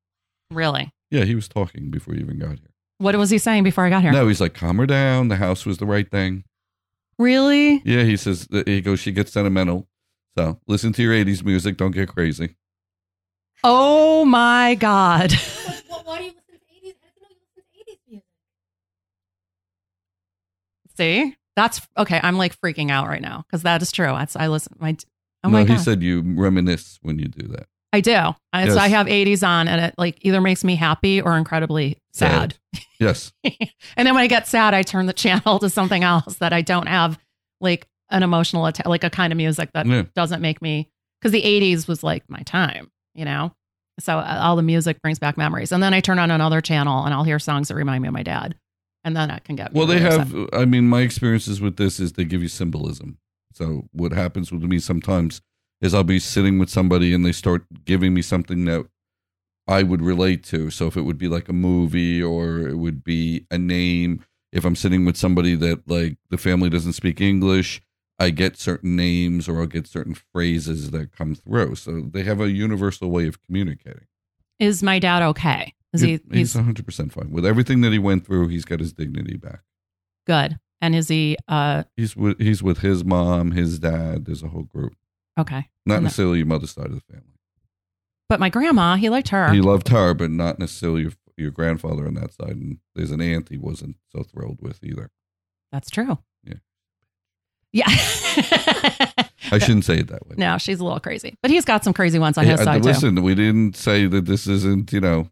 Really. 0.50 0.94
Yeah, 1.10 1.24
he 1.24 1.34
was 1.34 1.46
talking 1.46 1.90
before 1.90 2.14
you 2.14 2.20
even 2.20 2.38
got 2.38 2.58
here. 2.58 2.70
What 2.96 3.14
was 3.16 3.28
he 3.28 3.36
saying 3.36 3.64
before 3.64 3.84
I 3.84 3.90
got 3.90 4.02
here? 4.02 4.12
No, 4.12 4.28
he's 4.28 4.40
like, 4.40 4.54
calm 4.54 4.78
her 4.78 4.86
down. 4.86 5.28
The 5.28 5.36
house 5.36 5.66
was 5.66 5.76
the 5.76 5.86
right 5.86 6.10
thing. 6.10 6.44
Really? 7.18 7.82
Yeah, 7.84 8.04
he 8.04 8.16
says. 8.16 8.48
He 8.64 8.80
goes. 8.80 9.00
She 9.00 9.12
gets 9.12 9.32
sentimental. 9.32 9.88
So 10.38 10.58
listen 10.66 10.94
to 10.94 11.02
your 11.02 11.12
'80s 11.12 11.44
music. 11.44 11.76
Don't 11.76 11.90
get 11.90 12.08
crazy. 12.08 12.56
Oh 13.62 14.24
my 14.24 14.74
God. 14.76 15.32
Why, 15.32 16.00
why 16.04 16.18
do 16.18 16.24
you 16.24 16.30
listen 16.30 16.54
to 16.54 16.86
80s? 16.88 16.94
I 17.02 17.08
didn't 17.12 17.20
know 17.20 17.28
you 17.28 17.36
listen 17.56 17.62
to 17.62 17.92
80s 17.92 17.98
music. 18.08 18.24
See? 21.00 21.36
That's 21.56 21.80
okay. 21.96 22.20
I'm 22.22 22.36
like 22.38 22.58
freaking 22.60 22.90
out 22.90 23.08
right 23.08 23.20
now 23.22 23.44
because 23.46 23.62
that 23.64 23.82
is 23.82 23.90
true. 23.92 24.06
That's 24.12 24.36
I 24.36 24.46
listen. 24.48 24.76
My 24.78 24.96
oh 25.44 25.48
no, 25.48 25.50
my 25.50 25.60
he 25.62 25.66
god, 25.68 25.80
said 25.80 26.02
you 26.02 26.22
reminisce 26.36 26.98
when 27.02 27.18
you 27.18 27.26
do 27.26 27.48
that. 27.48 27.66
I 27.92 28.00
do. 28.00 28.12
I, 28.52 28.64
Yes. 28.66 28.74
so 28.74 28.78
I 28.78 28.86
have 28.88 29.06
80s 29.08 29.46
on, 29.46 29.66
and 29.66 29.80
it 29.86 29.94
like 29.98 30.18
either 30.20 30.40
makes 30.40 30.62
me 30.62 30.76
happy 30.76 31.20
or 31.20 31.36
incredibly 31.36 31.98
sad. 32.12 32.56
Yes. 33.00 33.32
and 33.44 34.06
then 34.06 34.14
when 34.14 34.22
I 34.22 34.26
get 34.28 34.46
sad, 34.46 34.74
I 34.74 34.82
turn 34.82 35.06
the 35.06 35.12
channel 35.24 35.58
to 35.58 35.68
something 35.68 36.04
else 36.04 36.36
that 36.36 36.52
I 36.52 36.62
don't 36.62 36.86
have 36.86 37.18
like 37.60 37.88
an 38.10 38.22
emotional 38.22 38.66
atta- 38.68 38.88
like 38.88 39.02
a 39.04 39.10
kind 39.10 39.32
of 39.32 39.36
music 39.36 39.70
that 39.74 39.86
Yeah. 39.86 40.04
doesn't 40.14 40.40
make 40.40 40.62
me 40.62 40.88
because 41.20 41.32
the 41.32 41.42
80s 41.42 41.88
was 41.88 42.02
like 42.04 42.22
my 42.28 42.40
time, 42.42 42.90
you 43.14 43.24
know. 43.24 43.52
So 43.98 44.18
uh, 44.18 44.38
all 44.40 44.54
the 44.56 44.62
music 44.62 45.02
brings 45.02 45.18
back 45.18 45.36
memories, 45.36 45.72
and 45.72 45.82
then 45.82 45.92
I 45.92 46.00
turn 46.00 46.18
on 46.20 46.30
another 46.30 46.60
channel 46.60 47.04
and 47.04 47.12
I'll 47.12 47.24
hear 47.24 47.38
songs 47.40 47.68
that 47.68 47.74
remind 47.74 48.02
me 48.02 48.08
of 48.08 48.14
my 48.14 48.22
dad, 48.22 48.54
and 49.04 49.16
then 49.16 49.30
I 49.30 49.38
can 49.38 49.56
get 49.56 49.72
Well, 49.72 49.86
they 49.86 49.98
have. 50.00 50.34
upset. 50.34 50.60
I 50.60 50.64
mean, 50.64 50.88
my 50.88 51.00
experiences 51.00 51.60
with 51.60 51.76
this 51.76 51.98
is 52.00 52.12
they 52.12 52.24
give 52.24 52.42
you 52.42 52.48
symbolism. 52.48 53.18
So 53.52 53.88
what 53.92 54.12
happens 54.12 54.52
with 54.52 54.62
me 54.62 54.78
sometimes 54.78 55.40
is 55.80 55.94
I'll 55.94 56.04
be 56.04 56.18
sitting 56.18 56.58
with 56.58 56.68
somebody 56.70 57.12
and 57.14 57.24
they 57.24 57.32
start 57.32 57.64
giving 57.84 58.12
me 58.14 58.22
something 58.22 58.64
that 58.66 58.86
I 59.66 59.82
would 59.82 60.02
relate 60.02 60.44
to. 60.44 60.70
So 60.70 60.86
if 60.86 60.96
it 60.96 61.02
would 61.02 61.18
be 61.18 61.28
like 61.28 61.48
a 61.48 61.52
movie 61.52 62.22
or 62.22 62.60
it 62.60 62.76
would 62.76 63.02
be 63.02 63.46
a 63.50 63.58
name, 63.58 64.24
if 64.52 64.64
I'm 64.64 64.76
sitting 64.76 65.04
with 65.04 65.16
somebody 65.16 65.54
that 65.56 65.88
like 65.88 66.16
the 66.30 66.38
family 66.38 66.68
doesn't 66.70 66.92
speak 66.94 67.20
English, 67.20 67.80
I 68.18 68.30
get 68.30 68.58
certain 68.58 68.96
names 68.96 69.48
or 69.48 69.60
I'll 69.60 69.66
get 69.66 69.86
certain 69.86 70.14
phrases 70.32 70.90
that 70.90 71.12
come 71.16 71.34
through. 71.34 71.76
So 71.76 72.02
they 72.12 72.22
have 72.24 72.40
a 72.40 72.50
universal 72.50 73.10
way 73.10 73.26
of 73.26 73.42
communicating. 73.42 74.06
Is 74.58 74.82
my 74.82 74.98
dad 74.98 75.22
okay? 75.22 75.74
Is 75.92 76.00
he? 76.02 76.20
he's 76.32 76.54
He's 76.54 76.54
100% 76.54 77.12
fine. 77.12 77.30
With 77.30 77.44
everything 77.44 77.80
that 77.80 77.92
he 77.92 77.98
went 77.98 78.24
through, 78.26 78.48
he's 78.48 78.64
got 78.64 78.80
his 78.80 78.92
dignity 78.92 79.36
back. 79.36 79.60
good, 80.26 80.58
and 80.80 80.94
is 80.94 81.08
he? 81.08 81.36
uh 81.48 81.82
He's 81.96 82.14
with 82.16 82.38
he's 82.40 82.62
with 82.62 82.78
his 82.78 83.04
mom, 83.04 83.50
his 83.52 83.78
dad. 83.78 84.24
There's 84.26 84.42
a 84.42 84.48
whole 84.48 84.62
group. 84.64 84.94
Okay, 85.38 85.68
Not 85.86 85.96
No. 85.96 86.00
necessarily 86.02 86.38
your 86.38 86.46
mother's 86.46 86.72
side 86.72 86.86
of 86.86 86.94
the 86.94 87.00
family. 87.12 87.38
but 88.28 88.38
my 88.40 88.48
grandma, 88.50 88.96
he 88.96 89.08
liked 89.08 89.28
her. 89.30 89.52
He 89.52 89.60
loved 89.60 89.88
her, 89.88 90.12
but 90.14 90.30
not 90.30 90.58
necessarily 90.58 91.02
your, 91.02 91.12
your 91.36 91.50
grandfather 91.50 92.06
on 92.06 92.14
that 92.14 92.32
side. 92.34 92.50
And 92.50 92.78
there's 92.94 93.10
an 93.10 93.20
aunt 93.20 93.48
he 93.48 93.56
wasn't 93.56 93.96
so 94.12 94.22
thrilled 94.22 94.58
with 94.60 94.82
either. 94.84 95.10
That's 95.72 95.90
true. 95.90 96.18
Yeah. 96.44 96.54
Yeah. 97.72 97.86
I 99.52 99.58
shouldn't 99.58 99.84
say 99.84 99.98
it 99.98 100.08
that 100.08 100.26
way. 100.28 100.36
no, 100.38 100.58
she's 100.58 100.78
a 100.80 100.84
little 100.84 101.00
crazy, 101.00 101.34
but 101.42 101.50
he's 101.50 101.64
got 101.64 101.82
some 101.84 101.92
crazy 101.92 102.18
ones 102.18 102.38
on 102.38 102.44
Yeah, 102.46 102.52
his 102.52 102.60
side 102.62 102.82
too. 102.82 102.88
listen, 102.88 103.22
we 103.22 103.34
didn't 103.34 103.76
say 103.76 104.06
that 104.06 104.26
this 104.26 104.46
isn't, 104.46 104.92
you 104.92 105.00
know, 105.00 105.28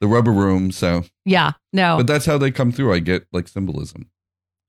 the 0.00 0.06
rubber 0.06 0.32
room. 0.32 0.70
So, 0.72 1.04
Yeah. 1.24 1.52
No. 1.72 1.96
but 1.98 2.06
that's 2.06 2.26
how 2.26 2.38
they 2.38 2.50
come 2.50 2.72
through. 2.72 2.92
I 2.92 2.98
get 2.98 3.26
like 3.32 3.48
symbolism. 3.48 4.10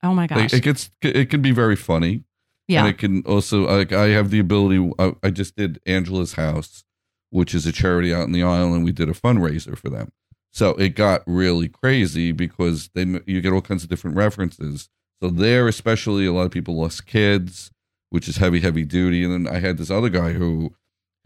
oh 0.03 0.13
my 0.13 0.23
Like, 0.23 0.29
gosh. 0.29 0.53
it 0.53 0.63
gets, 0.63 0.89
it 1.01 1.29
can 1.29 1.41
be 1.41 1.51
very 1.51 1.75
funny. 1.75 2.23
yeah. 2.67 2.81
And 2.81 2.89
it 2.89 2.97
can 2.97 3.21
also 3.23 3.65
like 3.67 3.91
I 3.91 4.09
have 4.09 4.29
the 4.29 4.39
ability. 4.39 4.91
I, 4.99 5.13
I 5.23 5.29
just 5.31 5.55
did 5.55 5.79
Angela's 5.85 6.33
house, 6.33 6.83
which 7.29 7.53
is 7.55 7.65
a 7.65 7.71
charity 7.71 8.13
out 8.13 8.23
in 8.27 8.31
the 8.31 8.43
island. 8.43 8.75
And 8.75 8.85
we 8.85 8.91
did 8.91 9.09
a 9.09 9.13
fundraiser 9.13 9.77
for 9.77 9.89
them, 9.89 10.11
so 10.51 10.71
it 10.71 10.89
got 10.95 11.23
really 11.27 11.67
crazy 11.69 12.31
because 12.31 12.89
they 12.93 13.03
you 13.25 13.41
get 13.41 13.53
all 13.53 13.61
kinds 13.61 13.83
of 13.83 13.89
different 13.89 14.15
references. 14.17 14.89
So 15.21 15.29
there, 15.29 15.67
especially, 15.67 16.25
a 16.25 16.31
lot 16.33 16.45
of 16.45 16.51
people 16.51 16.75
lost 16.75 17.05
kids, 17.07 17.71
which 18.11 18.27
is 18.27 18.37
heavy, 18.37 18.59
heavy 18.59 18.85
duty. 18.85 19.23
And 19.23 19.33
then 19.45 19.53
I 19.55 19.59
had 19.59 19.77
this 19.77 19.89
other 19.89 20.09
guy 20.09 20.33
who 20.33 20.75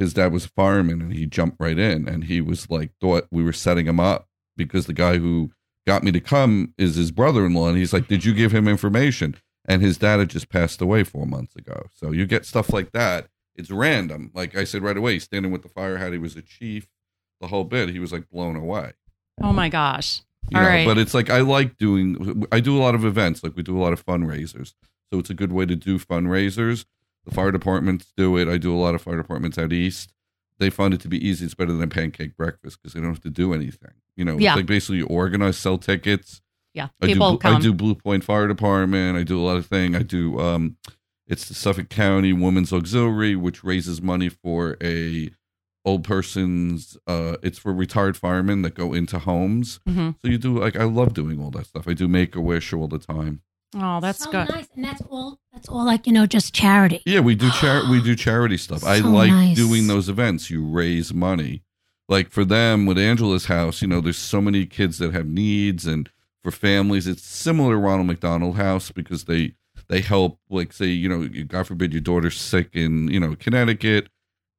his 0.01 0.13
dad 0.13 0.33
was 0.33 0.45
a 0.45 0.49
fireman, 0.49 1.01
and 1.01 1.13
he 1.13 1.25
jumped 1.25 1.57
right 1.59 1.79
in, 1.79 2.07
and 2.07 2.25
he 2.25 2.41
was 2.41 2.69
like 2.69 2.91
thought 2.99 3.27
we 3.31 3.43
were 3.43 3.53
setting 3.53 3.87
him 3.87 3.99
up 3.99 4.27
because 4.57 4.85
the 4.85 4.93
guy 4.93 5.17
who 5.17 5.51
got 5.87 6.03
me 6.03 6.11
to 6.11 6.19
come 6.19 6.73
is 6.77 6.95
his 6.95 7.11
brother-in-law, 7.11 7.69
and 7.69 7.77
he's 7.77 7.93
like, 7.93 8.07
"Did 8.07 8.25
you 8.25 8.33
give 8.33 8.51
him 8.51 8.67
information?" 8.67 9.35
and 9.65 9.81
his 9.81 9.97
dad 9.97 10.19
had 10.19 10.29
just 10.29 10.49
passed 10.49 10.81
away 10.81 11.03
four 11.03 11.25
months 11.25 11.55
ago. 11.55 11.87
So 11.93 12.11
you 12.11 12.25
get 12.25 12.45
stuff 12.45 12.73
like 12.73 12.91
that. 12.91 13.27
It's 13.55 13.69
random. 13.69 14.31
Like 14.33 14.55
I 14.57 14.63
said 14.63 14.81
right 14.81 14.97
away, 14.97 15.13
he's 15.13 15.23
standing 15.23 15.51
with 15.51 15.61
the 15.61 15.69
fire 15.69 15.97
hat. 15.97 16.13
He 16.13 16.17
was 16.17 16.35
a 16.35 16.41
chief, 16.41 16.87
the 17.39 17.47
whole 17.47 17.63
bit. 17.63 17.89
He 17.89 17.99
was 17.99 18.11
like 18.11 18.29
blown 18.29 18.55
away. 18.55 18.93
oh 19.41 19.53
my 19.53 19.69
gosh. 19.69 20.21
You 20.49 20.57
All 20.57 20.63
know, 20.63 20.69
right. 20.69 20.85
But 20.85 20.97
it's 20.97 21.13
like 21.13 21.29
I 21.29 21.41
like 21.41 21.77
doing. 21.77 22.45
I 22.51 22.59
do 22.59 22.77
a 22.77 22.81
lot 22.81 22.95
of 22.95 23.05
events. 23.05 23.43
Like 23.43 23.55
we 23.55 23.63
do 23.63 23.77
a 23.77 23.81
lot 23.81 23.93
of 23.93 24.05
fundraisers. 24.05 24.73
So 25.11 25.19
it's 25.19 25.29
a 25.29 25.33
good 25.35 25.51
way 25.51 25.65
to 25.65 25.75
do 25.75 25.99
fundraisers. 25.99 26.85
The 27.25 27.31
fire 27.31 27.51
departments 27.51 28.11
do 28.17 28.37
it. 28.37 28.47
I 28.47 28.57
do 28.57 28.73
a 28.73 28.79
lot 28.79 28.95
of 28.95 29.01
fire 29.01 29.17
departments 29.17 29.57
out 29.57 29.71
east. 29.73 30.13
They 30.59 30.69
find 30.69 30.93
it 30.93 30.99
to 31.01 31.07
be 31.07 31.25
easy. 31.27 31.45
It's 31.45 31.53
better 31.55 31.71
than 31.73 31.81
a 31.83 31.87
pancake 31.87 32.35
breakfast 32.37 32.79
because 32.81 32.93
they 32.93 32.99
don't 32.99 33.09
have 33.09 33.21
to 33.21 33.29
do 33.29 33.53
anything. 33.53 33.91
You 34.15 34.25
know, 34.25 34.37
Yeah. 34.37 34.51
it's 34.51 34.57
like 34.57 34.65
basically 34.67 34.97
you 34.97 35.07
organize, 35.07 35.57
sell 35.57 35.77
tickets. 35.77 36.41
Yeah. 36.73 36.89
I 37.01 37.07
do, 37.07 37.13
People 37.13 37.37
come. 37.37 37.55
I 37.55 37.59
do 37.59 37.73
Blue 37.73 37.95
Point 37.95 38.23
Fire 38.23 38.47
Department. 38.47 39.17
I 39.17 39.23
do 39.23 39.39
a 39.39 39.43
lot 39.45 39.57
of 39.57 39.65
things. 39.65 39.95
I 39.95 40.03
do 40.03 40.39
um, 40.39 40.77
it's 41.27 41.47
the 41.47 41.53
Suffolk 41.53 41.89
County 41.89 42.31
Women's 42.33 42.71
Auxiliary, 42.73 43.35
which 43.35 43.63
raises 43.63 44.01
money 44.01 44.29
for 44.29 44.77
a 44.81 45.29
old 45.83 46.03
person's. 46.03 46.97
Uh, 47.07 47.37
it's 47.41 47.57
for 47.57 47.73
retired 47.73 48.15
firemen 48.17 48.61
that 48.61 48.75
go 48.75 48.93
into 48.93 49.19
homes. 49.19 49.79
Mhm. 49.87 50.15
So 50.21 50.27
you 50.27 50.37
do 50.37 50.57
like 50.59 50.75
I 50.75 50.83
love 50.83 51.13
doing 51.13 51.41
all 51.41 51.51
that 51.51 51.65
stuff. 51.67 51.87
I 51.87 51.93
do 51.93 52.07
Make 52.07 52.35
a 52.35 52.41
Wish 52.41 52.71
all 52.73 52.87
the 52.87 52.99
time. 52.99 53.41
Oh, 53.73 53.99
that's 54.01 54.23
so 54.23 54.31
good. 54.31 54.49
nice, 54.49 54.67
and 54.75 54.83
that's 54.83 55.01
all. 55.09 55.39
That's 55.53 55.69
all 55.69 55.85
like 55.85 56.07
you 56.07 56.13
know, 56.13 56.25
just 56.25 56.53
charity. 56.53 57.01
Yeah, 57.05 57.21
we 57.21 57.35
do 57.35 57.49
char- 57.51 57.89
we 57.89 58.01
do 58.01 58.15
charity 58.27 58.57
stuff. 58.57 58.83
I 58.83 58.97
like 58.99 59.31
nice. 59.31 59.55
doing 59.55 59.87
those 59.87 60.09
events. 60.09 60.49
You 60.49 60.65
raise 60.65 61.13
money. 61.13 61.63
Like 62.09 62.29
for 62.31 62.43
them 62.43 62.85
with 62.85 62.97
Angela's 62.97 63.45
house, 63.45 63.81
you 63.81 63.87
know, 63.87 64.01
there's 64.01 64.17
so 64.17 64.41
many 64.41 64.65
kids 64.65 64.97
that 64.97 65.13
have 65.13 65.27
needs 65.27 65.85
and 65.85 66.09
for 66.43 66.51
families 66.51 67.07
it's 67.07 67.23
similar 67.23 67.73
to 67.73 67.77
Ronald 67.77 68.07
McDonald 68.07 68.57
House 68.57 68.91
because 68.91 69.25
they 69.25 69.53
they 69.87 70.01
help 70.01 70.39
like 70.49 70.73
say, 70.73 70.87
you 70.87 71.07
know, 71.07 71.27
God 71.45 71.67
forbid 71.67 71.93
your 71.93 72.01
daughter's 72.01 72.39
sick 72.39 72.69
in, 72.73 73.07
you 73.07 73.19
know, 73.19 73.35
Connecticut, 73.35 74.09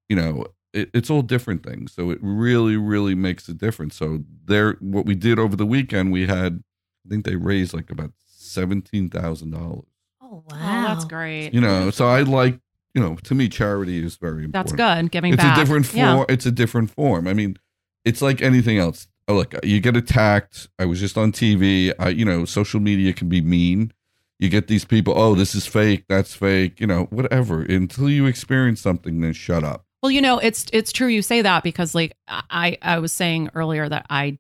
you 0.08 0.16
know, 0.16 0.46
it, 0.72 0.90
it's 0.94 1.10
all 1.10 1.22
different 1.22 1.62
things. 1.62 1.92
So 1.92 2.10
it 2.10 2.18
really, 2.22 2.76
really 2.76 3.14
makes 3.14 3.48
a 3.48 3.54
difference. 3.54 3.96
So 3.96 4.24
there 4.44 4.74
what 4.80 5.04
we 5.04 5.14
did 5.14 5.38
over 5.38 5.56
the 5.56 5.66
weekend, 5.66 6.12
we 6.12 6.26
had 6.26 6.62
I 7.04 7.08
think 7.10 7.24
they 7.24 7.36
raised 7.36 7.74
like 7.74 7.90
about 7.90 8.12
seventeen 8.52 9.08
thousand 9.10 9.50
dollars. 9.52 9.84
Oh, 10.20 10.26
oh 10.32 10.44
wow, 10.50 10.86
Oh, 10.90 10.94
that's 10.94 11.04
great. 11.04 11.52
You 11.54 11.60
know, 11.60 11.90
so 11.90 12.06
I 12.06 12.22
like, 12.22 12.58
you 12.94 13.02
know, 13.02 13.16
to 13.24 13.34
me, 13.34 13.48
charity 13.48 14.04
is 14.04 14.16
very 14.16 14.44
important. 14.44 14.52
That's 14.52 14.72
good. 14.72 15.10
Giving 15.10 15.32
It's 15.34 15.42
back. 15.42 15.56
a 15.56 15.60
different 15.60 15.86
form. 15.86 15.98
Yeah. 15.98 16.24
It's 16.28 16.46
a 16.46 16.52
different 16.52 16.90
form. 16.90 17.26
I 17.26 17.34
mean, 17.34 17.56
it's 18.04 18.22
like 18.22 18.42
anything 18.42 18.78
else. 18.78 19.08
Oh, 19.28 19.34
look, 19.34 19.54
you 19.62 19.80
get 19.80 19.96
attacked. 19.96 20.68
I 20.78 20.84
was 20.84 20.98
just 21.00 21.16
on 21.16 21.32
TV. 21.32 21.92
I, 21.98 22.08
you 22.08 22.24
know, 22.24 22.44
social 22.44 22.80
media 22.80 23.12
can 23.12 23.28
be 23.28 23.40
mean. 23.40 23.92
You 24.38 24.48
get 24.48 24.66
these 24.66 24.84
people. 24.84 25.14
Oh, 25.16 25.36
this 25.36 25.54
is 25.54 25.66
fake. 25.66 26.04
That's 26.08 26.34
fake. 26.34 26.80
You 26.80 26.88
know, 26.88 27.04
whatever. 27.10 27.62
Until 27.62 28.10
you 28.10 28.26
experience 28.26 28.80
something, 28.80 29.20
then 29.20 29.32
shut 29.32 29.62
up. 29.62 29.84
Well, 30.02 30.10
you 30.10 30.20
know, 30.20 30.38
it's 30.40 30.66
it's 30.72 30.90
true 30.90 31.06
you 31.06 31.22
say 31.22 31.42
that 31.42 31.62
because 31.62 31.94
like 31.94 32.16
I 32.28 32.76
I 32.82 32.98
was 32.98 33.12
saying 33.12 33.50
earlier 33.54 33.88
that 33.88 34.04
I 34.10 34.38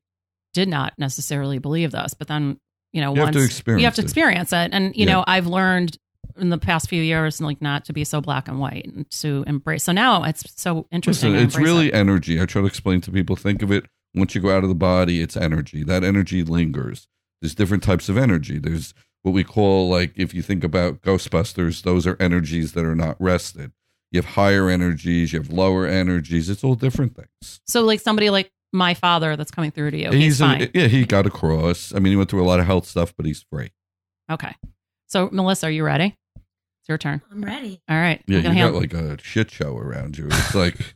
did 0.52 0.68
not 0.68 0.92
necessarily 0.98 1.58
believe 1.58 1.92
this, 1.92 2.14
but 2.14 2.26
then 2.26 2.58
you 2.92 3.00
know 3.00 3.10
You 3.14 3.20
have 3.20 3.26
once 3.34 3.36
to 3.36 3.42
experience 3.44 3.80
you 3.80 3.86
have 3.86 3.94
to 3.96 4.02
it. 4.02 4.04
experience 4.04 4.52
it, 4.52 4.70
and 4.72 4.94
you 4.96 5.06
Yeah. 5.06 5.12
know 5.12 5.24
I've 5.26 5.46
learned 5.46 5.96
in 6.38 6.48
the 6.50 6.58
past 6.58 6.88
few 6.88 7.02
years 7.02 7.40
like 7.40 7.60
not 7.60 7.84
to 7.86 7.92
be 7.92 8.04
so 8.04 8.20
black 8.20 8.48
and 8.48 8.58
white 8.58 8.86
and 8.86 9.08
to 9.10 9.44
embrace. 9.46 9.84
So 9.84 9.92
now 9.92 10.22
it's 10.24 10.44
so 10.60 10.86
interesting. 10.90 11.32
Listen, 11.32 11.46
it's 11.46 11.56
really 11.58 11.88
it. 11.88 11.94
energy. 11.94 12.40
I 12.40 12.46
try 12.46 12.62
to 12.62 12.66
explain 12.66 13.00
to 13.02 13.10
people. 13.10 13.36
Think 13.36 13.62
of 13.62 13.70
it. 13.70 13.84
Once 14.14 14.34
you 14.34 14.40
go 14.40 14.54
out 14.56 14.62
of 14.62 14.68
the 14.68 14.74
body, 14.74 15.20
it's 15.20 15.36
energy. 15.36 15.84
That 15.84 16.04
energy 16.04 16.42
lingers. 16.42 17.06
There's 17.40 17.54
different 17.54 17.82
types 17.82 18.08
of 18.08 18.16
energy. 18.16 18.58
There's 18.58 18.94
what 19.22 19.32
we 19.32 19.44
call 19.44 19.88
like 19.88 20.12
if 20.16 20.32
you 20.34 20.42
think 20.42 20.64
about 20.64 21.02
Ghostbusters, 21.02 21.82
those 21.82 22.06
are 22.06 22.16
energies 22.20 22.72
that 22.72 22.84
are 22.84 22.94
not 22.96 23.16
rested. 23.20 23.72
You 24.10 24.18
have 24.18 24.32
higher 24.34 24.68
energies. 24.68 25.32
You 25.32 25.38
have 25.40 25.50
lower 25.50 25.86
energies. 25.86 26.48
It's 26.50 26.62
all 26.64 26.74
different 26.74 27.14
things. 27.16 27.60
so 27.66 27.82
like 27.82 28.00
somebody 28.00 28.30
like 28.30 28.50
my 28.72 28.94
father 28.94 29.36
that's 29.36 29.50
coming 29.50 29.70
through 29.70 29.90
to 29.92 29.98
you. 29.98 30.10
He's, 30.10 30.40
a- 30.40 30.44
fine. 30.44 30.70
yeah, 30.74 30.86
he 30.86 31.04
got 31.04 31.26
across. 31.26 31.94
I 31.94 31.98
mean, 31.98 32.12
he 32.12 32.16
went 32.16 32.30
through 32.30 32.42
a 32.42 32.48
lot 32.48 32.58
of 32.60 32.66
health 32.66 32.86
stuff, 32.86 33.14
but 33.16 33.26
he's 33.26 33.42
free. 33.50 33.70
okay. 34.30 34.54
So 35.06 35.28
Melissa, 35.30 35.66
are 35.66 35.70
you 35.70 35.84
ready? 35.84 36.16
It's 36.36 36.88
your 36.88 36.96
turn. 36.98 37.20
I'm 37.30 37.44
ready. 37.44 37.80
All 37.88 37.96
right. 37.96 38.22
Yeah, 38.26 38.38
I'm 38.38 38.42
you 38.44 38.48
gonna 38.48 38.54
got 38.72 38.72
hand- 38.72 38.76
like 38.76 39.20
a 39.20 39.22
shit 39.22 39.50
show 39.50 39.76
around 39.76 40.16
you. 40.18 40.26
It's 40.30 40.54
like 40.54 40.94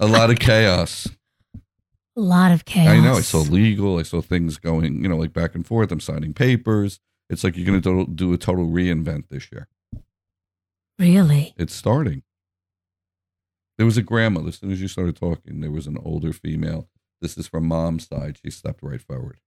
a 0.00 0.06
lot 0.06 0.30
of 0.30 0.38
chaos. 0.38 1.08
A 2.16 2.20
lot 2.20 2.50
of 2.50 2.64
chaos. 2.64 2.88
I 2.88 3.00
know. 3.00 3.14
I 3.14 3.20
saw 3.20 3.38
legal. 3.38 3.98
I 3.98 4.02
saw 4.02 4.20
things 4.20 4.58
going, 4.58 5.02
you 5.02 5.08
know, 5.08 5.16
like 5.16 5.32
back 5.32 5.54
and 5.54 5.64
forth. 5.66 5.90
I'm 5.92 6.00
signing 6.00 6.34
papers. 6.34 6.98
It's 7.30 7.44
like 7.44 7.56
you're 7.56 7.64
going 7.64 7.80
to 7.80 8.04
do, 8.06 8.12
do 8.12 8.32
a 8.32 8.36
total 8.36 8.66
reinvent 8.66 9.28
this 9.30 9.48
year. 9.52 9.68
Really? 10.98 11.54
It's 11.56 11.74
starting. 11.74 12.22
There 13.78 13.86
was 13.86 13.96
a 13.96 14.02
grandmother. 14.02 14.48
As 14.48 14.56
soon 14.58 14.72
as 14.72 14.82
you 14.82 14.88
started 14.88 15.16
talking, 15.16 15.60
there 15.60 15.70
was 15.70 15.86
an 15.86 15.96
older 16.04 16.32
female. 16.32 16.88
This 17.20 17.36
is 17.36 17.46
from 17.48 17.66
mom's 17.66 18.06
side. 18.08 18.38
She 18.42 18.50
stepped 18.50 18.82
right 18.82 19.00
forward. 19.00 19.38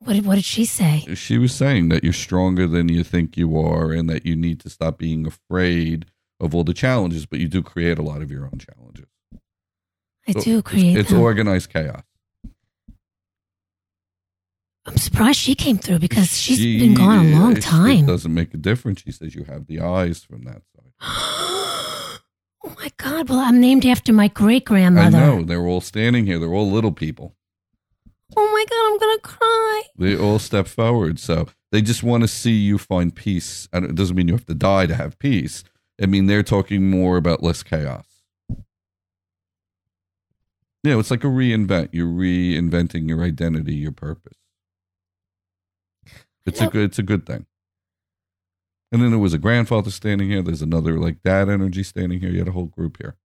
What 0.00 0.12
did, 0.12 0.26
what 0.26 0.34
did 0.34 0.44
she 0.44 0.66
say? 0.66 1.04
She 1.14 1.38
was 1.38 1.54
saying 1.54 1.88
that 1.88 2.04
you're 2.04 2.12
stronger 2.12 2.66
than 2.66 2.90
you 2.90 3.02
think 3.02 3.36
you 3.38 3.58
are 3.58 3.92
and 3.92 4.10
that 4.10 4.26
you 4.26 4.36
need 4.36 4.60
to 4.60 4.68
stop 4.68 4.98
being 4.98 5.26
afraid 5.26 6.06
of 6.38 6.54
all 6.54 6.64
the 6.64 6.74
challenges, 6.74 7.24
but 7.24 7.38
you 7.40 7.48
do 7.48 7.62
create 7.62 7.98
a 7.98 8.02
lot 8.02 8.20
of 8.20 8.30
your 8.30 8.44
own 8.44 8.58
challenges. 8.58 9.06
I 10.28 10.32
So 10.32 10.40
do 10.42 10.58
it's- 10.58 10.62
create 10.70 10.96
It's, 10.98 11.10
them. 11.10 11.20
organized 11.20 11.70
chaos. 11.72 12.02
I'm 14.84 14.98
surprised 14.98 15.38
she 15.40 15.54
came 15.54 15.78
through 15.78 15.98
because 16.00 16.36
she's 16.38 16.58
She- 16.58 16.78
been 16.78 16.94
gone 16.94 17.26
a 17.26 17.38
long 17.40 17.54
time. 17.56 18.04
It 18.04 18.06
doesn't 18.06 18.32
make 18.34 18.52
a 18.54 18.58
difference. 18.58 19.00
She 19.02 19.10
says 19.12 19.34
you 19.34 19.44
have 19.44 19.66
the 19.66 19.80
eyes 19.80 20.22
from 20.22 20.42
that 20.44 20.62
side. 20.74 20.92
oh 22.66 22.74
my 22.78 22.90
God. 22.96 23.28
Well, 23.28 23.38
I'm 23.38 23.60
named 23.60 23.86
after 23.86 24.12
my 24.12 24.28
great 24.28 24.64
grandmother. 24.64 25.16
I 25.16 25.20
know. 25.20 25.42
They're 25.42 25.66
all 25.66 25.80
standing 25.80 26.26
here. 26.26 26.38
They're 26.38 26.52
all 26.52 26.70
little 26.70 26.92
people. 26.92 27.34
Oh 28.36 28.52
my 28.52 28.64
God. 28.68 28.92
I'm 28.92 28.98
going 28.98 29.16
to 29.16 29.22
cry. 29.22 29.82
They 29.96 30.16
all 30.16 30.38
step 30.38 30.66
forward. 30.66 31.18
So 31.18 31.46
they 31.72 31.80
just 31.80 32.02
want 32.02 32.22
to 32.22 32.28
see 32.28 32.52
you 32.52 32.78
find 32.78 33.14
peace. 33.14 33.68
And 33.72 33.84
it 33.84 33.94
doesn't 33.94 34.16
mean 34.16 34.28
you 34.28 34.34
have 34.34 34.46
to 34.46 34.54
die 34.54 34.86
to 34.86 34.94
have 34.94 35.18
peace. 35.18 35.64
I 36.00 36.06
mean, 36.06 36.26
they're 36.26 36.42
talking 36.42 36.90
more 36.90 37.16
about 37.16 37.42
less 37.42 37.62
chaos. 37.62 38.06
Yeah, 40.82 40.98
it's 41.00 41.10
like 41.10 41.24
a 41.24 41.28
reinvent. 41.28 41.88
You're 41.92 42.06
reinventing 42.06 43.08
your 43.08 43.22
identity, 43.22 43.74
your 43.74 43.92
purpose. 43.92 44.38
It's 46.44 46.60
a 46.60 46.68
good. 46.68 46.84
It's 46.84 46.98
a 47.00 47.02
good 47.02 47.26
thing. 47.26 47.46
And 48.92 49.02
then 49.02 49.10
there 49.10 49.18
was 49.18 49.34
a 49.34 49.38
grandfather 49.38 49.90
standing 49.90 50.30
here. 50.30 50.42
There's 50.42 50.62
another 50.62 50.98
like 50.98 51.22
dad 51.22 51.48
energy 51.48 51.82
standing 51.82 52.20
here. 52.20 52.30
You 52.30 52.38
had 52.38 52.48
a 52.48 52.52
whole 52.52 52.66
group 52.66 52.98
here. 52.98 53.16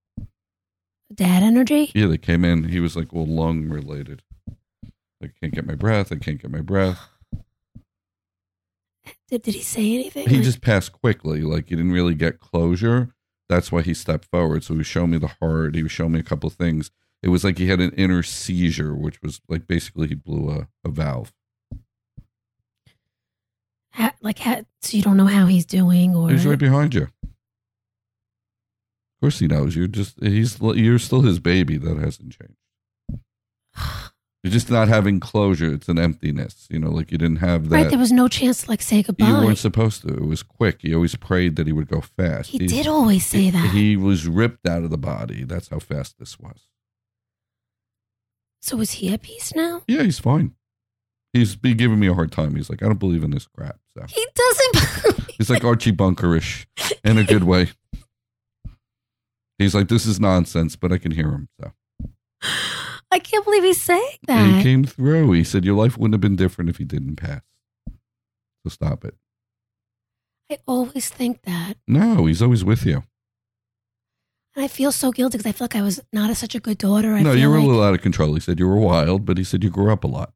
Dad 1.14 1.44
energy? 1.44 1.92
Yeah, 1.94 2.08
they 2.08 2.18
came 2.18 2.44
in. 2.46 2.66
He 2.70 2.80
was 2.80 2.96
like, 2.96 3.12
well, 3.14 3.28
lung 3.28 3.70
related. 3.70 4.24
I 5.24 5.28
can't 5.40 5.54
get 5.54 5.68
my 5.68 5.76
breath. 5.76 6.12
I 6.12 6.16
can't 6.16 6.42
get 6.42 6.50
my 6.52 6.62
breath. 6.62 7.00
Did, 9.30 9.44
did 9.44 9.56
he 9.56 9.62
say 9.62 9.94
anything? 9.94 10.28
He 10.28 10.36
Like- 10.38 10.46
just 10.46 10.62
passed 10.62 10.92
quickly. 10.94 11.42
Like 11.42 11.70
he 11.70 11.76
didn't 11.76 11.92
really 11.92 12.16
get 12.16 12.40
closure. 12.40 13.14
That's 13.50 13.72
why 13.72 13.82
he 13.82 13.94
stepped 13.94 14.26
forward. 14.26 14.64
So 14.64 14.74
he 14.74 14.80
was 14.80 14.88
showing 14.88 15.12
me 15.12 15.18
the 15.18 15.36
heart. 15.42 15.76
He 15.76 15.84
was 15.84 15.92
showing 15.92 16.14
me 16.14 16.20
a 16.20 16.24
couple 16.24 16.48
of 16.48 16.54
things. 16.54 16.90
It 17.22 17.28
was 17.30 17.44
like 17.44 17.58
he 17.58 17.68
had 17.68 17.80
an 17.82 17.92
inner 17.92 18.24
seizure, 18.24 18.96
which 18.96 19.22
was 19.22 19.42
like 19.48 19.68
basically 19.68 20.08
he 20.08 20.16
blew 20.16 20.50
a, 20.50 20.68
a 20.84 20.90
valve. 20.90 21.34
Ha- 23.94 24.16
like, 24.22 24.40
ha- 24.40 24.62
so 24.82 24.98
you 24.98 25.04
don't 25.04 25.18
know 25.18 25.26
how 25.28 25.46
he's 25.48 25.66
doing 25.66 26.16
or. 26.16 26.30
He's 26.30 26.46
right 26.46 26.58
behind 26.60 26.94
you. 26.94 27.04
Of 27.04 27.10
course 29.22 29.40
he 29.40 29.48
knows. 29.48 29.76
You're 29.76 29.88
just 29.88 30.18
he's 30.24 30.60
you're 30.60 30.98
still 31.00 31.22
his 31.22 31.40
baby. 31.40 31.78
That 31.78 31.98
hasn't 31.98 32.36
changed. 32.38 32.58
You're 34.44 34.52
just 34.52 34.72
not 34.72 34.88
having 34.88 35.20
closure. 35.20 35.72
It's 35.72 35.88
an 35.88 36.00
emptiness. 36.00 36.66
You 36.72 36.80
know, 36.80 36.90
like 36.90 37.12
you 37.12 37.20
didn't 37.20 37.36
have 37.38 37.70
that. 37.70 37.76
Right. 37.76 37.90
There 37.92 38.00
was 38.00 38.12
no 38.12 38.28
chance 38.28 38.64
to 38.64 38.70
like 38.72 38.82
say 38.82 39.04
goodbye. 39.04 39.28
you 39.28 39.34
weren't 39.36 39.60
supposed 39.60 40.02
to. 40.02 40.08
It 40.16 40.26
was 40.26 40.42
quick. 40.42 40.80
He 40.82 40.96
always 40.96 41.16
prayed 41.16 41.56
that 41.58 41.68
he 41.68 41.74
would 41.74 41.88
go 41.88 42.02
fast. 42.02 42.50
he 42.50 42.58
did 42.58 42.88
always 42.88 43.24
say 43.24 43.52
that. 43.52 43.70
He 43.70 43.96
was 43.96 44.28
ripped 44.28 44.68
out 44.68 44.84
of 44.84 44.90
the 44.90 44.98
body. 44.98 45.44
That's 45.44 45.68
how 45.68 45.78
fast 45.78 46.18
this 46.18 46.40
was. 46.40 46.66
so 48.62 48.80
is 48.82 48.94
he 48.94 49.14
at 49.14 49.22
peace 49.22 49.54
now? 49.56 49.84
Yeah, 49.88 50.02
he's 50.02 50.18
fine. 50.18 50.56
He's 51.34 51.56
been 51.56 51.78
giving 51.78 52.00
me 52.00 52.08
a 52.08 52.14
hard 52.14 52.32
time. 52.32 52.56
He's 52.56 52.70
like, 52.70 52.84
I 52.84 52.88
don't 52.88 53.00
believe 53.00 53.24
in 53.24 53.32
this 53.32 53.48
crap. 53.48 53.80
So 53.98 54.06
He 54.10 54.26
doesn't. 54.36 55.30
he's 55.38 55.50
like 55.50 55.64
Archie 55.64 55.94
Bunkerish 55.94 56.66
in 57.04 57.18
a 57.18 57.24
good 57.24 57.44
way. 57.46 57.70
He's 59.58 59.74
like, 59.76 59.88
this 59.88 60.06
is 60.06 60.20
nonsense, 60.20 60.76
but 60.76 60.92
I 60.92 60.98
can 60.98 61.12
hear 61.12 61.30
him. 61.30 61.48
So 61.60 61.72
I 63.12 63.20
can't 63.20 63.46
believe 63.46 63.64
he's 63.64 63.82
saying 63.82 64.18
that. 64.28 64.56
he 64.58 64.64
came 64.64 64.84
through. 64.84 65.32
He 65.34 65.44
said, 65.44 65.64
your 65.64 65.76
life 65.76 65.98
wouldn't 65.98 66.14
have 66.16 66.22
been 66.22 66.36
different 66.36 66.70
if 66.70 66.78
he 66.78 66.84
didn't 66.84 67.16
pass. 67.18 67.42
So 68.64 68.70
stop 68.70 69.06
it. 69.06 69.16
I 70.52 70.58
always 70.68 71.10
think 71.10 71.44
that. 71.44 71.76
No, 71.88 72.26
he's 72.26 72.42
always 72.42 72.64
with 72.66 72.86
you. 72.86 73.04
And 74.56 74.66
I 74.66 74.68
feel 74.68 74.92
so 74.92 75.12
guilty 75.12 75.38
because 75.38 75.50
I 75.50 75.54
feel 75.54 75.66
like 75.66 75.76
I 75.78 75.82
was 75.82 76.02
not 76.12 76.30
a, 76.30 76.36
such 76.36 76.56
a 76.56 76.60
good 76.60 76.78
daughter. 76.78 77.14
I 77.14 77.22
no, 77.22 77.32
you 77.32 77.50
were 77.50 77.56
like, 77.58 77.64
a 77.64 77.68
little 77.68 77.84
out 77.84 77.94
of 77.94 78.02
control. 78.02 78.34
He 78.34 78.42
said 78.42 78.60
you 78.60 78.68
were 78.68 78.76
wild, 78.76 79.26
but 79.26 79.38
he 79.38 79.46
said 79.46 79.64
you 79.64 79.70
grew 79.70 79.92
up 79.94 80.04
a 80.04 80.08
lot. 80.08 80.34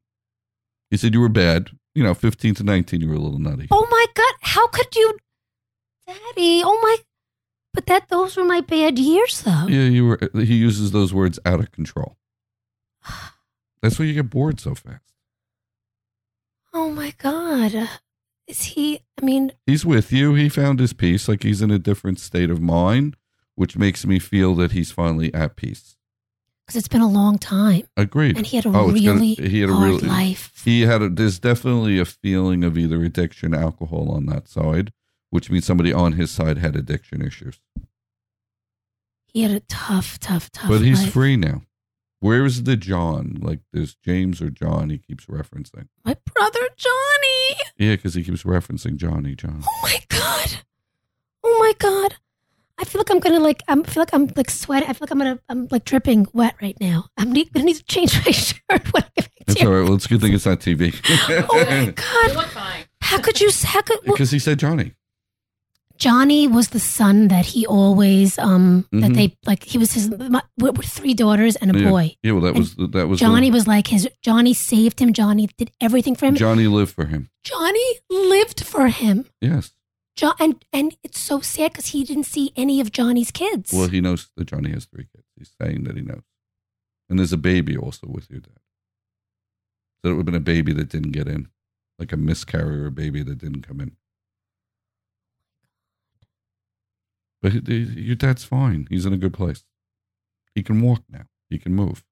He 0.90 0.96
said 0.96 1.14
you 1.14 1.20
were 1.20 1.28
bad. 1.28 1.70
You 1.94 2.02
know, 2.04 2.14
15 2.14 2.54
to 2.56 2.62
19, 2.62 3.00
you 3.00 3.08
were 3.08 3.14
a 3.14 3.18
little 3.18 3.38
nutty. 3.38 3.68
Oh 3.70 3.86
my 3.90 4.06
God. 4.14 4.34
How 4.42 4.66
could 4.68 4.94
you. 4.94 5.16
Daddy. 6.06 6.62
Oh 6.64 6.78
my. 6.82 6.96
But 7.72 7.86
that 7.86 8.08
those 8.08 8.36
were 8.36 8.44
my 8.44 8.60
bad 8.60 8.98
years 8.98 9.42
though. 9.42 9.66
Yeah, 9.68 9.84
you 9.84 10.06
were. 10.06 10.18
He 10.34 10.54
uses 10.56 10.92
those 10.92 11.12
words 11.12 11.38
out 11.44 11.60
of 11.60 11.72
control. 11.72 12.16
That's 13.82 13.98
why 13.98 14.04
you 14.06 14.14
get 14.14 14.30
bored 14.30 14.60
so 14.60 14.74
fast. 14.74 15.02
Oh 16.72 16.90
my 16.90 17.12
God. 17.18 17.88
Is 18.46 18.62
he. 18.62 19.00
I 19.20 19.24
mean, 19.24 19.52
He's 19.66 19.84
with 19.84 20.12
you. 20.12 20.34
He 20.34 20.48
found 20.48 20.78
his 20.78 20.92
peace. 20.92 21.28
Like 21.28 21.42
he's 21.42 21.62
in 21.62 21.70
a 21.70 21.78
different 21.78 22.20
state 22.20 22.50
of 22.50 22.60
mind, 22.60 23.16
which 23.54 23.76
makes 23.76 24.06
me 24.06 24.18
feel 24.18 24.54
that 24.56 24.72
he's 24.72 24.92
finally 24.92 25.32
at 25.34 25.56
peace. 25.56 25.95
Because 26.66 26.76
it's 26.76 26.88
been 26.88 27.00
a 27.00 27.08
long 27.08 27.38
time. 27.38 27.86
Agreed. 27.96 28.36
And 28.36 28.44
he 28.46 28.56
had 28.56 28.66
a 28.66 28.70
Oh, 28.70 28.90
it's 28.90 29.00
gonna- 29.00 29.20
really 29.20 29.34
he 29.34 29.60
had 29.60 29.70
a 29.70 29.74
hard 29.74 29.90
really- 30.02 30.08
life. 30.08 30.52
He 30.64 30.82
had. 30.82 31.00
A, 31.02 31.08
there's 31.08 31.38
definitely 31.38 31.98
a 32.00 32.04
feeling 32.04 32.64
of 32.64 32.76
either 32.76 33.02
addiction, 33.04 33.54
alcohol 33.54 34.10
on 34.10 34.26
that 34.26 34.48
side, 34.48 34.92
which 35.30 35.48
means 35.50 35.64
somebody 35.64 35.92
on 35.92 36.12
his 36.12 36.30
side 36.30 36.58
had 36.58 36.74
addiction 36.76 37.22
issues. 37.22 37.60
He 39.26 39.42
had 39.42 39.50
a 39.52 39.60
tough, 39.60 40.18
tough, 40.18 40.50
tough 40.50 40.68
but 40.68 40.80
he's 40.80 41.02
life. 41.04 41.12
free 41.12 41.36
now. 41.36 41.62
Where 42.20 42.44
is 42.46 42.62
the 42.64 42.76
John? 42.76 43.36
Like 43.40 43.60
there's 43.72 43.94
James 43.94 44.40
or 44.40 44.48
John. 44.50 44.88
He 44.90 44.98
keeps 44.98 45.26
referencing. 45.26 45.88
My 46.04 46.16
brother 46.34 46.68
Johnny. 46.76 47.60
Yeah, 47.76 47.96
because 47.96 48.14
he 48.14 48.24
keeps 48.24 48.42
referencing 48.44 48.96
Johnny 48.96 49.34
John. 49.36 49.62
Oh 49.64 49.80
my 49.82 49.98
god. 50.08 50.56
Oh 51.44 51.56
my 51.60 51.74
god. 51.78 52.16
I 52.78 52.84
feel 52.84 53.00
like 53.00 53.10
I'm 53.10 53.20
gonna 53.20 53.40
like 53.40 53.62
I'm- 53.68 53.82
I 53.86 53.90
feel 53.90 54.02
like 54.02 54.12
I'm 54.14 54.30
like 54.36 54.50
sweating. 54.50 54.88
I 54.88 54.92
feel 54.92 55.00
like 55.02 55.10
I'm 55.10 55.18
gonna 55.18 55.38
I'm 55.48 55.68
like 55.70 55.84
dripping 55.84 56.26
wet 56.32 56.54
right 56.60 56.76
now. 56.80 57.06
I'm 57.16 57.32
need, 57.32 57.52
gonna 57.52 57.64
need 57.66 57.76
to 57.76 57.84
change 57.84 58.14
my 58.26 58.32
shirt 58.32 58.92
when 58.92 59.02
I 59.02 59.08
get 59.16 59.24
back 59.24 59.32
That's 59.46 59.60
to 59.60 59.66
all 59.66 59.72
right. 59.72 59.82
Well, 59.84 59.94
it's 59.94 60.06
a 60.06 60.08
good 60.08 60.20
thing 60.20 60.34
it's 60.34 60.46
not 60.46 60.60
TV. 60.60 60.94
Oh 61.50 61.64
my 61.64 61.92
god. 62.36 62.46
fine. 62.50 62.84
How 63.00 63.18
could 63.20 63.40
you 63.40 63.50
how 63.64 63.80
could 63.82 63.98
well, 64.04 64.14
because 64.14 64.30
he 64.30 64.38
said 64.38 64.58
Johnny. 64.58 64.92
Johnny 65.98 66.46
was 66.46 66.68
the 66.68 66.78
son 66.80 67.28
that 67.28 67.46
he 67.46 67.66
always 67.66 68.38
um 68.38 68.86
that 68.92 69.12
Mhm. 69.12 69.14
they 69.14 69.36
like 69.46 69.64
he 69.64 69.78
was 69.78 69.92
his 69.92 70.10
my, 70.10 70.42
with 70.58 70.76
with 70.76 70.86
three 70.86 71.14
daughters 71.14 71.56
and 71.56 71.74
a 71.74 71.78
Yeah. 71.80 71.88
boy. 71.88 72.16
Yeah, 72.22 72.32
well, 72.32 72.42
that 72.42 72.54
was 72.54 72.74
that 72.76 73.08
was 73.08 73.18
the- 73.20 73.24
Johnny 73.26 73.50
was 73.50 73.66
like 73.66 73.86
his 73.86 74.06
Johnny 74.22 74.52
saved 74.52 75.00
him. 75.00 75.14
Johnny 75.14 75.48
did 75.56 75.70
everything 75.80 76.14
for 76.14 76.26
him. 76.26 76.34
Johnny 76.34 76.66
lived 76.66 76.92
for 76.94 77.06
him. 77.06 77.30
Johnny 77.44 77.98
lived 78.10 78.62
for 78.64 78.88
him. 78.88 79.24
Yes. 79.40 79.70
John 80.16 80.34
and 80.40 80.64
and 80.72 80.96
it's 81.02 81.18
so 81.18 81.40
sad 81.40 81.72
because 81.72 81.88
he 81.88 82.02
didn't 82.02 82.24
see 82.24 82.52
any 82.56 82.80
of 82.80 82.90
Johnny's 82.90 83.30
kids. 83.30 83.72
Well, 83.72 83.88
he 83.88 84.00
knows 84.00 84.30
that 84.36 84.46
Johnny 84.46 84.70
has 84.70 84.86
three 84.86 85.06
kids. 85.14 85.26
He's 85.36 85.52
saying 85.60 85.84
that 85.84 85.96
he 85.96 86.02
knows. 86.02 86.22
And 87.08 87.18
there's 87.18 87.32
a 87.32 87.36
baby 87.38 87.76
also 87.76 88.06
with 88.08 88.30
your 88.30 88.40
dad. 88.40 88.58
So 90.04 90.10
it 90.10 90.14
would 90.14 90.20
have 90.20 90.26
been 90.26 90.34
a 90.34 90.40
baby 90.40 90.72
that 90.72 90.88
didn't 90.88 91.12
get 91.12 91.28
in, 91.28 91.48
like 91.98 92.12
a 92.12 92.16
miscarrier, 92.16 92.86
a 92.86 92.90
baby 92.90 93.22
that 93.22 93.38
didn't 93.38 93.62
come 93.62 93.80
in. 93.80 93.96
But 97.42 97.52
he- 97.52 97.60
he- 97.66 98.00
your 98.02 98.16
dad's 98.16 98.44
fine. 98.44 98.86
He's 98.90 99.06
in 99.06 99.12
a 99.12 99.16
good 99.18 99.34
place. 99.34 99.64
He 100.54 100.62
can 100.62 100.80
walk 100.80 101.04
now. 101.08 101.26
He 101.50 101.58
can 101.58 101.74
move. 101.74 102.04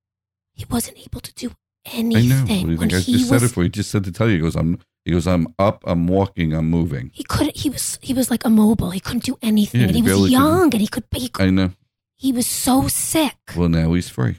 he 0.56 0.64
wasn't 0.70 0.96
able 0.98 1.20
to 1.20 1.34
do 1.34 1.50
anything. 1.86 2.30
I 2.30 2.44
know. 2.44 2.44
What 2.44 2.48
do 2.48 2.70
you 2.70 2.78
think? 2.78 2.92
I 2.92 3.00
he 3.00 3.12
just 3.14 3.28
said 3.28 3.42
it 3.42 3.48
for 3.48 3.62
you. 3.62 3.64
He 3.64 3.70
just 3.70 3.90
said 3.90 4.04
to 4.04 4.12
tell 4.12 4.28
you. 4.28 4.34
He 4.36 4.40
goes, 4.40 4.54
I'm. 4.54 4.78
He 5.04 5.10
goes, 5.12 5.26
I'm 5.26 5.48
up. 5.58 5.82
I'm 5.86 6.06
walking. 6.06 6.54
I'm 6.54 6.70
moving. 6.70 7.10
he 7.12 7.24
couldn't. 7.24 7.56
He 7.56 7.68
was. 7.68 7.98
He 8.00 8.14
was 8.14 8.30
like 8.30 8.44
immobile. 8.46 8.90
He 8.90 9.00
couldn't 9.00 9.24
do 9.24 9.36
anything, 9.42 9.82
Yeah, 9.82 9.88
and 9.88 9.96
he 9.96 10.00
he 10.00 10.02
was 10.02 10.10
barely 10.12 10.28
could- 10.30 10.32
young, 10.32 10.62
and 10.72 10.80
he 10.80 10.86
could. 10.86 11.04
He, 11.14 11.28
could, 11.28 11.44
I 11.46 11.50
know. 11.50 11.70
he 12.16 12.32
was 12.32 12.46
so 12.46 12.88
sick. 12.88 13.36
Well, 13.56 13.68
now 13.68 13.92
he's 13.92 14.08
free. 14.08 14.36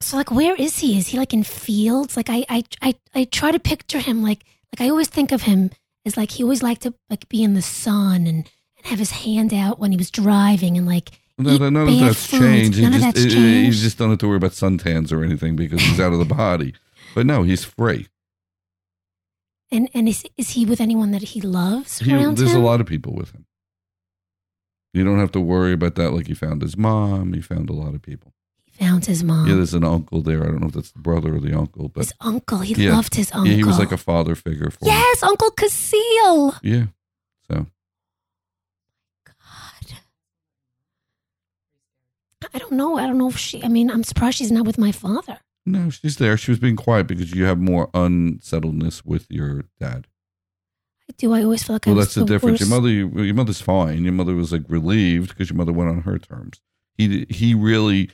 So 0.00 0.16
like, 0.16 0.30
where 0.30 0.54
is 0.54 0.78
he? 0.78 0.96
Is 0.98 1.08
he 1.08 1.18
like 1.18 1.34
in 1.34 1.42
fields? 1.42 2.16
Like 2.16 2.30
I, 2.30 2.44
I, 2.48 2.64
I, 2.80 2.94
I 3.14 3.24
try 3.24 3.50
to 3.50 3.58
picture 3.58 3.98
him 3.98 4.22
like, 4.22 4.44
like 4.72 4.86
I 4.86 4.90
always 4.90 5.08
think 5.08 5.32
of 5.32 5.42
him 5.42 5.70
as 6.06 6.16
like 6.16 6.30
he 6.30 6.42
always 6.44 6.62
liked 6.62 6.82
to 6.82 6.94
like 7.10 7.28
be 7.28 7.42
in 7.42 7.54
the 7.54 7.62
sun 7.62 8.26
and, 8.26 8.48
and 8.76 8.84
have 8.86 8.98
his 9.00 9.10
hand 9.10 9.52
out 9.52 9.78
when 9.80 9.90
he 9.90 9.96
was 9.98 10.10
driving 10.10 10.78
and 10.78 10.86
like 10.86 11.10
No, 11.36 11.50
eat 11.50 11.60
no, 11.60 11.68
none 11.68 11.82
of 11.82 11.88
bad 11.88 12.08
that's 12.10 12.26
foods. 12.26 12.42
changed. 12.42 12.78
He 12.78 12.84
None 12.84 12.94
of 12.94 13.00
just, 13.00 13.14
that's 13.14 13.24
he- 13.24 13.30
changed. 13.30 13.66
He's 13.66 13.82
just 13.82 13.98
don't 13.98 14.10
have 14.10 14.18
to 14.20 14.28
worry 14.28 14.36
about 14.36 14.52
suntans 14.52 15.12
or 15.12 15.24
anything 15.24 15.56
because 15.56 15.80
he's 15.82 15.98
out 16.00 16.12
of 16.12 16.20
the 16.20 16.24
body. 16.34 16.74
But 17.14 17.26
no, 17.26 17.42
he's 17.42 17.64
free. 17.64 18.06
And 19.70 19.88
and 19.94 20.08
is 20.08 20.24
is 20.36 20.50
he 20.50 20.64
with 20.66 20.80
anyone 20.80 21.10
that 21.12 21.22
he 21.22 21.40
loves 21.40 21.98
He, 21.98 22.14
around 22.14 22.36
there's 22.38 22.52
him? 22.54 22.60
a 22.62 22.64
lot 22.64 22.80
of 22.80 22.86
people 22.86 23.14
with 23.14 23.32
him. 23.32 23.46
You 24.94 25.04
don't 25.04 25.18
have 25.18 25.32
to 25.32 25.40
worry 25.40 25.72
about 25.72 25.94
that. 25.96 26.12
Like 26.12 26.26
he 26.26 26.34
found 26.34 26.62
his 26.62 26.76
mom. 26.76 27.32
He 27.34 27.40
found 27.40 27.68
a 27.70 27.74
lot 27.74 27.94
of 27.94 28.02
people. 28.02 28.32
He 28.64 28.72
found 28.72 29.04
his 29.06 29.22
mom. 29.22 29.46
Yeah, 29.46 29.54
there's 29.56 29.74
an 29.74 29.84
uncle 29.84 30.22
there. 30.22 30.42
I 30.42 30.46
don't 30.46 30.60
know 30.60 30.68
if 30.68 30.72
that's 30.74 30.92
the 30.92 30.98
brother 31.00 31.34
or 31.36 31.40
the 31.40 31.56
uncle, 31.56 31.88
but 31.88 32.00
his 32.04 32.14
uncle. 32.20 32.58
He 32.60 32.74
Yeah. 32.74 32.92
loved 32.96 33.14
his 33.14 33.30
uncle. 33.32 33.48
yeah, 33.48 33.56
he 33.56 33.64
was 33.64 33.78
like 33.78 33.92
a 33.92 33.96
father 33.98 34.34
figure 34.34 34.70
for 34.70 34.84
him. 34.84 34.92
yes, 34.94 35.22
Uncle 35.22 35.50
Casile. 35.50 36.58
Yeah. 36.62 36.86
So 37.50 37.66
God. 39.26 39.92
I 42.54 42.58
don't 42.58 42.72
know. 42.72 42.96
I 42.98 43.06
don't 43.06 43.18
know 43.18 43.28
if 43.28 43.36
she. 43.36 43.62
I 43.62 43.68
mean, 43.68 43.90
I'm 43.90 44.04
surprised 44.04 44.38
she's 44.38 44.52
not 44.52 44.64
with 44.66 44.78
my 44.78 44.92
father. 44.92 45.38
No, 45.66 45.90
she's 45.90 46.16
there. 46.16 46.36
She 46.36 46.50
was 46.50 46.58
being 46.58 46.76
quiet 46.76 47.06
because 47.06 47.34
you 47.34 47.44
have 47.44 47.58
more 47.58 47.90
unsettledness 47.94 49.04
with 49.04 49.26
your 49.30 49.64
dad. 49.78 50.06
I 51.10 51.14
do. 51.16 51.32
I 51.32 51.42
always 51.42 51.62
feel 51.62 51.74
like 51.74 51.86
Well, 51.86 51.94
was 51.94 52.06
that's 52.06 52.14
the 52.16 52.24
difference. 52.24 52.60
Your 52.60 52.68
mother, 52.68 52.90
your 52.90 53.34
mother's 53.34 53.60
fine. 53.60 54.04
Your 54.04 54.12
mother 54.12 54.34
was 54.34 54.52
like 54.52 54.64
relieved 54.68 55.30
because 55.30 55.50
your 55.50 55.56
mother 55.56 55.72
went 55.72 55.90
on 55.90 56.02
her 56.02 56.18
terms. 56.18 56.60
He 56.96 57.26
he 57.30 57.54
really 57.54 58.10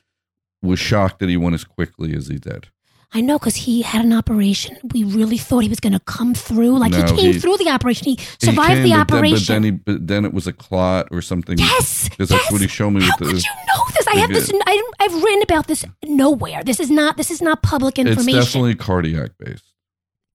was 0.63 0.79
shocked 0.79 1.19
that 1.21 1.29
he 1.29 1.37
went 1.37 1.55
as 1.55 1.65
quickly 1.65 2.15
as 2.15 2.29
he 2.29 2.39
did. 2.39 2.69
I 3.17 3.21
know 3.21 3.39
because 3.39 3.55
he 3.55 3.83
had 3.83 4.05
an 4.05 4.13
operation. 4.13 4.77
We 4.93 5.05
really 5.05 5.39
thought 5.39 5.61
he 5.61 5.69
was 5.69 5.79
going 5.79 5.93
to 5.93 6.01
come 6.01 6.35
through. 6.35 6.79
Like 6.79 6.91
No, 6.93 6.99
he 6.99 7.05
came 7.17 7.33
he- 7.35 7.39
through 7.39 7.59
the 7.59 7.69
operation. 7.71 8.07
He 8.09 8.15
He 8.17 8.47
survived 8.47 8.69
came, 8.73 8.83
the 8.83 8.91
but 8.91 8.95
then- 8.95 9.01
operation. 9.01 9.37
but 9.47 9.47
then, 9.55 9.63
he, 9.63 9.71
but 9.71 10.07
then 10.09 10.25
it 10.25 10.35
was 10.35 10.47
a 10.49 10.53
clot 10.53 11.09
or 11.13 11.23
something. 11.23 11.57
yes, 11.57 12.09
because 12.09 12.29
that's 12.31 12.43
yes. 12.45 12.53
what 12.53 12.61
he 12.61 12.67
showed 12.67 12.91
me. 12.91 13.03
How 13.03 13.11
with 13.21 13.29
could 13.29 13.37
the, 13.37 13.41
you 13.41 13.67
know 13.69 13.85
this? 13.97 14.07
I 14.09 14.17
have 14.17 14.31
this. 14.31 14.51
I, 14.67 14.91
I've 15.01 15.15
written 15.23 15.43
about 15.43 15.69
this 15.69 15.85
nowhere. 16.05 16.65
This 16.65 16.81
is 16.81 16.91
not. 16.91 17.17
This 17.17 17.31
is 17.31 17.41
not 17.41 17.63
public 17.63 17.99
information. 17.99 18.19
it's 18.19 18.29
information. 18.29 18.45
definitely 18.47 18.75
cardiac 18.75 19.31
based. 19.39 19.65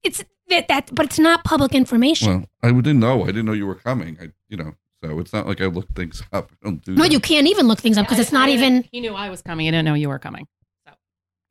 It's 0.04 0.24
that, 0.48 0.68
that, 0.70 0.90
but 0.96 1.06
it's 1.06 1.20
not 1.20 1.44
public 1.44 1.76
information. 1.76 2.48
Well, 2.64 2.72
I 2.72 2.72
didn't 2.72 3.00
know. 3.00 3.24
I 3.24 3.28
didn't 3.28 3.46
know 3.46 3.52
you 3.54 3.68
were 3.68 3.76
coming. 3.76 4.18
I, 4.22 4.30
you 4.48 4.56
know, 4.56 4.74
so 5.04 5.20
it's 5.20 5.34
not 5.34 5.46
like 5.48 5.60
I 5.60 5.66
look 5.66 5.94
things 5.96 6.24
up. 6.32 6.52
I 6.54 6.56
don't 6.70 6.82
do 6.84 6.96
no, 6.96 7.04
that. 7.04 7.12
you 7.12 7.20
can't 7.20 7.48
even 7.48 7.68
look 7.68 7.80
things 7.80 7.98
up 7.98 8.06
because 8.06 8.20
I- 8.20 8.22
it's 8.22 8.32
not 8.32 8.44
I 8.48 8.56
didn't- 8.56 8.64
even. 8.78 8.90
He 8.94 9.02
knew 9.02 9.14
I 9.16 9.30
was 9.30 9.42
coming. 9.42 9.66
He 9.66 9.72
didn't 9.72 9.84
know 9.86 9.96
you 9.96 10.08
were 10.08 10.20
coming. 10.20 10.48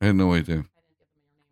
I 0.01 0.07
had 0.07 0.15
no 0.15 0.33
idea. 0.33 0.65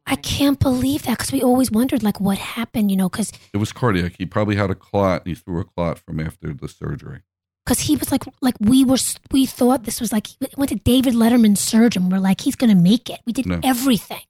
I 0.10 0.15
can't 0.15 0.60
believe 0.60 1.04
that 1.04 1.17
because 1.17 1.32
we 1.34 1.41
always 1.43 1.70
wondered 1.70 2.02
like 2.02 2.20
what 2.22 2.38
happened. 2.38 2.89
You 2.91 2.98
know, 2.98 3.10
because 3.10 3.32
It 3.54 3.58
was 3.58 3.72
cardiac. 3.74 4.13
He 4.17 4.26
probably 4.26 4.56
had 4.56 4.70
a 4.72 4.76
clot. 4.76 5.22
and 5.26 5.30
He 5.30 5.36
threw 5.36 5.60
a 5.60 5.65
clot 5.65 6.00
from 6.00 6.20
after 6.20 6.54
the 6.54 6.67
surgery. 6.67 7.22
because 7.65 7.82
he 7.82 7.96
was 7.98 8.12
like 8.12 8.24
like 8.41 8.56
we 8.62 8.84
were 8.86 8.98
we 9.32 9.46
thought 9.46 9.84
this 9.84 10.00
was 10.00 10.12
like 10.13 10.28
he 10.28 10.38
went 10.58 10.70
to 10.70 10.76
David 10.78 11.13
Letterman's 11.13 11.60
surgeon. 11.60 12.10
We're 12.10 12.20
like 12.20 12.41
he's 12.41 12.56
gonna 12.56 12.76
make 12.91 13.10
it. 13.10 13.20
We 13.26 13.34
did 13.34 13.46
No. 13.46 13.60
everything, 13.63 14.26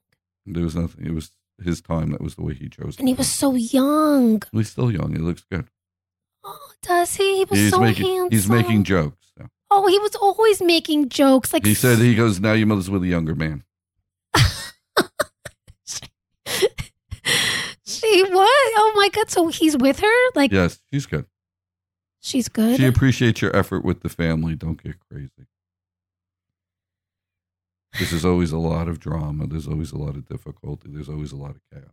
There 0.46 0.64
was 0.64 0.74
nothing. 0.74 1.06
It 1.06 1.14
was 1.14 1.30
his 1.62 1.80
time. 1.80 2.10
That 2.10 2.20
was 2.20 2.34
the 2.34 2.42
way 2.42 2.54
he 2.54 2.68
chose. 2.68 2.96
and 2.98 3.06
he 3.08 3.14
was 3.14 3.28
so 3.28 3.54
young. 3.54 4.42
He's 4.52 4.70
still 4.70 4.90
young. 4.90 5.12
He 5.12 5.18
looks 5.18 5.44
good. 5.50 5.66
Oh, 6.44 6.70
does 6.82 7.14
he? 7.16 7.38
He 7.38 7.44
was 7.44 7.58
He's 7.58 7.70
so 7.70 7.80
making. 7.80 8.06
handsome. 8.06 8.30
He's 8.30 8.48
making 8.48 8.84
jokes. 8.84 9.26
So. 9.36 9.46
Oh, 9.70 9.86
he 9.86 9.98
was 9.98 10.14
always 10.16 10.60
making 10.62 11.08
jokes. 11.08 11.52
Like 11.52 11.64
He 11.66 11.74
said 11.74 11.98
he 11.98 12.14
goes 12.14 12.40
now. 12.40 12.52
Your 12.54 12.66
mother's 12.66 12.90
with 12.90 13.02
a 13.02 13.06
younger 13.08 13.34
man. 13.34 13.64
What? 18.30 18.72
Oh 18.76 18.92
my 18.96 19.08
god! 19.10 19.30
So 19.30 19.48
he's 19.48 19.76
with 19.76 20.00
her? 20.00 20.30
Like 20.34 20.52
Yes, 20.52 20.80
she's 20.92 21.06
good. 21.06 21.26
she's 22.20 22.48
good. 22.48 22.76
She 22.78 22.86
appreciates 22.86 23.40
your 23.42 23.54
effort 23.56 23.84
with 23.84 24.00
the 24.00 24.08
family. 24.08 24.54
Don't 24.54 24.82
get 24.82 24.96
crazy. 25.10 25.46
This 27.98 28.12
is 28.12 28.24
always 28.24 28.52
a 28.52 28.58
lot 28.58 28.86
of 28.88 29.00
drama. 29.00 29.46
There's 29.46 29.66
always 29.66 29.92
a 29.92 29.98
lot 29.98 30.14
of 30.16 30.26
difficulty. 30.28 30.88
There's 30.92 31.08
always 31.08 31.32
a 31.32 31.36
lot 31.36 31.50
of 31.52 31.60
chaos. 31.72 31.90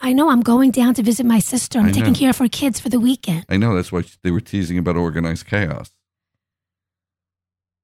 I 0.00 0.12
know. 0.12 0.30
I'm 0.30 0.40
going 0.40 0.70
down 0.70 0.94
to 0.94 1.02
visit 1.02 1.24
my 1.26 1.38
sister. 1.38 1.78
I'm 1.78 1.86
I 1.86 1.90
taking 1.92 2.12
know. 2.14 2.18
care 2.18 2.30
of 2.30 2.38
her 2.38 2.48
kids 2.48 2.80
for 2.80 2.88
the 2.88 2.98
weekend. 2.98 3.44
I 3.48 3.56
know 3.56 3.74
that's 3.74 3.92
why 3.92 4.04
they 4.22 4.30
were 4.30 4.40
teasing 4.40 4.78
about 4.78 4.96
organized 4.96 5.46
chaos. 5.46 5.92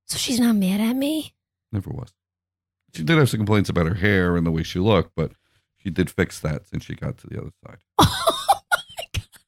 So 0.07 0.19
she's 0.19 0.41
not 0.41 0.57
mad 0.57 0.81
at 0.81 0.97
me. 0.97 1.35
Never 1.71 1.91
was. 1.91 2.13
She 2.95 3.05
did 3.05 3.17
have 3.19 3.29
some 3.31 3.39
complaints 3.39 3.69
about 3.69 3.87
her 3.87 3.95
hair 3.95 4.37
and 4.37 4.45
the 4.45 4.51
way 4.51 4.65
she 4.65 4.81
looked, 4.81 5.13
but 5.15 5.33
she 5.83 5.91
did 5.91 6.11
fix 6.11 6.41
that 6.41 6.67
since 6.67 6.85
she 6.85 6.95
got 6.95 7.19
to 7.19 7.27
the 7.27 7.39
other 7.41 7.51
side. 7.67 7.79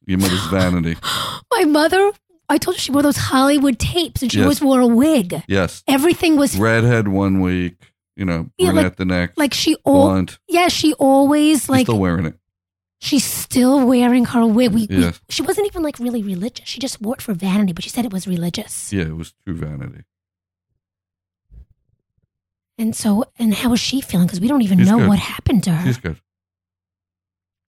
Oh 0.05 0.09
Your 0.11 0.18
mother's 0.18 0.45
vanity. 0.47 0.97
my 1.53 1.64
mother. 1.64 2.11
I 2.49 2.59
told 2.59 2.77
you 2.77 2.81
she 2.81 2.90
wore 2.90 3.03
those 3.03 3.16
Hollywood 3.16 3.79
tapes, 3.79 4.21
and 4.21 4.31
she 4.33 4.38
Yes. 4.38 4.45
always 4.45 4.61
wore 4.61 4.81
a 4.81 4.87
wig. 4.87 5.42
Yes. 5.47 5.85
Everything 5.87 6.37
was 6.37 6.57
Redhead 6.59 7.07
one 7.09 7.40
week, 7.40 7.77
you 8.16 8.25
know, 8.25 8.51
Yeah, 8.59 8.71
brunette 8.71 8.85
like- 8.85 8.97
the 8.97 9.05
next. 9.05 9.38
like 9.38 9.55
she 9.55 9.77
all. 9.85 10.09
blonde. 10.09 10.38
Yeah, 10.49 10.66
she 10.68 10.92
always 10.95 11.61
She's 11.62 11.68
like 11.68 11.87
still 11.87 12.01
wearing 12.01 12.27
it. 12.27 12.35
she's 13.01 13.25
still 13.25 13.87
wearing 13.87 14.25
her 14.27 14.45
wig. 14.45 14.73
We, 14.73 14.87
we- 14.88 14.97
Yes. 14.97 15.21
she 15.29 15.42
wasn't 15.42 15.68
even 15.68 15.83
like 15.85 15.99
really 16.01 16.23
religious. 16.23 16.66
She 16.68 16.81
just 16.81 17.01
wore 17.01 17.14
it 17.14 17.23
for 17.23 17.33
vanity, 17.33 17.73
but 17.73 17.85
she 17.85 17.90
said 17.90 18.05
it 18.05 18.12
was 18.12 18.27
religious. 18.27 18.92
Yeah, 18.92 19.05
it 19.05 19.16
was 19.16 19.33
true 19.47 19.55
vanity. 19.55 20.03
And 22.83 22.97
so, 22.97 23.25
and 23.38 23.55
how 23.55 23.73
is 23.73 23.79
she 23.81 24.01
feeling? 24.01 24.27
Because 24.27 24.40
we 24.40 24.49
don't 24.49 24.62
even 24.62 24.79
She's 24.79 24.88
know 24.90 24.99
good. 24.99 25.09
what 25.09 25.18
happened 25.21 25.62
to 25.64 25.71
her. 25.71 25.87
She's 25.87 25.99
good. 25.99 26.21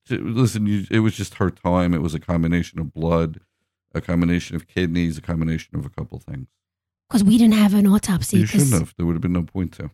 She- 0.09 0.19
Listen, 0.19 0.67
you, 0.67 0.87
it 0.91 0.99
was 1.01 1.15
just 1.17 1.35
her 1.35 1.51
time. 1.51 1.95
It 1.95 2.03
was 2.03 2.15
a 2.15 2.19
combination 2.19 2.81
of 2.81 2.93
blood, 2.93 3.39
a 3.95 4.01
combination 4.01 4.57
of 4.57 4.67
kidneys, 4.67 5.17
a 5.17 5.23
combination 5.23 5.79
of 5.79 5.87
a 5.87 5.89
couple 5.89 6.19
things. 6.19 6.49
Because 7.09 7.23
we 7.23 7.39
didn't 7.39 7.55
have 7.55 7.75
an 7.75 7.87
autopsy. 7.87 8.39
you 8.39 8.47
shouldn't 8.47 8.73
have. 8.73 8.93
There 8.97 9.07
would 9.07 9.15
have 9.15 9.23
been 9.23 9.33
no 9.33 9.45
point 9.45 9.71
to. 9.75 9.93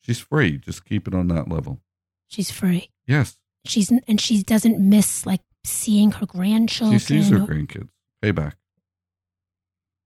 She's 0.00 0.18
free. 0.18 0.56
Just 0.56 0.86
keep 0.86 1.06
it 1.06 1.14
on 1.14 1.28
that 1.28 1.48
level. 1.48 1.80
she's 2.26 2.50
free. 2.50 2.90
Yes, 3.06 3.36
She's 3.66 3.90
and 3.90 4.18
she 4.18 4.42
doesn't 4.42 4.78
miss 4.80 5.26
like 5.26 5.42
seeing 5.62 6.12
her 6.12 6.24
grandchildren. 6.26 6.98
she 6.98 7.04
sees 7.06 7.28
her 7.28 7.36
or- 7.36 7.46
grandkids. 7.46 7.90
Payback. 8.24 8.54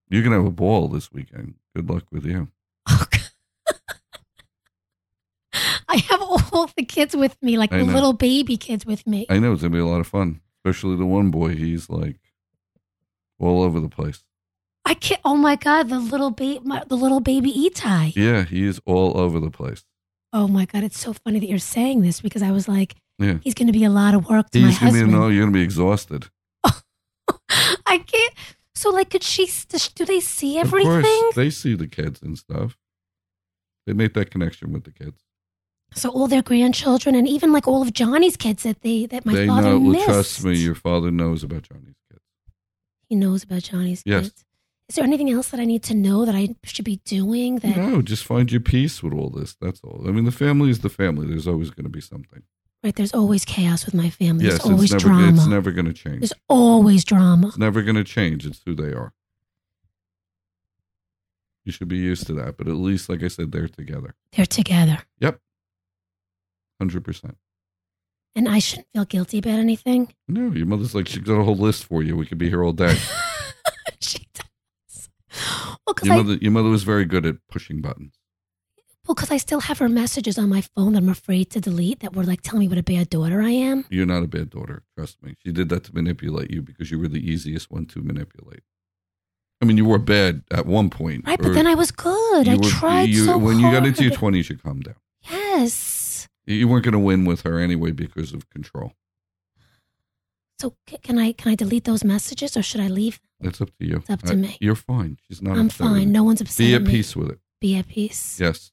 You're 0.08 0.22
gonna 0.24 0.36
have 0.36 0.46
a 0.46 0.50
ball 0.50 0.88
this 0.88 1.12
weekend. 1.12 1.54
Good 1.76 1.88
luck 1.88 2.06
with 2.10 2.26
you. 2.26 2.48
Oh, 2.88 3.06
God. 3.08 3.21
I 5.92 5.96
have 6.08 6.22
all 6.22 6.70
the 6.74 6.84
kids 6.84 7.14
with 7.14 7.36
me, 7.42 7.58
like 7.58 7.70
I 7.72 7.78
the 7.78 7.84
know. 7.84 7.92
little 7.92 8.12
baby 8.14 8.56
kids 8.56 8.86
with 8.86 9.06
me. 9.06 9.26
I 9.28 9.38
know 9.38 9.52
it's 9.52 9.60
gonna 9.60 9.74
be 9.74 9.78
a 9.78 9.86
lot 9.86 10.00
of 10.00 10.06
fun, 10.06 10.40
especially 10.64 10.96
the 10.96 11.04
one 11.04 11.30
boy. 11.30 11.54
He's 11.54 11.90
like 11.90 12.18
all 13.38 13.62
over 13.62 13.78
the 13.78 13.90
place. 13.90 14.24
I 14.86 14.94
can't. 14.94 15.20
Oh 15.22 15.36
my 15.36 15.54
god, 15.54 15.90
the 15.90 15.98
little 15.98 16.30
baby, 16.30 16.60
the 16.86 16.96
little 16.96 17.20
baby 17.20 17.52
Itai. 17.52 18.16
Yeah, 18.16 18.44
he 18.44 18.66
is 18.66 18.80
all 18.86 19.18
over 19.20 19.38
the 19.38 19.50
place. 19.50 19.84
Oh 20.32 20.48
my 20.48 20.64
god, 20.64 20.82
it's 20.82 20.98
so 20.98 21.12
funny 21.12 21.38
that 21.40 21.48
you're 21.48 21.58
saying 21.58 22.00
this 22.00 22.22
because 22.22 22.42
I 22.42 22.52
was 22.52 22.68
like, 22.68 22.96
Yeah, 23.18 23.38
he's 23.42 23.54
to 23.54 23.70
be 23.70 23.84
a 23.84 23.90
lot 23.90 24.14
of 24.14 24.28
work 24.30 24.48
to 24.50 24.60
he's 24.60 24.78
gonna 24.78 24.92
be. 24.92 25.04
No, 25.04 25.24
oh, 25.24 25.28
you're 25.28 25.42
gonna 25.42 25.52
be 25.52 25.62
exhausted. 25.62 26.28
I 26.64 27.98
can't. 27.98 28.34
So 28.74 28.88
like, 28.88 29.10
could 29.10 29.22
she? 29.22 29.46
Do 29.94 30.06
they 30.06 30.20
see 30.20 30.58
everything? 30.58 30.90
Of 30.90 31.04
course, 31.04 31.34
they 31.34 31.50
see 31.50 31.74
the 31.74 31.86
kids 31.86 32.22
and 32.22 32.38
stuff. 32.38 32.78
They 33.86 33.92
make 33.92 34.14
that 34.14 34.30
connection 34.30 34.72
with 34.72 34.84
the 34.84 34.92
kids. 34.92 35.22
So 35.94 36.10
all 36.10 36.26
their 36.26 36.42
grandchildren 36.42 37.14
and 37.14 37.28
even 37.28 37.52
like 37.52 37.68
all 37.68 37.82
of 37.82 37.92
Johnny's 37.92 38.36
kids 38.36 38.62
that 38.62 38.82
they 38.82 39.06
that 39.06 39.26
my 39.26 39.34
they 39.34 39.46
father 39.46 39.70
know, 39.70 39.80
missed. 39.80 40.06
Well, 40.06 40.16
trust 40.16 40.44
me, 40.44 40.56
your 40.56 40.74
father 40.74 41.10
knows 41.10 41.42
about 41.42 41.62
Johnny's 41.62 41.96
kids. 42.10 42.22
He 43.08 43.16
knows 43.16 43.44
about 43.44 43.62
Johnny's 43.62 44.02
yes. 44.06 44.24
kids. 44.24 44.44
Is 44.88 44.96
there 44.96 45.04
anything 45.04 45.30
else 45.30 45.48
that 45.48 45.60
I 45.60 45.64
need 45.64 45.82
to 45.84 45.94
know 45.94 46.24
that 46.24 46.34
I 46.34 46.54
should 46.64 46.84
be 46.84 46.96
doing? 47.04 47.56
That 47.60 47.76
no, 47.76 48.02
just 48.02 48.24
find 48.24 48.50
your 48.50 48.60
peace 48.60 49.02
with 49.02 49.14
all 49.14 49.30
this. 49.30 49.54
That's 49.60 49.80
all. 49.82 50.04
I 50.06 50.10
mean, 50.10 50.24
the 50.24 50.32
family 50.32 50.70
is 50.70 50.80
the 50.80 50.90
family. 50.90 51.26
There's 51.26 51.48
always 51.48 51.70
going 51.70 51.84
to 51.84 51.90
be 51.90 52.00
something. 52.00 52.42
Right. 52.84 52.94
There's 52.94 53.14
always 53.14 53.44
chaos 53.44 53.86
with 53.86 53.94
my 53.94 54.10
family. 54.10 54.44
Yes, 54.44 54.58
there's 54.58 54.72
always 54.72 54.92
it's 54.92 55.04
never, 55.04 55.14
drama. 55.14 55.36
It's 55.36 55.46
never 55.46 55.70
going 55.70 55.86
to 55.86 55.92
change. 55.92 56.20
There's 56.20 56.32
always 56.48 57.04
drama. 57.04 57.48
It's 57.48 57.58
never 57.58 57.82
going 57.82 57.96
to 57.96 58.04
change. 58.04 58.44
It's 58.44 58.60
who 58.66 58.74
they 58.74 58.92
are. 58.92 59.12
You 61.64 61.70
should 61.70 61.88
be 61.88 61.98
used 61.98 62.26
to 62.26 62.32
that. 62.34 62.56
But 62.56 62.66
at 62.66 62.74
least, 62.74 63.08
like 63.08 63.22
I 63.22 63.28
said, 63.28 63.52
they're 63.52 63.68
together. 63.68 64.14
They're 64.32 64.46
together. 64.46 64.98
Yep. 65.20 65.38
100%. 66.88 67.34
And 68.34 68.48
I 68.48 68.58
shouldn't 68.58 68.88
feel 68.94 69.04
guilty 69.04 69.38
about 69.38 69.58
anything? 69.58 70.14
No, 70.26 70.50
your 70.52 70.66
mother's 70.66 70.94
like, 70.94 71.06
she's 71.06 71.18
got 71.18 71.38
a 71.38 71.44
whole 71.44 71.56
list 71.56 71.84
for 71.84 72.02
you. 72.02 72.16
We 72.16 72.26
could 72.26 72.38
be 72.38 72.48
here 72.48 72.64
all 72.64 72.72
day. 72.72 72.96
she 74.00 74.26
does. 74.34 75.10
Well, 75.86 75.96
your, 76.02 76.16
mother, 76.16 76.34
your 76.34 76.52
mother 76.52 76.70
was 76.70 76.82
very 76.82 77.04
good 77.04 77.26
at 77.26 77.36
pushing 77.50 77.82
buttons. 77.82 78.14
Well, 79.06 79.14
because 79.14 79.30
I 79.30 79.36
still 79.36 79.60
have 79.60 79.78
her 79.78 79.88
messages 79.88 80.38
on 80.38 80.48
my 80.48 80.62
phone 80.62 80.92
that 80.92 81.00
I'm 81.00 81.08
afraid 81.08 81.50
to 81.50 81.60
delete 81.60 82.00
that 82.00 82.14
were 82.14 82.22
like 82.22 82.40
telling 82.40 82.60
me 82.60 82.68
what 82.68 82.78
a 82.78 82.82
bad 82.82 83.10
daughter 83.10 83.42
I 83.42 83.50
am. 83.50 83.84
You're 83.90 84.06
not 84.06 84.22
a 84.22 84.28
bad 84.28 84.48
daughter. 84.48 84.84
Trust 84.96 85.22
me. 85.22 85.34
She 85.44 85.52
did 85.52 85.68
that 85.68 85.84
to 85.84 85.94
manipulate 85.94 86.50
you 86.50 86.62
because 86.62 86.90
you 86.90 86.98
were 86.98 87.08
the 87.08 87.18
easiest 87.28 87.70
one 87.70 87.84
to 87.86 88.00
manipulate. 88.00 88.62
I 89.60 89.64
mean, 89.64 89.76
you 89.76 89.84
were 89.84 89.98
bad 89.98 90.42
at 90.50 90.66
one 90.66 90.88
point. 90.88 91.26
Right, 91.26 91.38
but 91.38 91.52
then 91.52 91.66
I 91.66 91.74
was 91.74 91.90
good. 91.90 92.48
I 92.48 92.56
were, 92.56 92.62
tried 92.62 93.10
you, 93.10 93.26
so 93.26 93.38
When 93.38 93.58
hard. 93.58 93.74
you 93.74 93.80
got 93.80 93.86
into 93.86 94.04
your 94.04 94.12
20s, 94.12 94.48
you 94.48 94.56
calmed 94.56 94.84
down. 94.84 94.96
Yes 95.30 96.01
you 96.46 96.66
weren't 96.68 96.84
going 96.84 96.92
to 96.92 96.98
win 96.98 97.24
with 97.24 97.42
her 97.42 97.58
anyway 97.58 97.92
because 97.92 98.32
of 98.32 98.48
control. 98.50 98.92
So 100.60 100.74
c- 100.88 100.98
can 101.02 101.18
I 101.18 101.32
can 101.32 101.52
I 101.52 101.54
delete 101.54 101.84
those 101.84 102.04
messages 102.04 102.56
or 102.56 102.62
should 102.62 102.80
I 102.80 102.88
leave? 102.88 103.20
It's 103.40 103.60
up 103.60 103.70
to 103.78 103.84
you. 103.84 103.96
It's 103.96 104.10
up 104.10 104.22
to 104.22 104.32
I- 104.32 104.36
me. 104.36 104.56
You're 104.60 104.74
fine. 104.76 105.18
She's 105.26 105.42
not 105.42 105.56
I'm 105.56 105.68
fine. 105.68 106.12
No 106.12 106.22
one's 106.24 106.40
upset. 106.40 106.58
Be 106.58 106.74
at 106.74 106.82
me. 106.82 106.90
peace 106.90 107.16
with 107.16 107.30
it. 107.30 107.38
Be 107.60 107.76
at 107.76 107.88
peace. 107.88 108.38
Yes. 108.40 108.70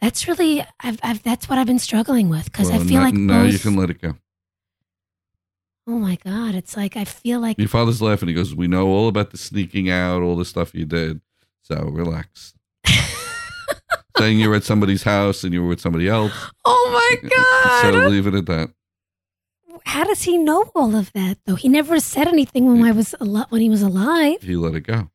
That's 0.00 0.28
really 0.28 0.62
I've, 0.80 0.98
I've 1.02 1.22
that's 1.22 1.48
what 1.48 1.58
I've 1.58 1.66
been 1.66 1.78
struggling 1.78 2.28
with 2.28 2.44
because 2.46 2.70
I 2.70 2.78
feel 2.78 2.98
now, 3.00 3.04
like 3.04 3.14
now 3.14 3.42
you 3.44 3.58
can 3.58 3.76
let 3.76 3.88
it 3.90 4.02
go. 4.02 4.16
oh 5.86 5.98
my 5.98 6.16
god, 6.24 6.54
it's 6.54 6.76
like 6.76 6.96
I 6.96 7.04
feel 7.04 7.40
like 7.40 7.58
Your 7.58 7.68
father's 7.68 8.02
laughing. 8.02 8.28
He 8.28 8.34
goes, 8.34 8.54
"We 8.54 8.66
know 8.66 8.88
all 8.88 9.08
about 9.08 9.30
the 9.30 9.38
sneaking 9.38 9.88
out, 9.88 10.20
all 10.22 10.36
the 10.36 10.44
stuff 10.44 10.74
you 10.74 10.84
did. 10.84 11.20
So 11.62 11.76
relax." 11.84 12.52
Saying 14.18 14.38
you 14.38 14.48
were 14.48 14.54
at 14.56 14.64
somebody's 14.64 15.02
house 15.02 15.42
and 15.44 15.52
you 15.52 15.62
were 15.62 15.68
with 15.68 15.80
somebody 15.80 16.08
else. 16.08 16.32
oh 16.64 16.90
my 17.22 17.28
god. 17.28 17.92
So 17.94 18.08
leave 18.08 18.26
it 18.26 18.34
at 18.34 18.46
that. 18.46 18.70
How 19.86 20.04
does 20.04 20.22
he 20.22 20.38
know 20.38 20.70
all 20.74 20.94
of 20.96 21.12
that 21.12 21.38
though? 21.46 21.56
He 21.56 21.68
never 21.68 21.98
said 22.00 22.28
anything 22.28 22.66
when 22.66 22.84
I 22.84 22.92
was 22.92 23.14
al- 23.20 23.46
when 23.50 23.60
he 23.60 23.68
was 23.70 23.82
alive. 23.82 24.40
He 24.42 24.56
let 24.56 24.74
it 24.74 24.80
go. 24.82 25.10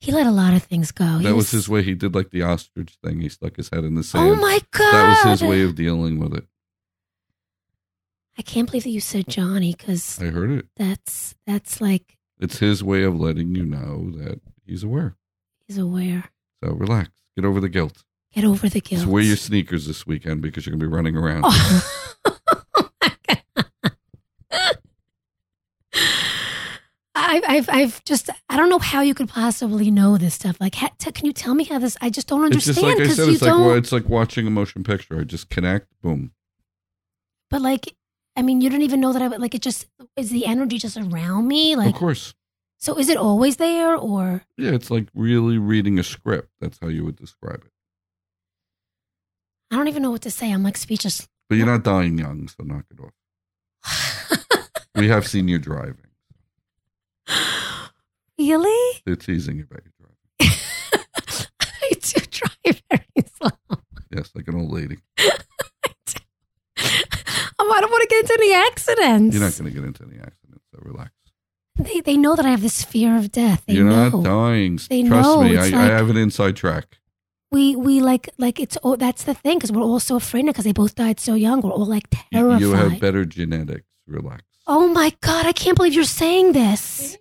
He 0.00 0.12
let 0.12 0.26
a 0.26 0.30
lot 0.32 0.52
of 0.54 0.62
things 0.64 0.90
go. 0.92 1.18
He 1.18 1.24
that 1.24 1.34
was 1.34 1.50
his 1.50 1.68
way. 1.68 1.82
He 1.82 1.94
did 1.94 2.14
like 2.14 2.30
the 2.30 2.42
ostrich 2.42 2.98
thing. 3.02 3.20
He 3.20 3.28
stuck 3.28 3.56
his 3.56 3.70
head 3.70 3.84
in 3.84 3.94
the 3.94 4.00
oh 4.00 4.02
sand. 4.02 4.30
Oh 4.30 4.34
my 4.36 4.60
god. 4.72 4.92
That 4.92 5.08
was 5.24 5.40
his 5.40 5.48
way 5.48 5.62
of 5.62 5.74
dealing 5.76 6.18
with 6.18 6.34
it. 6.34 6.44
I 8.36 8.42
can't 8.42 8.66
believe 8.68 8.82
that 8.82 8.90
you 8.90 9.00
said 9.00 9.28
Johnny 9.28 9.72
because 9.72 10.20
I 10.20 10.26
heard 10.26 10.50
it. 10.50 10.66
that's 10.76 11.36
that's 11.46 11.80
like 11.80 12.18
It's 12.40 12.58
his 12.58 12.82
way 12.82 13.04
of 13.04 13.18
letting 13.18 13.54
you 13.54 13.64
know 13.64 14.10
that 14.18 14.40
he's 14.66 14.82
aware. 14.82 15.16
he's 15.68 15.78
aware. 15.78 16.24
So 16.62 16.72
relax. 16.72 17.10
Get 17.36 17.44
over 17.44 17.60
the 17.60 17.68
guilt. 17.68 18.04
get 18.32 18.44
over 18.44 18.68
the 18.68 18.80
guilt. 18.80 19.02
So 19.02 19.08
wear 19.08 19.22
your 19.22 19.36
sneakers 19.36 19.86
this 19.86 20.06
weekend 20.06 20.42
because 20.42 20.66
you're 20.66 20.74
gonna 20.76 20.88
be 20.88 20.94
running 20.94 21.16
around. 21.16 21.42
Oh. 21.46 21.82
I've, 27.16 27.42
I've, 27.46 27.68
I've 27.70 28.04
just, 28.04 28.28
I 28.48 28.56
don't 28.56 28.68
know 28.68 28.78
how 28.78 29.00
you 29.00 29.14
could 29.14 29.28
possibly 29.28 29.90
know 29.90 30.16
this 30.16 30.34
stuff. 30.34 30.56
Like, 30.60 30.74
ha, 30.76 30.90
t- 30.98 31.12
can 31.12 31.26
you 31.26 31.32
tell 31.32 31.54
me 31.54 31.64
how 31.64 31.78
this? 31.78 31.96
I 32.00 32.10
just 32.10 32.28
don't 32.28 32.44
it's 32.44 32.54
understand 32.54 32.74
just 32.74 32.82
like 32.82 32.96
I 32.96 33.12
said. 33.12 33.28
It's 33.28 33.42
like 33.42 33.50
well, 33.52 33.74
it's 33.74 33.92
like 33.92 34.08
watching 34.08 34.46
a 34.46 34.50
motion 34.50 34.84
picture. 34.84 35.20
I 35.20 35.24
just 35.24 35.48
connect. 35.48 35.88
Boom. 36.02 36.32
but 37.50 37.60
like, 37.62 37.94
I 38.36 38.42
mean, 38.42 38.60
you 38.60 38.68
don't 38.68 38.82
even 38.82 39.00
know 39.00 39.12
that 39.12 39.22
I 39.22 39.28
would 39.28 39.40
like 39.40 39.54
it. 39.54 39.62
Just 39.62 39.86
is 40.16 40.30
the 40.30 40.44
energy 40.46 40.78
just 40.78 40.96
around 40.96 41.46
me? 41.48 41.76
Like, 41.76 41.94
of 41.94 41.94
course. 41.94 42.34
So 42.84 42.98
is 42.98 43.08
it 43.08 43.16
always 43.16 43.56
there 43.56 43.96
or? 43.96 44.42
Yeah, 44.58 44.72
it's 44.72 44.90
like 44.90 45.08
really 45.14 45.56
reading 45.56 45.98
a 45.98 46.02
script. 46.02 46.50
That's 46.60 46.78
how 46.82 46.88
you 46.88 47.02
would 47.06 47.16
describe 47.16 47.62
it. 47.64 47.70
I 49.70 49.76
don't 49.76 49.88
even 49.88 50.02
know 50.02 50.10
what 50.10 50.20
to 50.22 50.30
say. 50.30 50.52
I'm 50.52 50.62
like 50.62 50.76
speechless. 50.76 51.26
But 51.48 51.56
you're 51.56 51.66
not 51.66 51.82
dying 51.82 52.18
young, 52.18 52.46
so 52.46 52.62
knock 52.62 52.84
it 52.90 53.00
off. 53.00 54.68
We 54.96 55.08
have 55.08 55.26
seen 55.26 55.48
you 55.48 55.58
driving. 55.58 56.06
really? 58.38 59.00
They're 59.04 59.16
teasing 59.16 59.56
you 59.56 59.64
about 59.68 59.82
your 59.82 59.92
driving. 59.98 60.56
I 61.60 61.90
do 62.00 62.20
drive 62.30 62.82
very 62.88 63.28
slow. 63.36 63.78
Yes, 64.14 64.30
like 64.36 64.46
an 64.46 64.54
old 64.54 64.70
lady. 64.70 64.98
Oh, 67.56 67.72
I 67.72 67.80
don't 67.80 67.90
want 67.90 68.02
to 68.02 68.08
get 68.08 68.20
into 68.20 68.34
any 68.34 68.52
accidents. 68.52 69.34
You're 69.34 69.44
not 69.44 69.56
going 69.56 69.72
to 69.72 69.80
get 69.80 69.86
into 69.86 70.02
any 70.02 70.20
accidents, 70.20 70.64
so 70.70 70.80
relax. 70.82 71.13
They 71.76 72.00
they 72.00 72.16
know 72.16 72.36
that 72.36 72.46
I 72.46 72.50
have 72.50 72.62
this 72.62 72.84
fear 72.84 73.16
of 73.16 73.32
death. 73.32 73.64
They 73.66 73.74
you're 73.74 73.84
know. 73.84 74.08
not 74.10 74.24
dying. 74.24 74.78
They 74.88 75.02
Trust 75.02 75.28
know. 75.28 75.42
me, 75.42 75.56
I, 75.56 75.66
It's 75.66 75.74
I 75.74 75.84
have 75.86 76.08
an 76.10 76.16
inside 76.16 76.54
track. 76.56 76.98
we 77.50 77.74
we 77.74 78.00
like 78.00 78.28
like 78.38 78.60
it's 78.60 78.78
oh 78.84 78.94
that's 78.96 79.24
the 79.24 79.34
thing 79.34 79.58
because 79.58 79.72
we're 79.72 79.82
all 79.82 80.00
so 80.00 80.16
afraid 80.16 80.44
now 80.44 80.52
because 80.52 80.64
they 80.64 80.72
both 80.72 80.94
died 80.94 81.18
so 81.18 81.34
young. 81.34 81.60
We're 81.60 81.72
all 81.72 81.86
like 81.86 82.04
terrified. 82.30 82.60
you 82.60 82.72
have 82.72 83.00
better 83.00 83.24
genetics. 83.24 83.86
Relax. 84.06 84.42
oh 84.66 84.86
my 84.88 85.12
god! 85.20 85.46
I 85.46 85.52
can't 85.52 85.76
believe 85.76 85.94
you're 85.94 86.04
saying 86.04 86.52
this. 86.52 87.18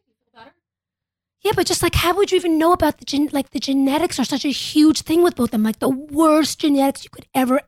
Yeah, 1.42 1.52
but 1.56 1.68
just 1.68 1.84
like, 1.84 1.96
how 1.96 2.16
would 2.16 2.32
you 2.32 2.38
even 2.38 2.58
know 2.58 2.72
about 2.72 3.00
the 3.00 3.06
gen- 3.06 3.30
like 3.34 3.50
the 3.50 3.60
genetics 3.60 4.18
are 4.18 4.24
such 4.24 4.46
a 4.46 4.50
huge 4.50 5.02
thing 5.02 5.24
with 5.24 5.36
both 5.36 5.48
of 5.48 5.52
them? 5.52 5.64
Like 5.64 5.80
the 5.80 5.90
worst 5.90 6.60
genetics 6.60 7.04
you 7.04 7.10
could 7.10 7.26
ever 7.36 7.60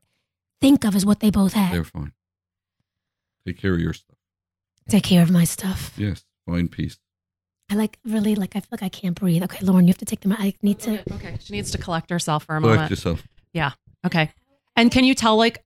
think 0.61 0.85
of 0.85 0.95
is 0.95 1.05
what 1.05 1.19
they 1.19 1.29
both 1.29 1.53
had. 1.53 1.73
They're 1.73 1.83
fine. 1.83 2.13
Take 3.45 3.57
care 3.59 3.73
of 3.73 3.79
your 3.81 3.91
stuff. 3.93 4.15
Take 4.87 5.03
care 5.03 5.21
of 5.21 5.29
my 5.29 5.43
stuff. 5.43 5.91
Yes, 5.97 6.23
find 6.47 6.71
peace. 6.71 6.97
I 7.71 7.75
like 7.75 7.97
really 8.05 8.35
like 8.35 8.55
I 8.55 8.59
feel 8.59 8.69
like 8.71 8.83
I 8.83 8.89
can't 8.89 9.15
breathe. 9.19 9.43
Okay, 9.43 9.65
Lauren, 9.65 9.85
you 9.85 9.89
have 9.91 9.97
to 9.99 10.05
take 10.05 10.21
them. 10.21 10.31
out. 10.31 10.39
I 10.39 10.53
need 10.61 10.79
to. 10.79 11.01
Okay, 11.15 11.37
she 11.41 11.53
needs 11.53 11.71
to 11.71 11.77
collect 11.79 12.09
herself 12.09 12.43
for 12.45 12.55
a 12.57 12.59
Collect 12.59 12.75
moment. 12.75 12.89
yourself. 12.91 13.23
Yeah. 13.53 13.71
Okay. 14.05 14.31
And 14.75 14.91
can 14.91 15.03
you 15.03 15.15
tell 15.15 15.35
like 15.37 15.63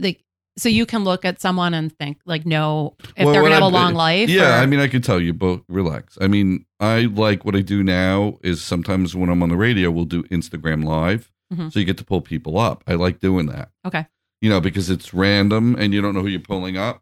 like 0.00 0.24
so 0.58 0.68
you 0.68 0.84
can 0.84 1.04
look 1.04 1.24
at 1.24 1.40
someone 1.40 1.74
and 1.74 1.96
think 1.96 2.18
like 2.26 2.44
no 2.44 2.94
if 3.16 3.24
Well, 3.24 3.32
they're 3.32 3.42
gonna 3.42 3.54
have 3.54 3.62
a 3.62 3.66
I- 3.66 3.68
long 3.68 3.94
life? 3.94 4.28
Yeah, 4.28 4.58
or- 4.58 4.62
I 4.62 4.66
mean, 4.66 4.80
I 4.80 4.88
could 4.88 5.04
tell 5.04 5.20
you, 5.20 5.32
but 5.32 5.62
relax. 5.68 6.18
I 6.20 6.26
mean, 6.26 6.66
I 6.80 7.02
like 7.02 7.44
what 7.44 7.54
I 7.54 7.60
do 7.60 7.82
now 7.84 8.38
is 8.42 8.62
sometimes 8.62 9.14
when 9.14 9.28
I'm 9.30 9.42
on 9.42 9.48
the 9.48 9.56
radio, 9.56 9.90
we'll 9.90 10.04
do 10.04 10.24
Instagram 10.24 10.84
live, 10.84 11.30
Mhm. 11.54 11.72
so 11.72 11.78
you 11.78 11.86
get 11.86 11.98
to 11.98 12.04
pull 12.04 12.20
people 12.20 12.58
up. 12.58 12.82
I 12.86 12.94
like 12.94 13.20
doing 13.20 13.46
that. 13.46 13.70
Okay. 13.86 14.06
You 14.40 14.50
know, 14.50 14.60
because 14.60 14.90
it's 14.90 15.14
random 15.14 15.76
and 15.78 15.94
you 15.94 16.02
don't 16.02 16.14
know 16.14 16.22
who 16.22 16.28
you're 16.28 16.40
pulling 16.40 16.76
up, 16.76 17.01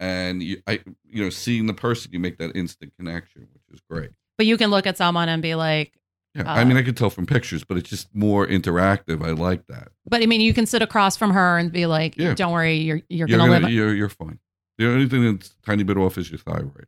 and 0.00 0.42
you, 0.42 0.62
I, 0.66 0.80
you 1.04 1.22
know, 1.24 1.30
seeing 1.30 1.66
the 1.66 1.74
person, 1.74 2.12
you 2.12 2.18
make 2.20 2.38
that 2.38 2.54
instant 2.56 2.92
connection, 2.98 3.48
which 3.52 3.62
is 3.74 3.80
great. 3.90 4.10
but 4.36 4.46
you 4.46 4.56
can 4.56 4.70
look 4.70 4.86
at 4.86 4.96
someone 4.96 5.28
and 5.28 5.42
be 5.42 5.54
like 5.54 5.92
Yeah, 6.34 6.42
Uh, 6.42 6.54
I 6.60 6.64
mean, 6.64 6.76
I 6.76 6.82
could 6.82 6.96
tell 6.96 7.10
from 7.10 7.26
pictures, 7.26 7.64
but 7.64 7.76
it's 7.76 7.90
just 7.90 8.14
more 8.14 8.46
interactive. 8.46 9.24
I 9.24 9.30
like 9.30 9.66
that. 9.66 9.88
but 10.06 10.22
I 10.22 10.26
mean 10.26 10.40
you 10.40 10.54
can 10.54 10.66
sit 10.66 10.82
across 10.82 11.16
from 11.16 11.30
her 11.32 11.58
and 11.58 11.72
be 11.72 11.86
like, 11.86 12.16
Yeah. 12.16 12.34
Don't 12.34 12.52
worry, 12.52 12.76
you're 12.76 13.00
you're, 13.08 13.28
You're, 13.28 13.38
gonna, 13.38 13.50
gonna, 13.52 13.66
live 13.66 13.70
you're, 13.74 13.94
you're 13.94 14.08
fine. 14.08 14.38
The 14.78 14.88
only 14.88 15.08
thing 15.08 15.24
that's 15.32 15.48
a 15.50 15.66
tiny 15.66 15.82
bit 15.82 15.96
off 15.96 16.16
is 16.18 16.30
your 16.30 16.38
thyroid. 16.38 16.86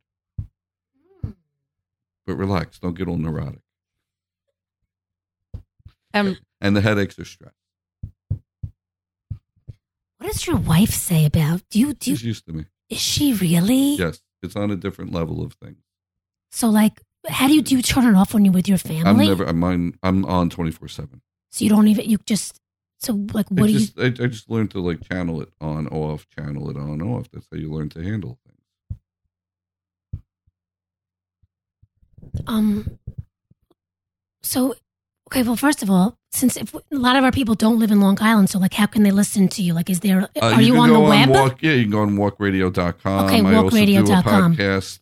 But 2.27 2.37
relax, 2.37 2.79
don't 2.79 2.97
get 2.97 3.09
all 3.09 3.17
neurotic. 3.17 3.61
um, 6.15 6.37
And 6.61 6.77
the 6.77 6.81
headaches 6.81 7.19
are 7.19 7.25
stress. 7.25 7.53
What 10.19 10.27
does 10.33 10.47
your 10.47 10.57
wife 10.59 10.91
say 10.91 11.25
about? 11.25 11.63
Do 11.71 11.81
you 11.81 11.95
do? 11.95 12.11
You, 12.11 12.17
She's 12.17 12.25
used 12.27 12.47
to 12.47 12.53
me. 12.53 12.67
Is 12.91 12.99
she 12.99 13.33
really? 13.33 13.95
Yes, 13.95 14.21
it's 14.43 14.57
on 14.57 14.71
a 14.71 14.77
different 14.77 15.13
level 15.13 15.43
of 15.43 15.55
things. 15.55 15.79
So 16.51 16.69
like, 16.69 17.01
how 17.29 17.47
do 17.47 17.55
you 17.55 17.63
do? 17.63 17.77
You 17.77 17.83
turn 17.83 18.07
it 18.07 18.17
off 18.17 18.35
when 18.35 18.45
you're 18.45 18.53
with 18.53 18.69
your 18.69 18.79
family? 18.79 19.05
I'm 19.09 19.17
never. 19.19 19.45
I'm 19.45 19.63
on. 19.65 19.95
I'm 20.03 20.25
on 20.27 20.51
twenty 20.51 20.73
four 20.73 20.89
seven. 20.89 21.23
So 21.51 21.65
you 21.65 21.71
don't 21.71 21.89
even. 21.89 22.11
You 22.11 22.19
just. 22.27 22.61
So 22.99 23.15
like, 23.33 23.49
what 23.49 23.69
do 23.69 23.73
you? 23.73 23.87
I, 23.97 24.07
I 24.07 24.27
just 24.27 24.51
learned 24.51 24.73
to 24.73 24.81
like 24.81 25.01
channel 25.09 25.41
it 25.41 25.51
on 25.61 25.87
off, 25.89 26.27
channel 26.29 26.69
it 26.69 26.77
on 26.77 27.01
off. 27.01 27.31
That's 27.31 27.47
how 27.51 27.57
you 27.59 27.73
learn 27.73 27.89
to 27.91 28.03
handle 28.03 28.39
things. 28.45 28.57
Um. 32.47 32.99
So, 34.43 34.75
okay. 35.31 35.43
Well, 35.43 35.57
first 35.57 35.83
of 35.83 35.91
all, 35.91 36.17
since 36.33 36.57
if, 36.57 36.75
a 36.75 36.81
lot 36.91 37.17
of 37.17 37.25
our 37.25 37.33
people 37.33 37.55
don't 37.55 37.79
live 37.79 37.91
in 37.91 38.01
Long 38.01 38.19
Island, 38.21 38.51
so 38.51 38.59
like, 38.59 38.75
how 38.75 38.87
can 38.87 39.03
they 39.03 39.11
listen 39.11 39.49
to 39.49 39.63
you? 39.63 39.75
Like, 39.75 39.91
is 39.91 40.01
there? 40.01 40.23
Uh, 40.41 40.55
are 40.55 40.63
you, 40.63 40.73
can 40.75 40.83
on 40.83 40.89
the 40.91 40.95
go 40.97 41.09
web? 41.09 41.29
walk, 41.31 41.63
yeah, 41.63 41.73
you 41.73 41.83
can 41.83 41.91
go 41.91 42.01
on 42.01 42.17
walkradio.com. 42.17 43.25
Okay, 43.27 43.41
I 43.45 43.55
also 43.55 43.85
do 43.85 43.99
a 43.99 44.23
podcast 44.23 45.01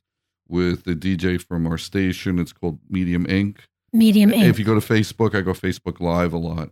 with 0.48 0.84
the 0.84 0.94
DJ 0.94 1.40
from 1.40 1.66
our 1.66 1.78
station. 1.78 2.38
It's 2.38 2.52
called 2.52 2.78
Medium 2.88 3.26
Inc. 3.26 3.56
Medium 3.92 4.30
Inc. 4.30 4.44
If 4.48 4.58
you 4.58 4.64
go 4.64 4.74
to 4.74 4.80
Facebook, 4.80 5.34
I 5.34 5.40
go 5.40 5.52
Facebook 5.52 6.00
Live 6.00 6.32
a 6.32 6.38
lot. 6.38 6.70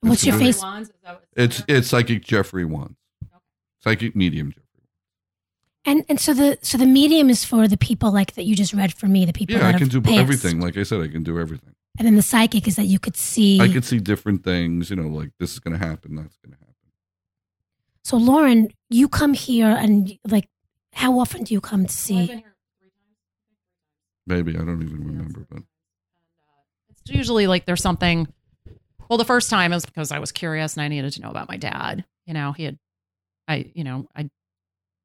What's 0.00 0.24
your 0.26 0.36
It's- 0.40 0.60
face? 0.60 0.90
It's 1.36 1.62
it's 1.66 1.88
psychic 1.88 2.22
Jeffrey 2.24 2.64
Wands. 2.64 2.96
Psychic 3.82 4.14
medium 4.16 4.50
Jeffrey. 4.50 4.62
And 5.86 6.04
and 6.08 6.18
so 6.20 6.32
the 6.32 6.58
so 6.62 6.78
the 6.78 6.86
medium 6.86 7.28
is 7.30 7.44
for 7.44 7.68
the 7.68 7.76
people 7.76 8.10
like 8.12 8.34
that 8.34 8.44
you 8.44 8.54
just 8.56 8.72
read 8.72 8.94
for 8.94 9.06
me, 9.06 9.24
the 9.24 9.32
people 9.32 9.56
Yeah, 9.56 9.62
that 9.62 9.74
I 9.74 9.78
can 9.78 9.88
do 9.88 10.00
passed. 10.00 10.16
everything. 10.18 10.60
Like 10.60 10.76
I 10.76 10.82
said, 10.82 11.00
I 11.00 11.08
can 11.08 11.22
do 11.22 11.38
everything. 11.38 11.74
And 11.98 12.06
then 12.06 12.16
the 12.16 12.22
psychic 12.22 12.66
is 12.66 12.76
that 12.76 12.86
you 12.86 12.98
could 12.98 13.16
see. 13.16 13.60
I 13.60 13.68
could 13.68 13.84
see 13.84 13.98
different 13.98 14.42
things. 14.42 14.90
You 14.90 14.96
know, 14.96 15.08
like 15.08 15.30
this 15.38 15.52
is 15.52 15.60
going 15.60 15.78
to 15.78 15.84
happen. 15.86 16.16
That's 16.16 16.36
going 16.38 16.52
to 16.52 16.58
happen. 16.58 16.74
so 18.02 18.16
Lauren, 18.16 18.68
you 18.90 19.08
come 19.08 19.32
here 19.32 19.68
and 19.68 20.18
like, 20.26 20.48
how 20.92 21.18
often 21.18 21.44
do 21.44 21.54
you 21.54 21.60
come 21.60 21.86
to 21.86 21.92
see? 21.92 22.44
Maybe 24.26 24.54
I 24.54 24.58
don't 24.58 24.82
even 24.82 25.04
remember, 25.06 25.46
but 25.48 25.58
uh, 25.58 25.62
It's 26.90 27.10
usually 27.10 27.46
like 27.46 27.66
there's 27.66 27.82
something. 27.82 28.26
Well, 29.08 29.18
the 29.18 29.24
first 29.24 29.50
time 29.50 29.72
it 29.72 29.76
was 29.76 29.84
because 29.84 30.10
I 30.10 30.18
was 30.18 30.32
curious 30.32 30.76
and 30.76 30.82
I 30.82 30.88
needed 30.88 31.12
to 31.12 31.20
know 31.20 31.30
about 31.30 31.48
my 31.48 31.58
dad. 31.58 32.04
You 32.26 32.32
know, 32.32 32.52
he 32.52 32.64
had, 32.64 32.78
I, 33.46 33.70
you 33.74 33.84
know, 33.84 34.08
I 34.16 34.30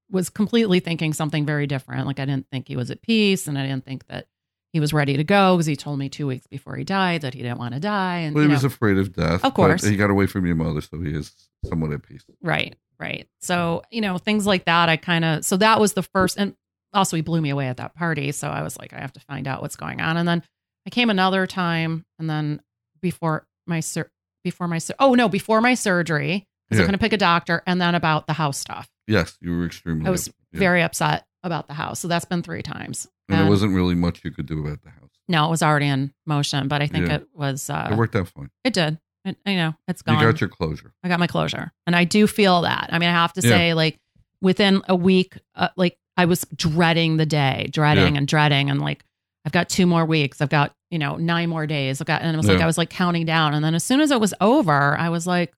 was 0.10 0.30
completely 0.30 0.80
thinking 0.80 1.13
something 1.13 1.45
very 1.45 1.67
different. 1.67 2.08
Like 2.08 2.19
I 2.19 2.25
didn't 2.25 2.47
think 2.49 2.67
he 2.69 2.78
was 2.78 2.89
at 2.91 3.02
peace, 3.02 3.47
and 3.47 3.58
I 3.60 3.63
didn't 3.67 3.86
think 3.86 4.08
that 4.08 4.28
he 4.74 4.80
was 4.80 4.94
ready 4.94 5.18
to 5.18 5.24
go 5.24 5.56
because 5.56 5.66
he 5.66 5.76
told 5.76 5.98
me 6.00 6.10
two 6.10 6.28
weeks 6.28 6.46
before 6.48 6.76
he 6.76 6.84
died 6.84 7.22
that 7.22 7.34
he 7.34 7.42
didn't 7.42 7.58
want 7.58 7.74
to 7.74 7.80
die. 7.80 8.20
And 8.20 8.36
well, 8.36 8.44
he 8.44 8.50
you 8.50 8.54
was 8.54 8.64
afraid 8.64 8.98
of 8.98 9.14
death. 9.16 9.44
Of 9.44 9.54
course. 9.54 9.82
but 9.82 9.90
he 9.90 9.98
got 9.98 10.10
away 10.10 10.28
from 10.28 10.46
your 10.46 10.56
mother, 10.56 10.82
so 10.82 11.00
he 11.02 11.10
is 11.10 11.32
somewhat 11.66 11.92
at 11.92 12.04
peace. 12.04 12.24
right, 12.42 12.76
right. 13.00 13.28
So 13.42 13.84
you 13.92 14.02
know, 14.02 14.18
things 14.18 14.46
like 14.46 14.66
that. 14.66 14.90
I 14.90 14.98
kind 14.98 15.26
of 15.26 15.46
so 15.46 15.58
that 15.58 15.80
was 15.80 15.94
the 15.94 16.04
first, 16.04 16.38
and 16.38 16.56
also 16.94 17.16
he 17.16 17.22
blew 17.22 17.42
me 17.42 17.50
away 17.50 17.68
at 17.68 17.78
that 17.78 17.96
party. 17.96 18.32
So 18.32 18.48
I 18.48 18.62
was 18.64 18.78
like, 18.78 18.94
I 18.94 19.00
have 19.00 19.14
to 19.14 19.20
find 19.22 19.48
out 19.48 19.62
what's 19.62 19.76
going 19.76 20.02
on. 20.02 20.18
And 20.18 20.28
then 20.28 20.44
I 20.86 20.90
came 20.90 21.10
another 21.10 21.48
time, 21.48 22.06
and 22.20 22.30
then 22.30 22.62
before 23.02 23.48
my 23.66 23.80
sur- 23.80 24.12
before 24.44 24.68
my 24.68 24.78
sur- 24.78 24.96
oh 25.00 25.16
no, 25.16 25.30
before 25.30 25.62
my 25.62 25.74
surgery, 25.74 26.48
because 26.70 26.80
Yeah. 26.80 26.84
I'm 26.84 26.88
going 26.88 27.00
to 27.00 27.04
pick 27.04 27.14
a 27.14 27.18
doctor, 27.18 27.64
and 27.66 27.82
then 27.82 27.96
about 27.96 28.28
the 28.28 28.34
house 28.34 28.58
stuff. 28.58 28.88
Yes, 29.08 29.36
you 29.42 29.58
were 29.58 29.66
extremely. 29.66 30.06
I 30.06 30.12
was 30.12 30.28
yeah. 30.52 30.60
very 30.60 30.84
upset 30.84 31.26
about 31.43 31.67
the 31.67 31.73
house. 31.73 31.99
So 31.99 32.08
that's 32.08 32.25
been 32.25 32.41
three 32.43 32.62
times. 32.62 33.08
and 33.30 33.39
there 33.41 33.47
wasn't 33.49 33.73
really 33.75 33.93
much 33.95 34.21
you 34.25 34.32
could 34.32 34.47
do 34.47 34.65
about 34.65 34.82
the 34.82 34.89
house. 34.89 35.10
No, 35.28 35.45
it 35.45 35.49
was 35.52 35.62
already 35.62 35.86
in 35.88 36.12
motion, 36.25 36.67
but 36.67 36.82
I 36.82 36.88
think 36.88 37.08
Yeah. 37.08 37.15
it 37.17 37.28
was. 37.34 37.69
Uh, 37.69 37.88
it 37.89 37.93
Uh, 37.93 37.97
worked 37.97 38.15
out 38.15 38.28
fine. 38.30 38.49
it 38.63 38.73
did. 38.73 38.98
It, 39.25 39.37
you 39.46 39.56
know, 39.56 39.75
it's 39.87 40.02
gone. 40.02 40.17
You 40.19 40.25
got 40.25 40.42
your 40.42 40.50
closure. 40.50 40.94
I 41.04 41.10
got 41.10 41.19
my 41.19 41.27
closure, 41.27 41.71
and 41.85 41.96
I 41.96 42.06
do 42.06 42.25
feel 42.25 42.62
that. 42.62 42.90
I 42.92 42.98
mean, 43.00 43.10
I 43.10 43.13
have 43.13 43.33
to 43.33 43.42
Yeah. 43.42 43.50
say, 43.50 43.73
like 43.75 44.00
within 44.42 44.81
a 44.87 44.96
week, 44.96 45.37
uh, 45.56 45.69
like 45.75 45.98
I 46.17 46.25
was 46.25 46.46
dreading 46.56 47.17
the 47.17 47.25
day, 47.27 47.67
dreading 47.71 48.17
and 48.17 48.27
dreading, 48.27 48.69
and 48.71 48.81
like 48.81 49.04
I've 49.46 49.52
got 49.52 49.69
two 49.69 49.85
more 49.85 50.06
weeks. 50.06 50.42
I've 50.42 50.50
got 50.50 50.73
you 50.90 50.98
know 50.98 51.15
nine 51.17 51.50
more 51.50 51.67
days. 51.67 52.02
I've 52.02 52.08
got, 52.08 52.23
and 52.23 52.33
it 52.33 52.37
was 52.37 52.48
like 52.48 52.62
I 52.62 52.65
was 52.65 52.77
like 52.79 52.90
counting 52.90 53.25
down, 53.25 53.54
and 53.54 53.63
then 53.63 53.75
as 53.75 53.83
soon 53.83 54.00
as 54.02 54.10
it 54.10 54.19
was 54.19 54.33
over, 54.42 54.98
I 54.98 55.10
was 55.10 55.27
like, 55.27 55.54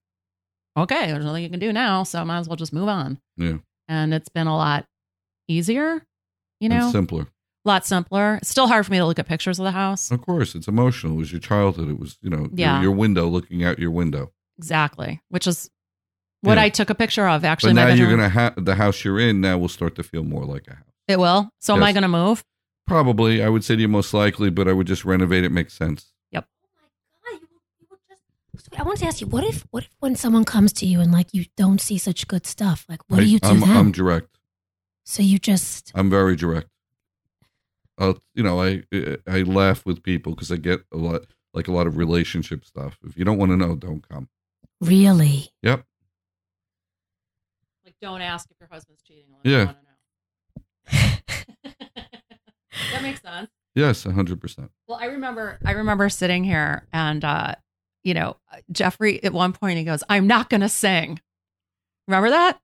okay, 0.76 1.06
there's 1.10 1.24
nothing 1.24 1.42
you 1.44 1.50
can 1.50 1.60
do 1.60 1.72
now, 1.72 2.02
so 2.02 2.20
I 2.20 2.24
might 2.24 2.38
as 2.38 2.48
well 2.48 2.56
just 2.56 2.72
move 2.72 2.88
on. 2.88 3.18
Yeah. 3.38 3.58
And 3.88 4.12
it's 4.14 4.28
been 4.28 4.46
a 4.46 4.56
lot 4.56 4.84
easier, 5.48 6.02
you 6.60 6.70
and 6.70 6.74
know, 6.80 6.88
a 6.88 6.92
simpler. 6.92 7.26
lot 7.64 7.84
simpler. 7.86 8.36
It's 8.36 8.48
still 8.48 8.66
hard 8.68 8.84
for 8.86 8.92
me 8.92 8.98
to 8.98 9.06
look 9.06 9.18
at 9.18 9.26
pictures 9.26 9.58
of 9.58 9.64
the 9.64 9.70
house. 9.72 10.10
Of 10.10 10.20
course, 10.22 10.54
it's 10.54 10.68
emotional. 10.68 11.14
It 11.14 11.18
was 11.18 11.32
your 11.32 11.40
childhood. 11.40 11.88
It 11.88 11.98
was, 11.98 12.18
you 12.22 12.30
know, 12.30 12.40
your- 12.42 12.50
Yeah. 12.54 12.82
your, 12.82 12.92
window 12.92 13.26
looking 13.28 13.64
out 13.64 13.78
your 13.78 13.90
window. 13.90 14.32
Exactly, 14.58 15.20
which 15.28 15.46
is 15.46 15.70
what 16.42 16.56
Yeah. 16.58 16.62
I 16.64 16.68
took 16.68 16.90
a 16.90 16.94
picture 16.94 17.26
of. 17.28 17.44
Actually, 17.44 17.74
but 17.74 17.88
now 17.88 17.94
you're 17.94 18.10
gonna 18.10 18.28
have 18.28 18.64
the 18.64 18.74
house 18.76 19.04
you're 19.04 19.18
in. 19.20 19.40
Now 19.40 19.58
will 19.58 19.68
start 19.68 19.94
to 19.96 20.02
feel 20.02 20.24
more 20.24 20.44
like 20.44 20.66
a 20.68 20.74
house. 20.76 20.84
It 21.08 21.18
will. 21.18 21.50
So 21.58 21.74
am 21.74 21.82
I 21.82 21.92
going 21.92 22.02
to 22.02 22.08
move? 22.08 22.44
Probably, 22.86 23.42
I 23.42 23.48
would 23.48 23.64
say 23.64 23.74
to 23.76 23.80
you 23.82 23.88
most 23.88 24.14
likely, 24.14 24.50
but 24.50 24.66
I 24.68 24.72
would 24.72 24.86
just 24.86 25.04
renovate 25.04 25.44
it. 25.44 25.50
Makes 25.52 25.74
sense. 25.74 26.12
Yep, 26.30 26.46
Oh 27.26 27.32
my 27.32 27.38
god! 27.38 28.78
I 28.78 28.82
want 28.82 28.98
to 29.00 29.06
ask 29.06 29.20
you, 29.20 29.26
what 29.26 29.44
if 29.44 29.64
what 29.70 29.84
if 29.84 29.90
when 30.00 30.14
someone 30.16 30.44
comes 30.44 30.72
to 30.74 30.86
you 30.86 31.00
and 31.00 31.10
like 31.12 31.28
you 31.32 31.46
don't 31.56 31.80
see 31.80 31.98
such 31.98 32.26
good 32.28 32.46
stuff, 32.46 32.84
like 32.88 33.00
what 33.08 33.20
I, 33.20 33.24
do 33.24 33.28
you 33.30 33.38
do 33.40 33.48
I'm, 33.48 33.60
then? 33.60 33.76
I'm 33.76 33.92
direct. 33.92 34.38
So 35.04 35.22
you 35.22 35.38
just 35.38 35.92
I'm 35.94 36.10
very 36.10 36.36
direct. 36.36 36.68
Uh, 37.98 38.14
you 38.34 38.42
know, 38.42 38.60
I 38.62 38.82
I 39.26 39.42
laugh 39.42 39.84
with 39.84 40.02
people 40.02 40.34
because 40.34 40.50
I 40.50 40.56
get 40.56 40.80
a 40.92 40.96
lot 40.96 41.22
like 41.54 41.68
a 41.68 41.72
lot 41.72 41.86
of 41.86 41.96
relationship 41.96 42.64
stuff. 42.64 42.98
If 43.04 43.16
you 43.16 43.24
don't 43.24 43.38
want 43.38 43.50
to 43.52 43.56
know, 43.56 43.76
don't 43.76 44.06
come. 44.08 44.28
really 44.80 45.50
Yep. 45.62 45.84
Like, 47.84 47.94
don't 48.00 48.22
ask 48.22 48.50
if 48.50 48.58
your 48.58 48.68
husband's 48.70 49.02
cheating. 49.02 49.26
unless 49.28 49.40
Yeah. 49.44 49.60
You 49.60 49.66
want 49.66 49.76
to 50.88 50.96
know. 50.96 51.72
that 52.92 53.02
makes 53.02 53.22
sense. 53.22 53.50
Yes, 53.74 54.04
hundred 54.04 54.40
percent. 54.40 54.70
Well, 54.86 54.98
I 55.00 55.06
remember 55.06 55.58
I 55.64 55.72
remember 55.72 56.08
sitting 56.08 56.44
here 56.44 56.86
and 56.92 57.24
uh, 57.24 57.54
you 58.02 58.14
know, 58.14 58.36
Jeffrey 58.70 59.22
at 59.22 59.32
one 59.32 59.52
point 59.52 59.78
he 59.78 59.84
goes, 59.84 60.02
I'm 60.08 60.26
not 60.26 60.50
gonna 60.50 60.68
sing. 60.68 61.20
Remember 62.08 62.30
that? 62.30 62.60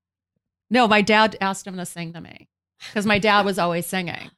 No, 0.70 0.86
my 0.88 1.02
dad 1.02 1.36
asked 1.40 1.66
him 1.66 1.76
to 1.76 1.86
sing 1.86 2.12
to 2.12 2.20
me. 2.20 2.48
Because 2.88 3.06
my 3.06 3.18
dad 3.18 3.44
was 3.44 3.58
always 3.58 3.86
singing. 3.86 4.30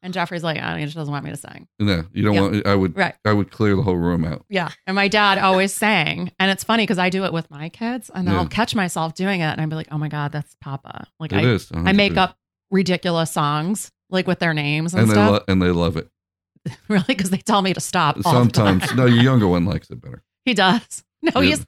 And 0.00 0.14
Jeffrey's 0.14 0.44
like, 0.44 0.60
oh, 0.62 0.76
he 0.76 0.84
just 0.84 0.96
doesn't 0.96 1.10
want 1.10 1.24
me 1.24 1.32
to 1.32 1.36
sing. 1.36 1.66
No, 1.80 2.04
you 2.12 2.22
don't 2.22 2.34
Yeah. 2.34 2.40
want. 2.42 2.66
I 2.68 2.74
would. 2.76 2.96
Right. 2.96 3.14
I 3.24 3.32
would 3.32 3.50
clear 3.50 3.74
the 3.74 3.82
whole 3.82 3.96
room 3.96 4.24
out. 4.24 4.44
Yeah. 4.48 4.68
And 4.86 4.94
my 4.94 5.08
dad 5.08 5.38
always 5.38 5.72
sang. 5.72 6.30
And 6.38 6.50
it's 6.52 6.62
funny 6.62 6.84
because 6.84 6.98
I 6.98 7.10
do 7.10 7.24
it 7.24 7.32
with 7.32 7.50
my 7.50 7.68
kids 7.68 8.08
and 8.14 8.28
Yeah. 8.28 8.36
I'll 8.38 8.46
catch 8.46 8.76
myself 8.76 9.14
doing 9.14 9.40
it 9.40 9.44
and 9.46 9.60
I'd 9.60 9.68
be 9.68 9.74
like, 9.74 9.88
oh 9.90 9.98
my 9.98 10.08
God, 10.08 10.30
that's 10.30 10.54
Papa. 10.60 11.08
Like 11.18 11.32
It 11.32 11.38
I, 11.38 11.42
is. 11.42 11.68
I 11.74 11.92
make 11.92 12.16
up 12.16 12.36
ridiculous 12.70 13.32
songs 13.32 13.90
like 14.08 14.28
with 14.28 14.38
their 14.38 14.54
names 14.54 14.92
and, 14.94 15.02
and 15.02 15.10
they 15.10 15.14
stuff. 15.14 15.30
lo- 15.32 15.44
and 15.48 15.60
they 15.60 15.70
love 15.72 15.96
it. 15.96 16.08
really? 16.88 17.04
Because 17.08 17.30
they 17.30 17.38
tell 17.38 17.62
me 17.62 17.74
to 17.74 17.80
stop. 17.80 18.16
all 18.24 18.44
the 18.44 18.50
time. 18.50 18.80
Sometimes, 18.80 18.94
no, 18.94 19.06
your 19.06 19.22
younger 19.24 19.48
one 19.48 19.64
likes 19.64 19.90
it 19.90 20.00
better. 20.00 20.22
He 20.44 20.54
does. 20.54 21.02
No, 21.22 21.40
Yeah. 21.40 21.48
he's 21.56 21.66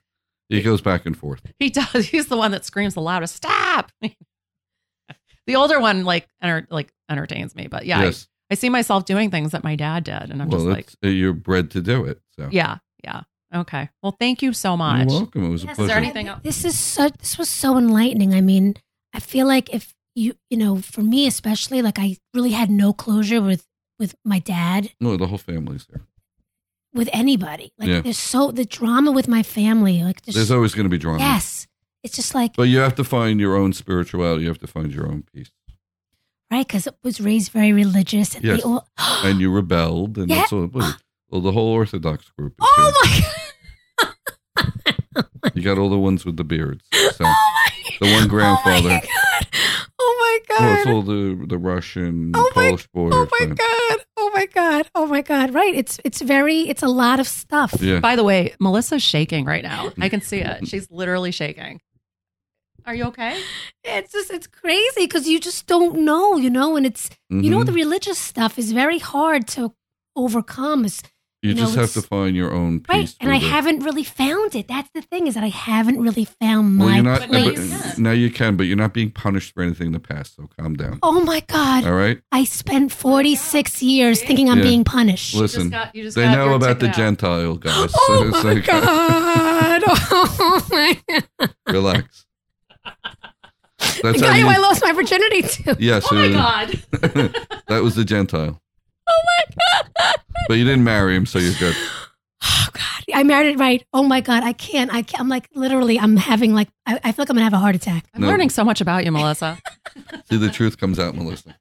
He 0.57 0.61
goes 0.61 0.81
back 0.81 1.05
and 1.05 1.17
forth. 1.17 1.41
He 1.59 1.69
does. 1.69 2.07
He's 2.09 2.27
the 2.27 2.37
one 2.37 2.51
that 2.51 2.65
screams 2.65 2.93
the 2.93 3.01
loudest. 3.01 3.35
Stop. 3.35 3.91
the 4.01 5.55
older 5.55 5.79
one 5.79 6.03
like 6.03 6.27
enter, 6.41 6.67
like 6.69 6.91
entertains 7.09 7.55
me, 7.55 7.67
but 7.67 7.85
yeah, 7.85 7.99
I- 7.99 8.03
yes. 8.05 8.27
I, 8.49 8.55
see 8.55 8.69
myself 8.69 9.05
doing 9.05 9.31
things 9.31 9.53
that 9.53 9.63
my 9.63 9.77
dad 9.77 10.03
did, 10.03 10.29
and 10.29 10.41
I'm 10.41 10.49
well, 10.49 10.59
just 10.59 10.69
like, 10.69 10.89
uh, 11.05 11.07
you're 11.07 11.31
bred 11.31 11.71
to 11.71 11.81
do 11.81 12.03
it. 12.03 12.19
So 12.35 12.49
yeah, 12.51 12.79
yeah, 13.01 13.21
okay. 13.55 13.89
Well, 14.03 14.13
thank 14.19 14.41
you 14.41 14.51
so 14.51 14.75
much. 14.75 15.07
you're 15.09 15.19
welcome. 15.21 15.45
It 15.45 15.49
was 15.49 15.63
a 15.63 15.67
pleasure. 15.67 15.81
Is 15.83 15.87
there 15.87 15.97
anything 15.97 16.27
else? 16.27 16.41
This 16.43 16.65
is 16.65 16.77
such. 16.77 17.13
This 17.19 17.37
was 17.37 17.49
so 17.49 17.77
enlightening. 17.77 18.33
I 18.33 18.41
mean, 18.41 18.75
I 19.13 19.21
feel 19.21 19.47
like 19.47 19.73
if 19.73 19.93
you, 20.15 20.33
you 20.49 20.57
know, 20.57 20.81
for 20.81 21.01
me 21.01 21.27
especially, 21.27 21.81
like 21.81 21.97
I 21.97 22.17
really 22.33 22.51
had 22.51 22.69
no 22.69 22.91
closure 22.91 23.39
with 23.41 23.65
with 23.97 24.15
my 24.25 24.39
dad, 24.39 24.91
no, 24.99 25.15
the 25.15 25.27
whole 25.27 25.37
family's 25.37 25.85
there. 25.85 26.01
With 26.93 27.09
anybody. 27.13 27.71
Like 27.77 27.89
Yeah. 27.89 28.01
there's 28.01 28.17
so 28.17 28.51
the 28.51 28.65
drama 28.65 29.11
with 29.11 29.27
my 29.27 29.43
family. 29.43 30.03
Like 30.03 30.21
just, 30.23 30.35
There's 30.35 30.51
always 30.51 30.73
going 30.75 30.85
to 30.85 30.89
be 30.89 30.97
drama. 30.97 31.19
yes, 31.19 31.67
it's 32.03 32.15
just 32.15 32.33
like 32.35 32.55
But 32.55 32.63
you 32.69 32.79
have 32.79 32.95
to 32.95 33.03
find 33.03 33.39
your 33.39 33.55
own 33.55 33.73
spirituality. 33.73 34.43
You 34.43 34.49
have 34.49 34.59
to 34.59 34.67
find 34.67 34.93
your 34.93 35.07
own 35.07 35.23
peace. 35.33 35.51
right 36.51 36.67
because 36.67 36.87
it 36.87 36.95
was 37.03 37.21
raised 37.21 37.51
very 37.51 37.73
religious. 37.73 38.35
And 38.35 38.43
Yes. 38.43 38.57
they 38.57 38.63
all, 38.63 38.87
And 39.23 39.39
you 39.39 39.51
rebelled, 39.51 40.17
and 40.17 40.29
Yeah. 40.29 40.37
that's 40.41 40.53
all. 40.53 40.69
Well, 41.29 41.41
the 41.41 41.51
whole 41.53 41.69
Orthodox 41.69 42.29
group. 42.37 42.53
Is 42.53 42.57
oh 42.67 43.01
my 43.03 43.09
here. 43.09 43.25
You 45.55 45.61
got 45.63 45.77
all 45.77 45.89
the 45.89 45.97
ones 45.97 46.23
with 46.25 46.37
the 46.37 46.43
beards. 46.43 46.83
So, 46.93 47.25
Oh 47.25 47.53
my, 47.55 47.71
The 48.07 48.13
one 48.13 48.27
grandfather. 48.27 48.89
Oh 48.89 48.89
my 48.89 49.01
god! 49.01 49.47
Oh 49.99 50.17
my 50.19 50.39
god! 50.55 50.61
well, 50.65 50.77
it's 50.77 50.87
all 50.87 51.01
the 51.01 51.45
the 51.47 51.57
Russian, 51.57 52.31
Oh 52.35 52.49
my- 52.55 52.67
Polish 52.69 52.87
boys. 52.93 53.11
oh 53.13 53.27
my 53.39 53.45
god! 53.47 54.05
Oh 54.33 54.37
my 54.37 54.45
god! 54.45 54.89
Oh 54.95 55.05
my 55.07 55.21
god! 55.21 55.53
Right? 55.53 55.75
It's 55.75 55.99
it's 56.05 56.21
very 56.21 56.61
it's 56.69 56.81
a 56.83 56.87
lot 56.87 57.19
of 57.19 57.27
stuff. 57.27 57.73
Yeah. 57.81 57.99
By 57.99 58.15
the 58.15 58.23
way, 58.23 58.53
Melissa's 58.61 59.03
shaking 59.03 59.43
right 59.45 59.61
now. 59.63 59.91
I 59.99 60.07
can 60.07 60.21
see 60.21 60.39
it. 60.39 60.67
She's 60.69 60.89
literally 60.89 61.31
shaking. 61.31 61.81
Are 62.85 62.95
you 62.95 63.03
okay? 63.05 63.37
It's 63.83 64.13
just 64.13 64.31
it's 64.31 64.47
crazy 64.47 65.01
because 65.05 65.27
you 65.27 65.39
just 65.39 65.67
don't 65.67 65.99
know, 66.05 66.37
you 66.37 66.49
know, 66.49 66.77
and 66.77 66.85
it's 66.85 67.09
you 67.29 67.49
know 67.49 67.59
Mhm. 67.59 67.65
the 67.65 67.73
religious 67.73 68.17
stuff 68.17 68.57
is 68.57 68.71
very 68.71 68.99
hard 68.99 69.47
to 69.49 69.73
overcome. 70.15 70.85
Is 70.85 71.01
you 71.41 71.49
you 71.49 71.55
know, 71.55 71.61
just 71.61 71.75
have 71.75 71.91
to 71.93 72.01
find 72.07 72.35
your 72.35 72.53
own 72.53 72.81
peace. 72.81 72.87
right, 72.87 73.15
and 73.19 73.31
I 73.31 73.37
with 73.39 73.47
haven't 73.47 73.79
really 73.83 74.03
found 74.03 74.53
it. 74.55 74.67
That's 74.67 74.89
the 74.93 75.01
thing 75.01 75.25
is 75.25 75.33
that 75.33 75.43
I 75.43 75.47
haven't 75.49 75.99
really 75.99 76.25
found 76.25 76.77
Well, 76.79 76.89
my 76.89 76.95
you're 76.95 77.03
not. 77.03 77.19
But 77.21 77.31
now 77.31 77.43
but- 77.45 77.57
you 77.57 77.69
can. 77.69 78.03
now 78.03 78.11
you 78.11 78.29
can, 78.29 78.57
but 78.57 78.63
you're 78.67 78.77
not 78.77 78.93
being 78.93 79.09
punished 79.09 79.53
for 79.55 79.63
anything 79.63 79.87
in 79.87 79.93
the 79.93 79.99
past. 79.99 80.35
So 80.35 80.47
calm 80.59 80.75
down. 80.75 80.99
Oh 81.01 81.19
my 81.23 81.39
god! 81.47 81.85
All 81.85 81.93
right. 81.95 82.21
I 82.31 82.43
spent 82.43 82.91
forty 82.91 83.35
six 83.35 83.81
years 83.81 84.21
thinking 84.21 84.49
I'm 84.51 84.59
Yeah. 84.59 84.63
being 84.65 84.83
punished. 84.83 85.33
You 85.33 85.41
just 85.41 85.55
Listen, 85.55 85.71
got- 85.71 85.95
you 85.95 86.03
just 86.03 86.15
they 86.15 86.23
got 86.25 86.35
know 86.37 86.53
about 86.53 86.79
the 86.79 86.89
out. 86.89 86.95
Gentile 86.95 87.55
guys. 87.55 87.91
Oh 87.95 88.23
It's 88.33 88.43
my 88.43 88.53
like, 88.53 88.65
god! 88.65 89.83
Oh 90.13 90.67
my 90.69 90.97
god! 91.39 91.55
Relax. 91.67 92.25
The 92.83 93.99
That's 94.03 94.21
guy 94.21 94.33
who 94.33 94.39
you. 94.41 94.47
I 94.47 94.57
lost 94.57 94.83
my 94.83 94.91
virginity 94.93 95.41
to. 95.41 95.75
yes. 95.79 96.05
Oh 96.11 96.15
my 96.15 96.27
uh, 96.27 96.31
god! 96.31 96.69
that 97.67 97.81
was 97.81 97.95
the 97.95 98.05
Gentile. 98.05 98.61
Oh 99.11 99.23
my 99.25 99.55
god! 100.03 100.15
But 100.47 100.53
you 100.57 100.63
didn't 100.65 100.83
marry 100.83 101.15
him, 101.15 101.25
so 101.25 101.39
you're 101.39 101.53
good. 101.59 101.75
Oh 102.43 102.67
god! 102.73 103.03
I 103.13 103.23
married 103.23 103.53
it 103.53 103.59
right. 103.59 103.85
Oh 103.93 104.03
my 104.03 104.21
god! 104.21 104.43
I 104.43 104.53
can't. 104.53 104.91
I 104.93 105.01
can't. 105.01 105.19
I'm 105.21 105.29
like 105.29 105.49
literally. 105.53 105.99
I'm 105.99 106.17
having 106.17 106.53
like. 106.53 106.69
I, 106.85 106.99
I 107.03 107.11
feel 107.11 107.23
like 107.23 107.29
I'm 107.29 107.35
gonna 107.35 107.43
have 107.43 107.53
a 107.53 107.57
heart 107.59 107.75
attack. 107.75 108.05
I'm 108.13 108.21
No. 108.21 108.27
learning 108.27 108.49
so 108.49 108.63
much 108.63 108.81
about 108.81 109.05
you, 109.05 109.11
Melissa. 109.11 109.57
See, 110.29 110.37
the 110.37 110.49
truth 110.49 110.77
comes 110.77 110.97
out, 110.99 111.15
Melissa. 111.15 111.55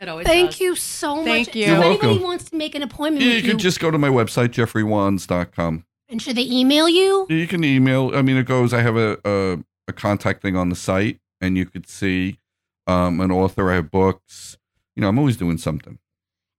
It 0.00 0.08
always 0.08 0.26
Thank 0.26 0.50
does. 0.52 0.60
you 0.60 0.74
so 0.76 1.16
much. 1.16 1.24
Thank 1.24 1.54
you. 1.54 1.62
If 1.64 1.68
You're 1.68 1.82
anybody 1.82 2.06
welcome. 2.08 2.22
wants 2.24 2.50
to 2.50 2.56
make 2.56 2.74
an 2.74 2.82
appointment 2.82 3.24
You 3.24 3.34
with 3.36 3.40
can 3.44 3.50
you, 3.52 3.56
just 3.56 3.80
go 3.80 3.90
to 3.90 3.96
my 3.98 4.08
website, 4.08 4.48
jeffreywands.com. 4.48 5.84
and 6.08 6.20
should 6.22 6.36
they 6.36 6.42
email 6.44 6.88
you? 6.88 7.26
You 7.30 7.46
can 7.46 7.64
email. 7.64 8.14
I 8.14 8.22
mean, 8.22 8.36
it 8.36 8.44
goes. 8.46 8.72
I 8.74 8.80
have 8.82 8.96
a 8.96 9.18
a, 9.24 9.58
a 9.88 9.92
contact 9.92 10.42
thing 10.42 10.56
on 10.56 10.68
the 10.68 10.76
site, 10.76 11.20
and 11.40 11.56
you 11.56 11.66
could 11.66 11.88
see 11.88 12.38
um, 12.86 13.20
an 13.20 13.30
author. 13.30 13.70
I 13.70 13.76
have 13.76 13.90
books. 13.90 14.56
You 14.96 15.00
know, 15.02 15.08
I'm 15.08 15.18
always 15.18 15.36
doing 15.36 15.58
something. 15.58 15.98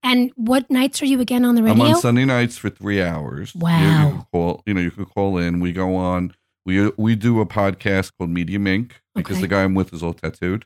And 0.06 0.32
what 0.36 0.70
nights 0.70 1.01
are 1.01 1.06
you 1.08 1.20
again 1.20 1.43
on 1.43 1.56
the 1.56 1.64
radio? 1.64 1.84
I'm 1.84 1.95
on 1.95 1.99
Sunday 1.99 2.26
nights 2.26 2.58
for 2.58 2.70
three 2.70 3.01
hours. 3.01 3.53
You- 3.56 3.60
You, 3.60 3.64
Wow. 3.64 4.10
can 4.12 4.26
call. 4.32 4.64
You 4.68 4.74
know, 4.76 4.82
you 4.82 4.91
can 4.91 5.06
call 5.06 5.38
in. 5.39 5.60
We 5.60 5.72
go 5.74 5.95
on. 5.95 6.32
We 6.66 6.89
we 6.97 7.16
do 7.16 7.41
a 7.41 7.45
podcast 7.45 8.12
called 8.18 8.30
Medium 8.30 8.66
Inc. 8.66 8.91
because 9.16 9.38
Okay. 9.38 9.41
the 9.41 9.47
guy 9.47 9.64
I'm 9.64 9.74
with 9.74 9.93
is 9.93 10.01
all 10.03 10.14
tattooed, 10.14 10.66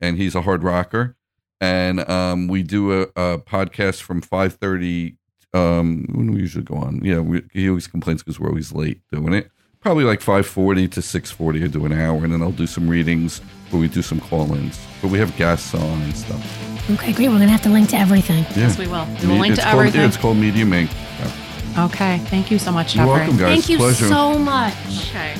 and 0.00 0.16
he's 0.18 0.34
a 0.34 0.42
hard 0.42 0.62
rocker. 0.62 1.16
And 1.60 2.06
um, 2.10 2.46
we 2.48 2.62
do 2.62 2.92
a, 2.92 3.02
a 3.16 3.38
podcast 3.38 4.02
from 4.02 4.20
five 4.20 4.54
thirty. 4.54 5.16
Um, 5.54 6.06
when 6.12 6.32
we 6.32 6.40
usually 6.40 6.64
go 6.64 6.74
on? 6.74 7.00
Yeah, 7.04 7.20
we, 7.20 7.42
he 7.52 7.68
always 7.68 7.86
complains 7.86 8.22
because 8.22 8.38
we're 8.40 8.48
always 8.48 8.72
late 8.72 9.00
doing 9.12 9.32
it. 9.32 9.50
Probably 9.80 10.04
like 10.04 10.20
five 10.20 10.46
forty 10.46 10.88
to 10.88 11.00
six 11.00 11.30
forty. 11.30 11.62
I 11.64 11.68
do 11.68 11.86
an 11.86 11.92
hour, 11.92 12.22
and 12.24 12.32
then 12.34 12.42
I'll 12.42 12.50
do 12.52 12.66
some 12.66 12.88
readings 12.88 13.38
where 13.70 13.80
we 13.80 13.88
do 13.88 14.02
some 14.02 14.20
call-ins. 14.20 14.78
But 15.00 15.10
we 15.10 15.18
have 15.20 15.34
guests 15.36 15.74
on 15.74 16.02
and 16.02 16.16
stuff. 16.16 16.73
Okay, 16.92 17.12
great. 17.12 17.28
We're 17.28 17.38
gonna 17.38 17.48
have 17.48 17.62
to 17.62 17.70
link 17.70 17.88
to 17.90 17.96
everything. 17.96 18.44
Yeah, 18.44 18.66
Yes, 18.68 18.78
we 18.78 18.86
will. 18.86 19.06
We 19.20 19.26
will 19.26 19.34
Me- 19.34 19.40
link 19.40 19.52
it's 19.54 19.62
to 19.62 19.70
called, 19.70 19.78
everything. 19.80 20.00
Yeah, 20.00 20.06
it's 20.08 20.16
called 20.16 20.36
Medium 20.36 20.70
Inc. 20.70 20.90
Yeah. 21.18 21.84
okay. 21.86 22.18
Thank 22.26 22.50
you 22.50 22.58
so 22.58 22.70
much, 22.72 22.94
You're 22.94 23.04
Jeffrey. 23.06 23.18
welcome, 23.20 23.36
guys. 23.38 23.48
Thank 23.48 23.68
you 23.68 23.78
Pleasure. 23.78 24.08
so 24.08 24.38
much. 24.38 24.74
Okay. 25.08 25.34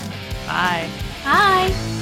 Bye. 0.47 0.89
Bye. 1.25 2.01